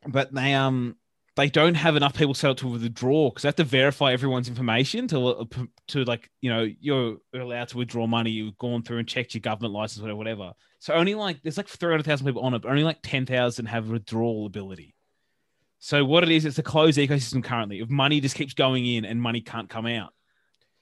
[0.06, 0.98] But they um
[1.36, 4.50] they don't have enough people set up to withdraw because they have to verify everyone's
[4.50, 5.48] information to
[5.88, 8.32] to like you know you're allowed to withdraw money.
[8.32, 10.54] You've gone through and checked your government license, whatever, whatever.
[10.80, 13.26] So only like there's like three hundred thousand people on it, but only like ten
[13.26, 14.96] thousand have withdrawal ability.
[15.80, 17.80] So what it is, it's a closed ecosystem currently.
[17.80, 20.14] If money just keeps going in and money can't come out.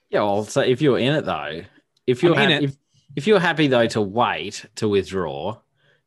[0.09, 0.21] Yeah.
[0.21, 1.61] Well, so if you're in it though,
[2.07, 2.65] if you're I'm in hap- it.
[2.65, 2.77] if
[3.15, 5.57] if you're happy though to wait to withdraw,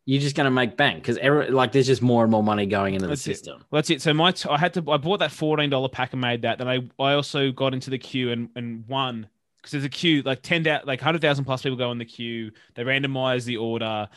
[0.07, 2.67] you're just going to make bank because every like there's just more and more money
[2.67, 3.35] going into the That's it.
[3.37, 3.59] system.
[3.71, 4.03] Well, that's it.
[4.03, 6.59] So my t- I had to I bought that fourteen dollar pack and made that.
[6.59, 10.23] Then I I also got into the queue and and won because there's a queue
[10.23, 12.51] like ten like hundred thousand plus people go in the queue.
[12.75, 14.09] They randomize the order,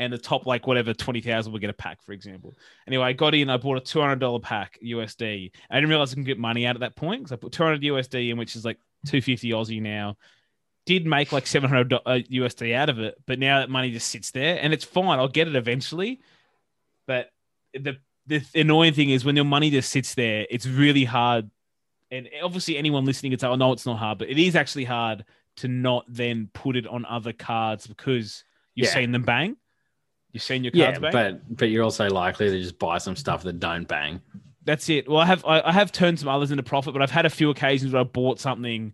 [0.00, 2.54] and the top like whatever twenty thousand will get a pack, for example.
[2.88, 3.50] Anyway, I got in.
[3.50, 5.50] I bought a two hundred dollar pack USD.
[5.70, 7.62] I didn't realize I can get money out at that point because I put two
[7.62, 10.16] hundred USD in, which is like two fifty Aussie now.
[10.86, 14.08] Did make like seven hundred uh, USD out of it, but now that money just
[14.08, 15.18] sits there, and it's fine.
[15.18, 16.20] I'll get it eventually,
[17.06, 17.30] but
[17.74, 21.50] the the annoying thing is when your money just sits there, it's really hard.
[22.10, 24.84] And obviously, anyone listening can say, "Oh no, it's not hard," but it is actually
[24.84, 25.24] hard
[25.56, 28.44] to not then put it on other cards because
[28.74, 28.94] you've Yeah.
[28.94, 29.56] seen them bang.
[30.32, 31.12] You've seen your Yeah, cards bang.
[31.12, 34.20] but but you're also likely to just buy some stuff that don't bang.
[34.64, 35.08] That's it.
[35.08, 37.30] Well, I have I, I have turned some others into profit, but I've had a
[37.30, 38.92] few occasions where I bought something,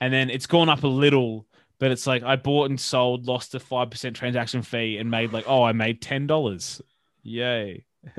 [0.00, 1.46] and then it's gone up a little.
[1.80, 5.32] But it's like I bought and sold, lost a five percent transaction fee, and made
[5.32, 6.80] like, oh, I made ten dollars.
[7.22, 7.86] Yay!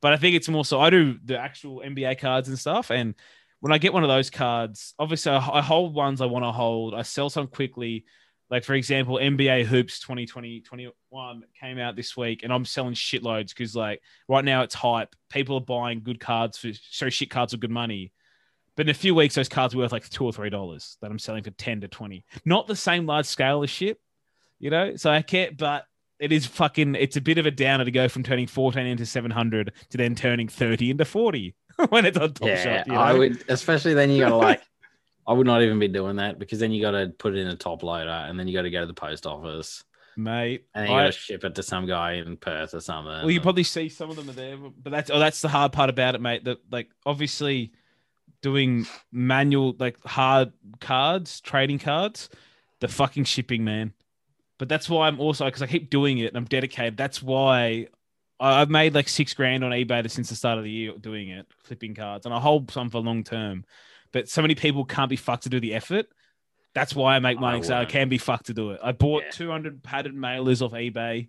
[0.00, 3.14] but I think it's more so I do the actual NBA cards and stuff, and
[3.60, 6.52] when I get one of those cards, obviously I, I hold ones I want to
[6.52, 6.94] hold.
[6.94, 8.04] I sell some quickly.
[8.50, 13.48] Like for example, NBA Hoops 2020 21 came out this week, and I'm selling shitloads
[13.48, 15.16] because like right now it's hype.
[15.30, 18.12] People are buying good cards for so shit cards are good money.
[18.76, 21.10] But in a few weeks, those cards are worth like two or three dollars that
[21.10, 22.24] I'm selling for ten to twenty.
[22.44, 23.98] Not the same large scale as shit,
[24.60, 24.94] you know.
[24.96, 25.84] So I can't, but
[26.20, 26.94] it is fucking.
[26.94, 29.98] It's a bit of a downer to go from turning fourteen into seven hundred to
[29.98, 31.56] then turning thirty into forty
[31.88, 32.86] when it's on top yeah, shot.
[32.86, 33.00] You know?
[33.00, 34.62] I would, especially then you got to like.
[35.26, 37.48] I would not even be doing that because then you got to put it in
[37.48, 39.84] a top loader and then you got to go to the post office
[40.16, 40.66] mate.
[40.74, 43.12] and you got to ship it to some guy in Perth or something.
[43.12, 45.72] Well, you probably see some of them are there, but that's oh, that's the hard
[45.72, 46.44] part about it, mate.
[46.44, 47.72] That like obviously
[48.42, 52.28] doing manual like hard cards, trading cards,
[52.80, 53.92] the fucking shipping, man.
[54.58, 56.96] But that's why I'm also because I keep doing it and I'm dedicated.
[56.96, 57.88] That's why
[58.40, 61.46] I've made like six grand on eBay since the start of the year doing it,
[61.64, 63.64] flipping cards, and I hold some for long term.
[64.16, 66.06] But so many people can't be fucked to do the effort.
[66.74, 67.58] That's why I make money.
[67.58, 67.92] I So I wouldn't.
[67.92, 68.80] can be fucked to do it.
[68.82, 69.30] I bought Yeah.
[69.32, 71.28] 200 padded mailers off eBay.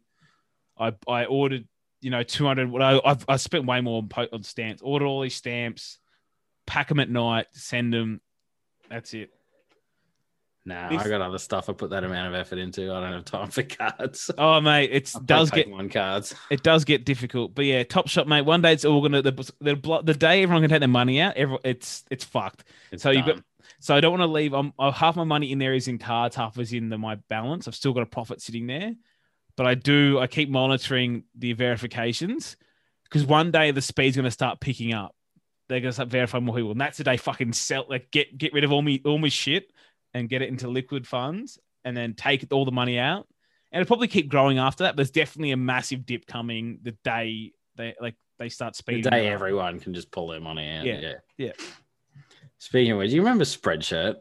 [0.80, 1.68] I I ordered
[2.00, 2.72] you know 200.
[2.72, 4.82] What I I've, I spent way more on, on stamps.
[4.82, 6.00] Ordered all these stamps,
[6.66, 8.22] pack them at night, send them.
[8.90, 9.32] That's it.
[10.68, 12.92] Nah, I got other stuff I put that amount of effort into.
[12.92, 14.30] I don't have time for cards.
[14.38, 16.36] Oh mate, it does get Pokemon cards.
[16.50, 17.56] it does get difficult.
[17.56, 18.42] But yeah, Top Shot, mate.
[18.42, 19.32] One day it's all gonna the
[19.62, 21.38] the, the day everyone can take their money out.
[21.38, 22.66] Every, it's it's fucked.
[22.92, 23.42] It's so you've got
[23.80, 24.54] so I don't want to leave.
[24.54, 27.16] I'm uh, half my money in there is in cards, half is in the, my
[27.30, 27.70] balance.
[27.70, 28.94] I've still got a profit sitting there,
[29.56, 30.20] but I do.
[30.20, 32.58] I keep monitoring the verifications
[33.06, 35.16] because one day the speed's gonna start picking up.
[35.70, 38.52] They're gonna start verifying more people, and that's the day fucking sell like get get
[38.52, 39.72] rid of all me all my shit
[40.18, 43.28] and get it into liquid funds, and then take all the money out.
[43.72, 44.92] And it'll probably keep growing after that.
[44.92, 49.04] But there's definitely a massive dip coming the day they like they start speeding.
[49.04, 50.86] the day everyone can just pull their money out.
[50.86, 51.14] Yeah, Yeah.
[51.38, 51.52] yeah.
[52.60, 54.16] Speaking of which, you remember Spreadshirt?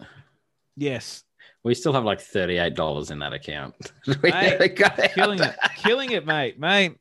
[0.76, 1.22] Yes,
[1.64, 3.74] We still have like $38 in that account.
[4.22, 5.10] we Mate, got out.
[5.12, 6.96] killing it, killing it, mate, mate.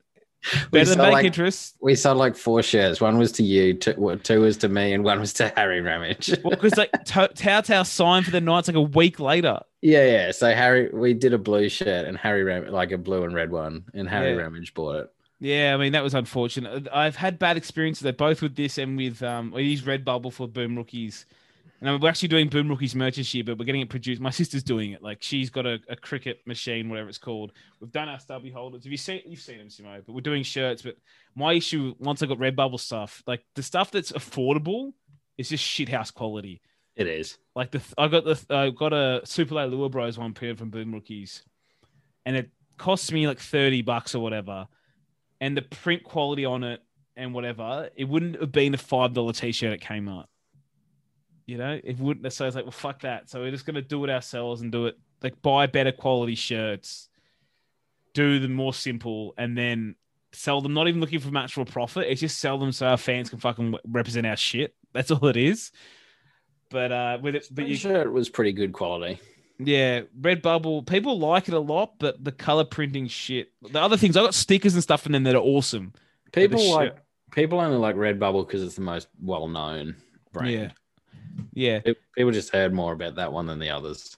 [0.72, 1.76] We Better than sold like- interest.
[1.81, 3.01] We sold like four shares.
[3.01, 6.30] One was to you, two, two was to me, and one was to Harry Ramage.
[6.43, 9.59] Well, because like Tao Tao Tao signed for the Knights like a week later.
[9.81, 10.31] yeah, yeah.
[10.31, 13.51] So Harry, we did a blue shirt, and Harry Ram, like a blue and red
[13.51, 14.38] one, and Harry Yeah.
[14.43, 15.11] Ramage bought it.
[15.39, 16.88] Yeah, I mean that was unfortunate.
[16.93, 19.53] I've had bad experiences though, both with this and with um.
[19.55, 21.26] I use Redbubble for Boom Rookies,
[21.81, 24.22] and we're actually doing Boom Rookies merch this year, but we're getting it produced.
[24.22, 25.02] My sister's doing it.
[25.02, 27.52] Like she's got a, a Cricut machine, whatever it's called.
[27.80, 28.84] We've done our stubby holders.
[28.84, 29.22] Have you seen?
[29.26, 30.02] You've seen them, Simo.
[30.06, 30.81] But we're doing shirts.
[30.81, 30.97] But
[31.35, 34.93] my issue once I got Redbubble stuff, like the stuff that's affordable,
[35.38, 36.61] is just shithouse quality.
[36.95, 37.38] It is.
[37.56, 40.69] Like the I got the I got a Super Late Lure Bros one period from
[40.69, 41.43] Boom Rookies,
[42.26, 44.68] and it cost me like thirty bucks or whatever,
[45.41, 46.81] and the print quality on it
[47.18, 50.26] and whatever, it wouldn't have been a five dollar t shirt at Kmart.
[51.45, 52.31] You know, it wouldn't.
[52.34, 53.30] So I like, well, fuck that.
[53.30, 57.09] So we're just gonna do it ourselves and do it like buy better quality shirts,
[58.13, 59.95] do them more simple, and then
[60.34, 60.73] sell them.
[60.73, 62.07] Not even looking for much for a profit.
[62.09, 64.76] It's just sell them so our fans can fucking represent our shit.
[64.93, 65.72] That's all it is.
[66.69, 69.19] But uh, with it, but you shirt was pretty good quality.
[69.59, 73.51] yeah, Redbubble, people like it a lot, but the color printing shit.
[73.61, 75.93] The other things, I got stickers and stuff in them that are awesome.
[76.31, 76.97] People like
[77.31, 79.95] people only like Redbubble because it's the most well known
[80.34, 80.51] brand.
[80.51, 80.69] Yeah.
[81.53, 81.79] Yeah.
[81.79, 84.17] Pe- People just heard more about that one than the others.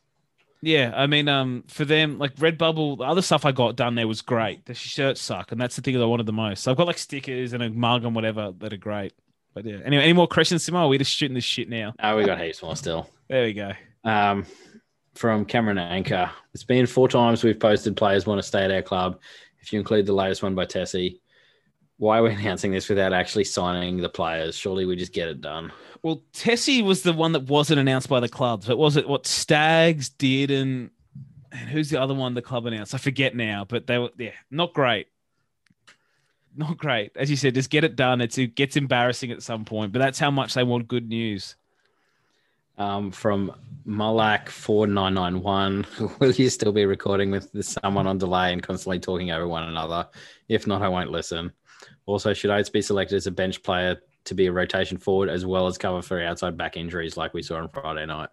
[0.62, 0.92] Yeah.
[0.96, 4.22] I mean, um, for them, like Redbubble, the other stuff I got done there was
[4.22, 4.66] great.
[4.66, 6.64] The shirts suck, and that's the thing that I wanted the most.
[6.64, 9.14] So I've got like stickers and a mug and whatever that are great.
[9.54, 9.78] But yeah.
[9.86, 10.90] Anyway, any more questions, Simo?
[10.90, 11.94] We're just shooting this shit now?
[12.02, 13.10] Oh, we got heaps more still.
[13.28, 13.72] There we go.
[14.04, 14.46] Um,
[15.16, 16.30] from Cameron Anchor.
[16.54, 19.20] It's been four times we've posted players want to stay at our club.
[19.62, 21.20] If you include the latest one by Tesi,
[21.98, 24.56] why are we announcing this without actually signing the players?
[24.56, 25.72] Surely we just get it done.
[26.04, 28.68] Well, Tesi was the one that wasn't announced by the clubs.
[28.68, 30.92] But was it what Staggs did and
[31.52, 32.94] and who's the other one the club announced?
[32.94, 35.08] I forget now, but they were yeah, not great.
[36.56, 37.12] Not great.
[37.16, 38.22] As you said, just get it done.
[38.22, 41.56] It's it gets embarrassing at some point, but that's how much they want good news.
[42.80, 43.54] Um, from
[43.86, 45.86] Malak four nine nine one.
[46.20, 50.08] Will you still be recording with someone on delay and constantly talking over one another?
[50.48, 51.52] If not, I won't listen.
[52.08, 55.46] Also, should Oates be selected as a bench player to be a rotation forward as
[55.46, 58.30] well as cover for outside back injuries like we saw on Friday night?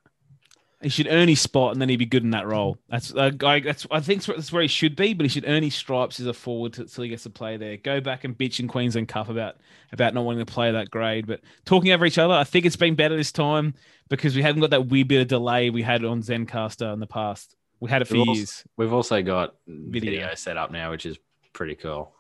[0.82, 2.76] He should earn his spot, and then he'd be good in that role.
[2.90, 5.62] That's uh, I, that's I think that's where he should be, but he should earn
[5.62, 7.76] his stripes as a forward until he gets to play there.
[7.78, 9.56] Go back and bitch in Queensland Cup about
[9.92, 12.34] about not wanting to play that grade, but talking over each other.
[12.34, 13.74] I think it's been better this time
[14.10, 17.06] because we haven't got that weird bit of delay we had on Zencastr in the
[17.06, 17.56] past.
[17.80, 18.64] We had it for We've also- years.
[18.76, 20.10] We've also got Video.
[20.10, 21.18] video, set up now, which is
[21.54, 22.13] pretty cool.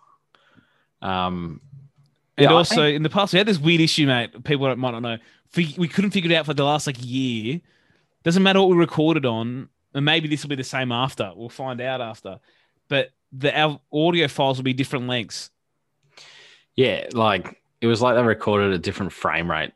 [1.04, 1.60] Um,
[2.36, 4.42] And Yeah, also in the past, we had this weird issue, mate.
[4.42, 5.18] People might not know.
[5.56, 7.60] We couldn't figure it out for the last like year.
[8.24, 11.30] Doesn't matter what we recorded on, and maybe this will be the same after.
[11.36, 12.40] We'll find out after.
[12.88, 15.50] But the our audio files will be different lengths.
[16.74, 19.72] yeah, like it was like they recorded a different frame rate,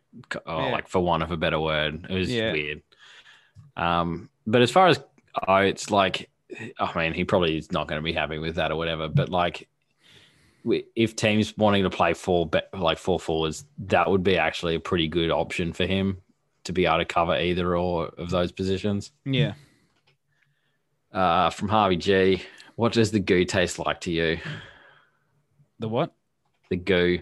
[0.46, 0.72] oh, Yeah.
[0.72, 2.06] like for want of a better word.
[2.08, 2.52] It was Yeah.
[2.52, 2.82] weird.
[3.76, 4.98] Um, but as far as
[5.46, 6.28] oh, it's like,
[6.80, 9.08] I mean, he probably is not going to be happy with that or whatever.
[9.08, 9.68] But like,
[10.64, 15.08] if teams wanting to play four like four forwards, that would be actually a pretty
[15.08, 16.18] good option for him
[16.64, 19.12] to be able to cover either or of those positions.
[19.24, 19.54] Yeah.
[21.12, 22.42] Uh, from Harvey G,
[22.76, 24.38] what does the goo taste like to you?
[25.78, 26.12] The what?
[26.68, 27.20] The goo,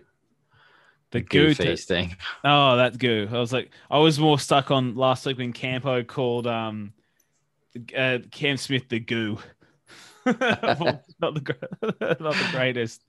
[1.12, 1.54] The, goo goo.
[1.54, 2.16] ta- feasting.
[2.44, 3.28] oh, that goo.
[3.30, 6.92] I was like, I was more stuck on last week when Campo called um,
[7.96, 9.38] uh, Cam Smith the goo.
[10.26, 11.06] not the
[12.20, 13.04] not the greatest.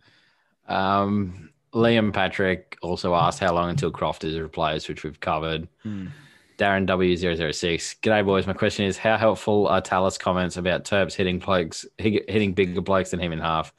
[0.68, 5.68] Um, Liam Patrick also asked how long until Croft is replaced, which we've covered.
[5.84, 6.08] Hmm.
[6.58, 8.00] Darren W006.
[8.02, 8.48] G'day, boys.
[8.48, 13.12] My question is how helpful are Tallis' comments about Terps hitting blokes, hitting bigger blokes
[13.12, 13.74] than him in half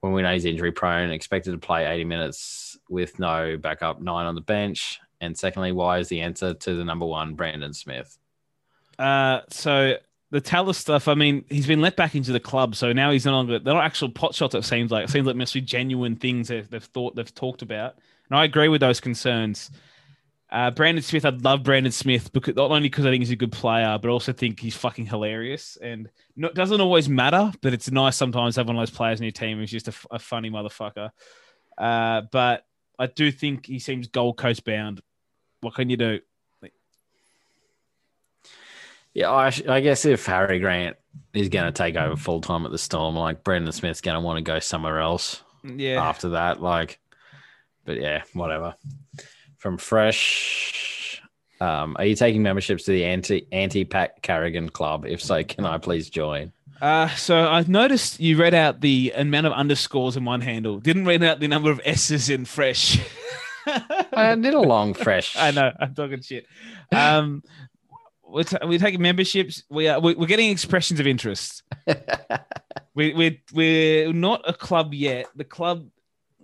[0.00, 4.26] when we know he's injury prone, expected to play 80 minutes with no backup nine
[4.26, 5.00] on the bench?
[5.20, 8.18] And secondly, why is the answer to the number one Brandon Smith?
[8.98, 9.96] Uh, so
[10.30, 11.08] the Taylor stuff.
[11.08, 13.58] I mean, he's been let back into the club, so now he's no longer.
[13.58, 14.54] They're not actual pot shots.
[14.54, 17.96] It seems like it seems like mostly genuine things that they've thought they've talked about,
[18.28, 19.70] and I agree with those concerns.
[20.50, 23.36] Uh, Brandon Smith, I love Brandon Smith because not only because I think he's a
[23.36, 25.76] good player, but also think he's fucking hilarious.
[25.80, 26.08] And
[26.54, 29.32] doesn't always matter, but it's nice sometimes to have one of those players in your
[29.32, 31.10] team who's just a, a funny motherfucker.
[31.76, 32.64] Uh, but
[32.98, 35.02] I do think he seems Gold Coast bound.
[35.60, 36.20] What can you do?
[39.18, 40.96] Yeah, I, I guess if Harry Grant
[41.34, 44.20] is going to take over full time at the Storm, like Brandon Smith's going to
[44.20, 45.42] want to go somewhere else.
[45.64, 46.00] Yeah.
[46.00, 47.00] After that, like,
[47.84, 48.76] but yeah, whatever.
[49.56, 51.20] From Fresh,
[51.60, 55.04] um, are you taking memberships to the anti anti Pat Carrigan Club?
[55.04, 56.52] If so, can I please join?
[56.80, 60.78] Uh, so I noticed you read out the amount of underscores in one handle.
[60.78, 63.00] Didn't read out the number of S's in fresh.
[63.66, 65.36] I did a long fresh.
[65.36, 65.72] I know.
[65.80, 66.46] I'm talking shit.
[66.92, 67.42] Um,
[68.28, 69.62] we're, t- we're taking memberships.
[69.68, 71.62] We are we're getting expressions of interest.
[72.94, 75.26] we we we're not a club yet.
[75.34, 75.88] The club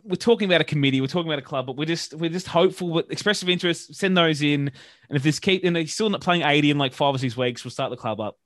[0.05, 1.01] we're talking about a committee.
[1.01, 2.91] We're talking about a club, but we're just we're just hopeful.
[2.91, 4.71] With expressive interest, send those in,
[5.09, 7.37] and if this keep and they're still not playing eighty in like five or six
[7.37, 8.39] weeks, we'll start the club up.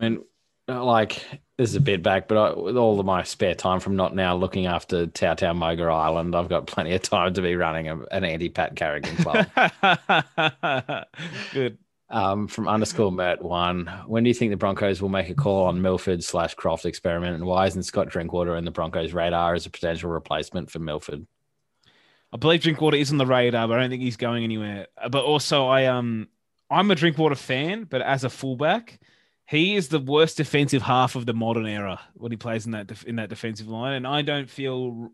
[0.00, 0.18] and
[0.68, 1.24] uh, like
[1.56, 4.14] this is a bit back, but I, with all of my spare time from not
[4.14, 7.88] now looking after Tau Tau Moga Island, I've got plenty of time to be running
[7.88, 9.46] a, an anti Pat Carrigan club.
[11.52, 11.78] Good.
[12.10, 15.66] Um, from underscore Mert one, when do you think the Broncos will make a call
[15.66, 19.66] on Milford slash Croft experiment, and why isn't Scott Drinkwater in the Broncos' radar as
[19.66, 21.26] a potential replacement for Milford?
[22.32, 24.86] I believe Drinkwater is on the radar, but I don't think he's going anywhere.
[25.10, 26.28] But also, I um,
[26.70, 29.00] I'm a Drinkwater fan, but as a fullback,
[29.46, 32.90] he is the worst defensive half of the modern era when he plays in that
[33.04, 35.10] in that defensive line, and I don't feel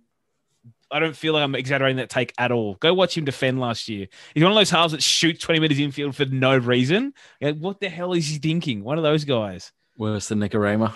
[0.94, 2.76] I don't feel like I'm exaggerating that take at all.
[2.76, 4.06] Go watch him defend last year.
[4.32, 7.14] He's one of those halves that shoots 20 meters infield for no reason.
[7.40, 8.84] Like, what the hell is he thinking?
[8.84, 9.72] One of those guys.
[9.98, 10.94] Worse than Nikorima.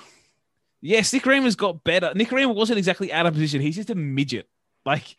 [0.81, 2.13] Yes, Nikorima's got better.
[2.15, 3.61] Nikorima wasn't exactly out of position.
[3.61, 4.49] He's just a midget.
[4.87, 5.17] Like,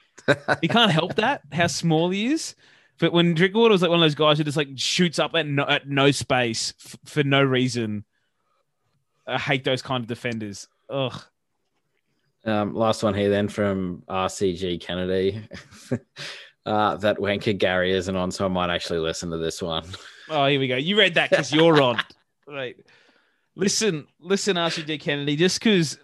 [0.61, 2.56] he can't help that, how small he is.
[2.99, 5.45] But when Drinkwater was like one of those guys who just like shoots up at
[5.45, 8.06] no, at no space f- for no reason,
[9.27, 10.69] I hate those kind of defenders.
[10.89, 11.22] Ugh.
[12.45, 15.41] Um, last one here then from RCG Kennedy.
[16.66, 19.86] uh, that wanker Gary isn't on, so I might actually listen to this one.
[20.30, 20.76] Oh, here we go.
[20.76, 21.99] You read that because you're on.
[22.48, 22.78] Right.
[23.56, 25.98] Listen, listen, RCG Kennedy, just because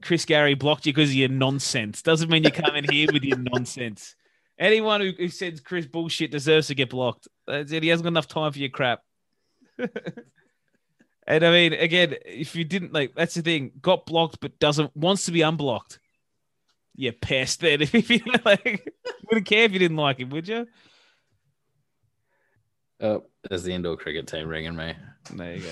[0.00, 3.22] Chris Gary blocked you because of your nonsense doesn't mean you come in here with
[3.22, 4.14] your nonsense.
[4.58, 7.28] Anyone who, who says Chris bullshit deserves to get blocked.
[7.46, 7.82] That's it.
[7.82, 9.00] He hasn't got enough time for your crap.
[11.26, 13.72] and I mean, again, if you didn't like, that's the thing.
[13.80, 15.98] Got blocked, but doesn't wants to be unblocked.
[16.94, 17.60] You pest.
[17.60, 18.92] Then if you like,
[19.26, 20.66] wouldn't care if you didn't like him, would you?
[23.00, 24.94] Oh, there's the indoor cricket team ringing me.
[25.32, 25.64] There you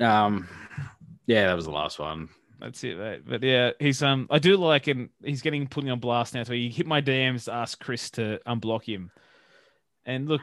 [0.00, 0.06] go.
[0.06, 0.48] Um,
[1.26, 2.28] yeah, that was the last one.
[2.60, 3.22] That's it, mate.
[3.26, 5.10] But yeah, he's um I do like him.
[5.22, 6.44] He's getting put on blast now.
[6.44, 9.10] So he hit my DMs to ask Chris to unblock him.
[10.06, 10.42] And look,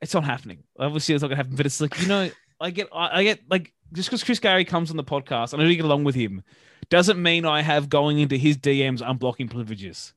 [0.00, 0.64] it's not happening.
[0.78, 1.56] Obviously, it's not gonna happen.
[1.56, 4.90] But it's like you know, I get I, get like just because Chris Gary comes
[4.90, 6.42] on the podcast, and I do get along with him,
[6.90, 10.12] doesn't mean I have going into his DMs unblocking privileges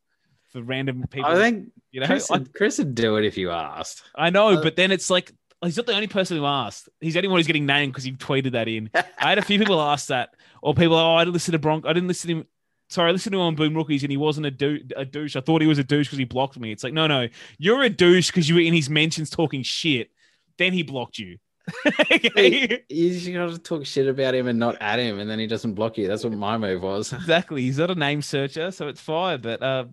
[0.51, 1.30] for random people.
[1.30, 4.03] I think you know, Chris, I, would, Chris would do it if you asked.
[4.15, 5.31] I know, Uh, but then it's like
[5.63, 6.89] he's not the only person who asked.
[6.99, 8.89] He's the only one who's getting named because he tweeted that in.
[8.93, 10.31] I had a few people ask that,
[10.61, 11.85] or people, oh, I didn't listen to Bronk.
[11.85, 12.47] I didn't listen to him.
[12.89, 15.38] Sorry, I listened to him on Boom Rookies and he wasn't a, dou- a douche.
[15.38, 16.73] I thought he was a douche because he blocked me.
[16.73, 20.09] It's like, no, no, you're a douche because you were in his mentions talking shit.
[20.57, 21.38] Then he blocked you.
[22.11, 22.84] Okay?
[22.89, 25.48] You just got to talk shit about him and not at him, and then he
[25.48, 26.07] doesn't block you.
[26.07, 27.14] That's what my move was.
[27.14, 27.61] exactly.
[27.64, 29.41] He's not a name searcher, so it's fine.
[29.41, 29.85] But uh,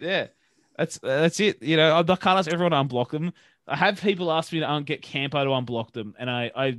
[0.00, 0.28] yeah,
[0.76, 1.62] that's that's it.
[1.62, 3.32] You know, I can't ask everyone to unblock them.
[3.66, 6.78] I have people ask me to un- get Campo to unblock them, and I, I,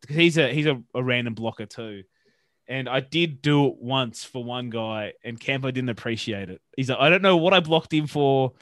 [0.00, 2.02] because he's a he's a, a random blocker too,
[2.68, 6.60] and I did do it once for one guy, and Campo didn't appreciate it.
[6.76, 8.52] He's like, I don't know what I blocked him for,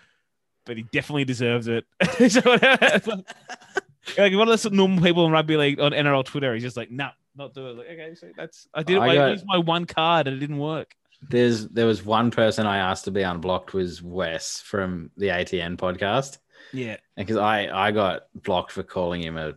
[0.66, 1.84] but he definitely deserves it.
[2.30, 2.56] so,
[4.18, 6.90] like one of the normal people in rugby league on NRL Twitter, he's just like,
[6.90, 7.76] nah, not do it.
[7.78, 8.98] Like, okay, so that's I did.
[8.98, 10.94] I I, got- used my one card and it didn't work.
[11.30, 15.76] There's there was one person I asked to be unblocked was Wes from the ATN
[15.78, 16.36] podcast,
[16.72, 16.98] Yeah.
[17.16, 19.54] because I I got blocked for calling him a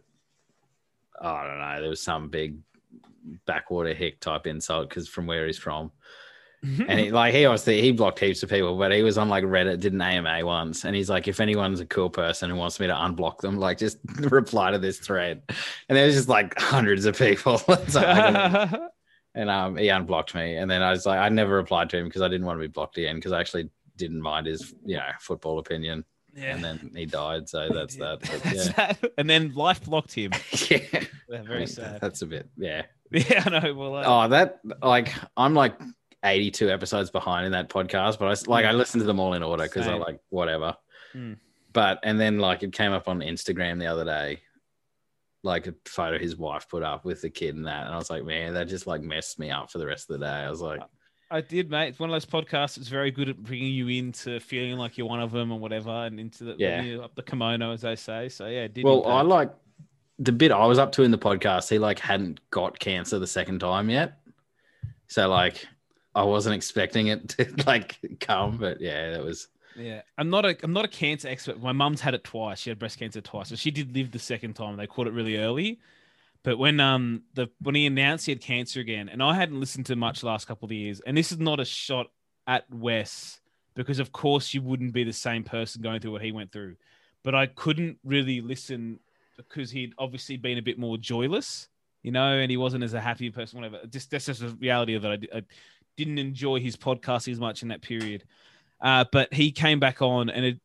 [1.21, 1.81] I don't know.
[1.81, 2.57] There was some big
[3.45, 5.91] backwater hick type insult because from where he's from.
[6.63, 9.43] And he, like he obviously he blocked heaps of people, but he was on like
[9.43, 12.79] Reddit, did an AMA once, and he's like, if anyone's a cool person who wants
[12.79, 15.41] me to unblock them, like just reply to this thread.
[15.87, 17.61] And there was just like hundreds of people.
[17.89, 18.01] So
[19.35, 22.05] and um, he unblocked me, and then I was like, I never replied to him
[22.05, 24.97] because I didn't want to be blocked again because I actually didn't mind his you
[24.97, 26.05] know football opinion.
[26.35, 26.55] yeah.
[26.55, 28.19] And then he died, so that's that.
[28.21, 29.11] But That's yeah, that.
[29.17, 30.31] And then life blocked him.
[30.69, 30.79] yeah.
[31.29, 31.99] Yeah, I very mean, sad.
[32.01, 32.83] That's a bit, yeah.
[33.11, 33.73] Yeah, I know.
[33.73, 35.75] Well, uh, Oh, that like I'm like
[36.23, 39.43] 82 episodes behind in that podcast, but I like I listened to them all in
[39.43, 40.75] order because I like whatever.
[41.13, 41.33] Hmm.
[41.73, 44.41] But and then like it came up on Instagram the other day,
[45.43, 48.09] like a photo his wife put up with the kid and that, and I was
[48.09, 50.31] like, man, that just like messed me up for the rest of the day.
[50.31, 50.81] I was like,
[51.29, 51.89] I did, mate.
[51.89, 55.07] It's one of those podcasts that's very good at bringing you into feeling like you're
[55.07, 56.97] one of them or whatever, and into the Yeah.
[57.03, 58.29] up the kimono, as they say.
[58.29, 58.83] So yeah, it did.
[58.85, 59.51] well, I like
[60.19, 61.69] the bit I was up to in the podcast.
[61.69, 64.17] He like hadn't got cancer the second time yet,
[65.07, 65.67] so like
[66.17, 70.57] I wasn't expecting it to like come, but yeah, that was Yeah, I'm not a
[70.63, 71.61] I'm not a cancer expert.
[71.61, 72.59] My mum's had it twice.
[72.59, 74.75] She had breast cancer twice, so she did live the second time.
[74.77, 75.79] They caught it really early,
[76.43, 79.85] but when um the when he announced he had cancer again, and I hadn't listened
[79.87, 82.07] to much last couple of years, and this is not a shot
[82.47, 83.39] at Wes
[83.75, 86.75] because of course you wouldn't be the same person going through what he went through,
[87.23, 88.99] but I couldn't really listen
[89.37, 91.67] because he'd obviously been a bit more joyless,
[92.01, 93.59] you know, and he wasn't as a happy person.
[93.59, 93.85] Whatever.
[93.87, 95.29] Just that's just a reality of it.
[95.31, 95.43] I, I
[95.97, 98.23] didn't enjoy his podcast as much in that period.
[98.79, 100.59] Uh, but he came back on and it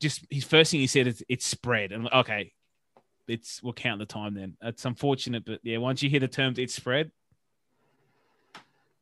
[0.00, 1.92] just his first thing he said is it's spread.
[1.92, 2.52] And okay,
[3.28, 4.56] it's we'll count the time then.
[4.62, 7.10] It's unfortunate, but yeah, once you hear the term it's spread,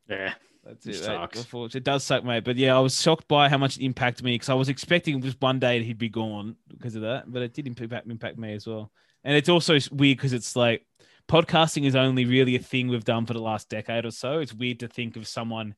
[0.07, 0.33] yeah.
[0.63, 1.47] that's It sucks.
[1.75, 2.43] It does suck, mate.
[2.43, 5.21] But yeah, I was shocked by how much it impacted me because I was expecting
[5.21, 8.53] just one day he'd be gone because of that, but it did impact impact me
[8.53, 8.91] as well.
[9.23, 10.85] And it's also weird because it's like
[11.27, 14.39] podcasting is only really a thing we've done for the last decade or so.
[14.39, 15.75] It's weird to think of someone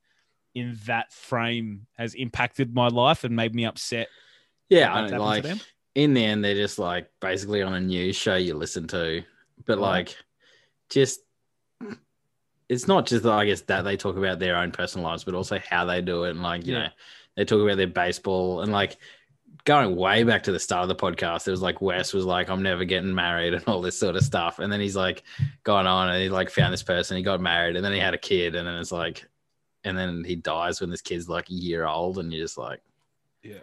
[0.56, 4.08] in that frame has impacted my life and made me upset.
[4.70, 5.60] Yeah, I to like them?
[5.96, 9.24] in the end, they're just like basically on a news show you listen to,
[9.66, 10.16] but like
[10.90, 11.22] just
[12.70, 15.60] it's not just I guess that they talk about their own personal lives, but also
[15.60, 16.80] how they do it, and like you Yeah.
[16.80, 16.90] know
[17.36, 18.98] they talk about their baseball and like
[19.68, 21.46] going way back to the start of the podcast.
[21.46, 24.24] It was like Wes was like, "I'm never getting married" and all this sort of
[24.24, 25.24] stuff, and then he's like
[25.64, 28.16] gone on and he like found this person, he got married, and then he had
[28.16, 29.28] a kid, and then it's like,
[29.84, 32.82] and then he dies when this kid's like a year old, and you're just like.
[33.44, 33.60] Yeah.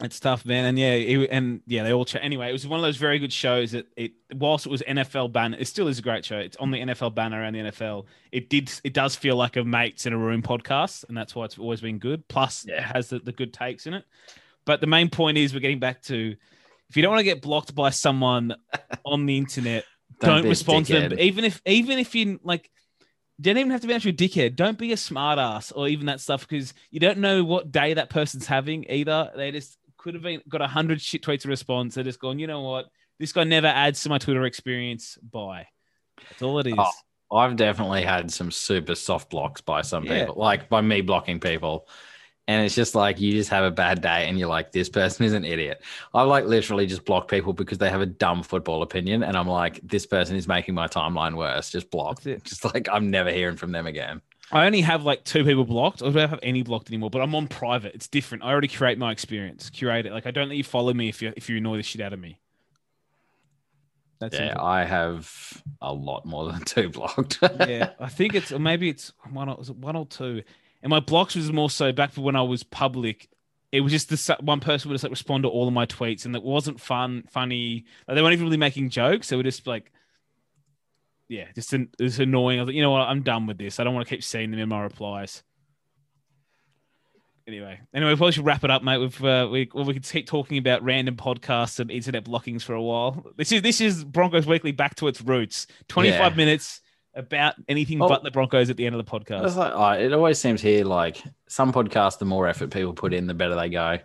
[0.00, 0.64] It's tough, man.
[0.64, 2.04] And yeah, it, and yeah, they all.
[2.04, 4.82] Ch- anyway, it was one of those very good shows that it, whilst it was
[4.82, 6.38] NFL banner, it still is a great show.
[6.38, 8.06] It's on the NFL banner around the NFL.
[8.32, 11.44] It did, it does feel like a mates in a room podcast, and that's why
[11.44, 12.26] it's always been good.
[12.26, 14.04] Plus, it has the, the good takes in it.
[14.64, 16.36] But the main point is, we're getting back to
[16.88, 18.54] if you don't want to get blocked by someone
[19.04, 19.84] on the internet,
[20.20, 21.18] don't, a respond to them.
[21.18, 22.70] even if, even if you like,
[23.40, 24.56] don't even have to be actually a dickhead.
[24.56, 28.10] Don't be a smartass or even that stuff because you don't know what day that
[28.10, 29.32] person's having either.
[29.34, 32.46] They just could have been got a hundred shit tweets to They're just gone, you
[32.46, 32.86] know what?
[33.18, 35.18] This guy never adds to my Twitter experience.
[35.22, 35.66] Bye.
[36.28, 36.74] That's all it is.
[36.76, 40.20] Oh, I've definitely had some super soft blocks by some Yeah.
[40.20, 41.88] people, like by me blocking people.
[42.48, 45.24] And it's just like you just have a bad day and you're like, this person
[45.24, 45.82] is an idiot.
[46.12, 49.22] I like literally just block people because they have a dumb football opinion.
[49.22, 51.70] And I'm like, this person is making my timeline worse.
[51.70, 52.26] Just block.
[52.26, 52.42] It.
[52.52, 54.20] Just like I'm never hearing from them again.
[54.50, 56.02] I only have like two people blocked.
[56.02, 57.94] I don't have any blocked anymore, but I'm on private.
[57.94, 58.44] It's different.
[58.44, 59.70] I already curate my experience.
[59.70, 60.12] Curate it.
[60.12, 62.12] Like I don't let you follow me if you if you annoy the shit out
[62.12, 62.38] of me.
[64.20, 64.64] That's yeah, simple.
[64.64, 67.38] I have a lot more than two blocked.
[67.42, 70.42] yeah, I think it's or maybe it's one or it one or two.
[70.82, 73.28] And my blocks was more so back for when I was public.
[73.70, 76.24] It was just this one person would just like respond to all of my tweets,
[76.24, 77.84] and it wasn't fun, funny.
[78.06, 79.28] Like, they weren't even really making jokes.
[79.28, 79.92] They were just like,
[81.28, 82.58] yeah, just an, it was annoying.
[82.58, 83.80] I was like, you know what, I'm done with this.
[83.80, 85.42] I don't want to keep seeing them in my replies.
[87.48, 88.98] Anyway, anyway, we probably should wrap it up, mate.
[88.98, 92.74] We've uh, we well, we could keep talking about random podcasts and internet blockings for
[92.74, 93.32] a while.
[93.36, 95.66] This is this is Broncos Weekly back to its roots.
[95.88, 96.36] Twenty five Yeah.
[96.36, 96.80] minutes
[97.14, 98.08] about anything Oh.
[98.08, 99.54] but the Broncos at the end of the podcast.
[99.56, 103.26] like, oh, it always seems here like some podcasts, the more effort people put in,
[103.26, 103.98] the better they go.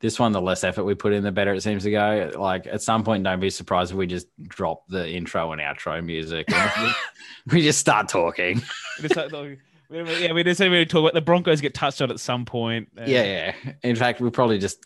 [0.00, 2.30] This one, the less effort we put in, the better it seems to go.
[2.38, 6.04] Like at some point, don't be surprised if we just drop the intro and outro
[6.04, 6.52] music.
[6.52, 6.94] and
[7.52, 8.60] we just start talking.
[9.00, 9.58] Just like, like,
[9.90, 10.68] we yeah, we just talk
[11.00, 12.88] about the Broncos get touched on at some point.
[12.98, 13.72] Uh, Yeah, yeah.
[13.82, 14.84] In fact, we'll probably just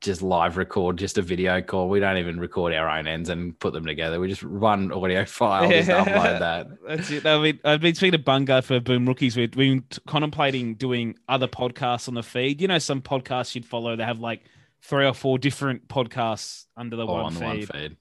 [0.00, 1.88] just live record just a video call.
[1.88, 4.20] We don't even record our own ends and put them together.
[4.20, 6.66] We just run audio file, just upload that.
[6.86, 7.26] That's it.
[7.26, 9.36] I mean, I've been speaking to Bunga for Boom Rookies.
[9.36, 12.60] We've been contemplating doing other podcasts on the feed.
[12.60, 14.42] You know, some podcasts you'd follow, they have like
[14.82, 17.46] three or four different podcasts under the one on the feed.
[17.46, 17.96] one feed.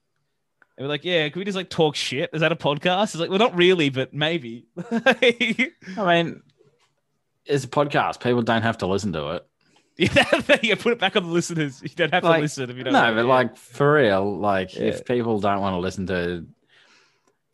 [0.77, 2.29] And we're like, yeah, can we just like talk shit?
[2.33, 3.03] Is that a podcast?
[3.03, 4.65] It's like, well, not really, but maybe.
[4.91, 6.41] I mean,
[7.45, 8.21] it's a podcast.
[8.21, 9.48] People don't have to listen to it.
[10.63, 11.81] yeah, put it back on the listeners.
[11.83, 12.93] You don't have Like, to listen if you don't.
[12.93, 14.83] no, want but like for real, like Yeah.
[14.83, 16.45] if people don't want to listen to,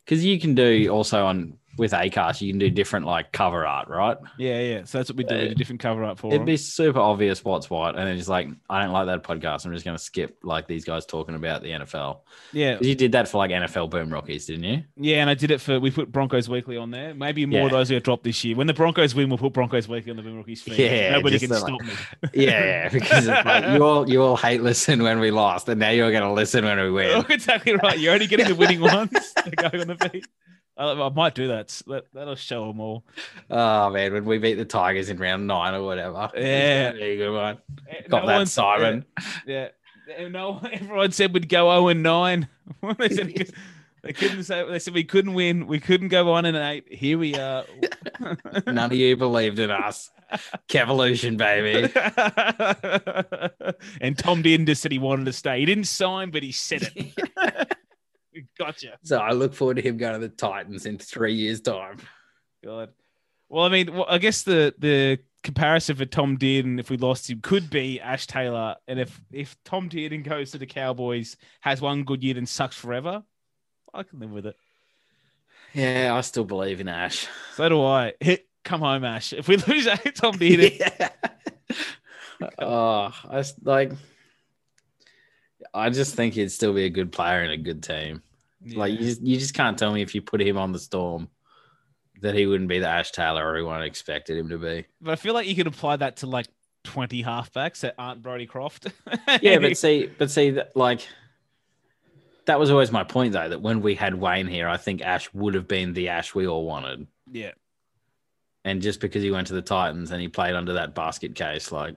[0.04, 3.88] because you can do also on with Acast, you can do different like cover art,
[3.88, 4.16] right?
[4.38, 4.84] Yeah, yeah.
[4.84, 5.34] So that's what we do.
[5.34, 6.46] We do Uh, different cover up for It'd them.
[6.46, 9.64] be super obvious what's what, and then just like I don't like that podcast.
[9.66, 12.20] I'm just gonna skip like these guys talking about the NFL.
[12.52, 14.82] Yeah, You did that for like NFL boom rookies, didn't you?
[14.96, 15.20] yeah.
[15.20, 17.14] And I did it for we put Broncos Weekly on there.
[17.14, 17.66] Maybe more Yeah.
[17.66, 18.56] of those get dropped this year.
[18.56, 20.78] When the Broncos win, we'll put Broncos Weekly on the Boom Rookies feed.
[20.78, 21.92] Yeah, nobody can so, like- stop me.
[22.44, 22.88] Yeah, yeah.
[22.88, 26.12] Because it's like you all you all hate listen when we lost, and now you're
[26.12, 27.06] gonna listen when we win.
[27.16, 27.98] Oh, exactly right.
[27.98, 29.10] You're only getting the winning ones
[29.44, 30.24] to go on the feed.
[30.78, 31.68] I, I might do that.
[31.86, 33.04] That that'll show them all.
[33.50, 36.30] Oh man, when we beat the Tigers in round nine or whatever.
[36.36, 36.92] Yeah.
[36.92, 37.58] There you go, one.
[37.88, 39.04] Eh, Got no that, one- Simon.
[39.46, 39.68] Yeah.
[40.08, 40.28] yeah.
[40.28, 42.48] No, everyone said we'd go 0 and 9.
[42.98, 43.52] they said
[44.02, 45.66] they couldn't say they said we couldn't win.
[45.66, 46.84] We couldn't go 1 and 8.
[46.92, 47.64] Here we are.
[48.66, 50.10] None of you believed in us.
[50.68, 51.92] Kevolution, baby.
[54.00, 55.60] and Tom Dearden said he wanted to stay.
[55.60, 57.65] He didn't sign, but he said it.
[58.66, 58.98] Gotcha.
[59.02, 61.98] So I look forward to him going to the Titans in three years' time.
[62.64, 62.90] God.
[63.48, 67.30] Well, I mean, well, I guess the the comparison for Tom Dearden, if we lost
[67.30, 68.76] him, could be Ash Taylor.
[68.88, 72.76] And if if Tom Dearden goes to the Cowboys, has one good year, then sucks
[72.76, 73.22] forever,
[73.94, 74.56] I can live with it.
[75.72, 77.28] Yeah, I still believe in Ash.
[77.54, 78.14] So do I.
[78.20, 79.32] Hit, come home, Ash.
[79.32, 79.84] If we lose
[80.14, 81.10] Tom Dearden, yeah.
[82.58, 83.92] oh, I like.
[85.72, 88.22] I just think he'd still be a good player and a good team.
[88.74, 91.28] Like you, just, you just can't tell me if you put him on the Storm
[92.22, 94.86] that he wouldn't be the Ash Taylor everyone expected him to be.
[95.00, 96.46] but I feel like you could apply that to like
[96.82, 98.86] twenty halfbacks that aren't Brodie Croft.
[99.42, 101.06] Yeah, but see, but see that like
[102.46, 103.48] that was always my point though.
[103.48, 106.46] That when we had Wayne here, I think Ash would have been the Ash we
[106.46, 107.06] all wanted.
[107.30, 107.52] yeah,
[108.64, 111.70] And just because he went to the Titans and he played under that basket case,
[111.72, 111.96] like,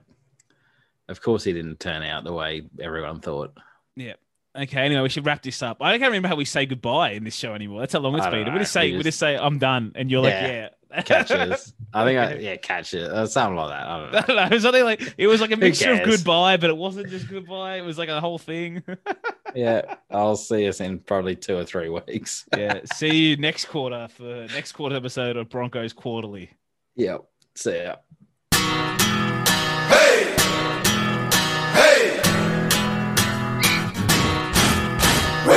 [1.08, 3.56] of course he didn't turn out the way everyone thought.
[3.96, 4.14] yeah.
[4.56, 5.78] Okay, anyway, we should wrap this up.
[5.80, 7.80] I can't remember how we say goodbye in this show anymore.
[7.80, 8.46] That's how long it's been.
[8.46, 8.52] know.
[8.52, 10.68] We just say We we just- just say I'm done, and you're like, Yeah.
[10.92, 11.72] yeah, Catches.
[11.94, 13.08] I think I yeah, catch it.
[13.10, 13.86] Uh, something like that.
[13.86, 14.18] I don't know.
[14.18, 14.42] I don't know.
[14.46, 17.28] It was something like it was like a mixture of goodbye, but it wasn't just
[17.28, 17.76] goodbye.
[17.78, 18.82] It was like a whole thing.
[19.54, 22.44] yeah, I'll see us in probably two or three weeks.
[22.56, 22.80] yeah.
[22.94, 26.50] See you next quarter for next quarter episode of Broncos Quarterly.
[26.96, 27.22] Yep.
[27.54, 27.96] See ya.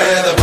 [0.04, 0.43] We're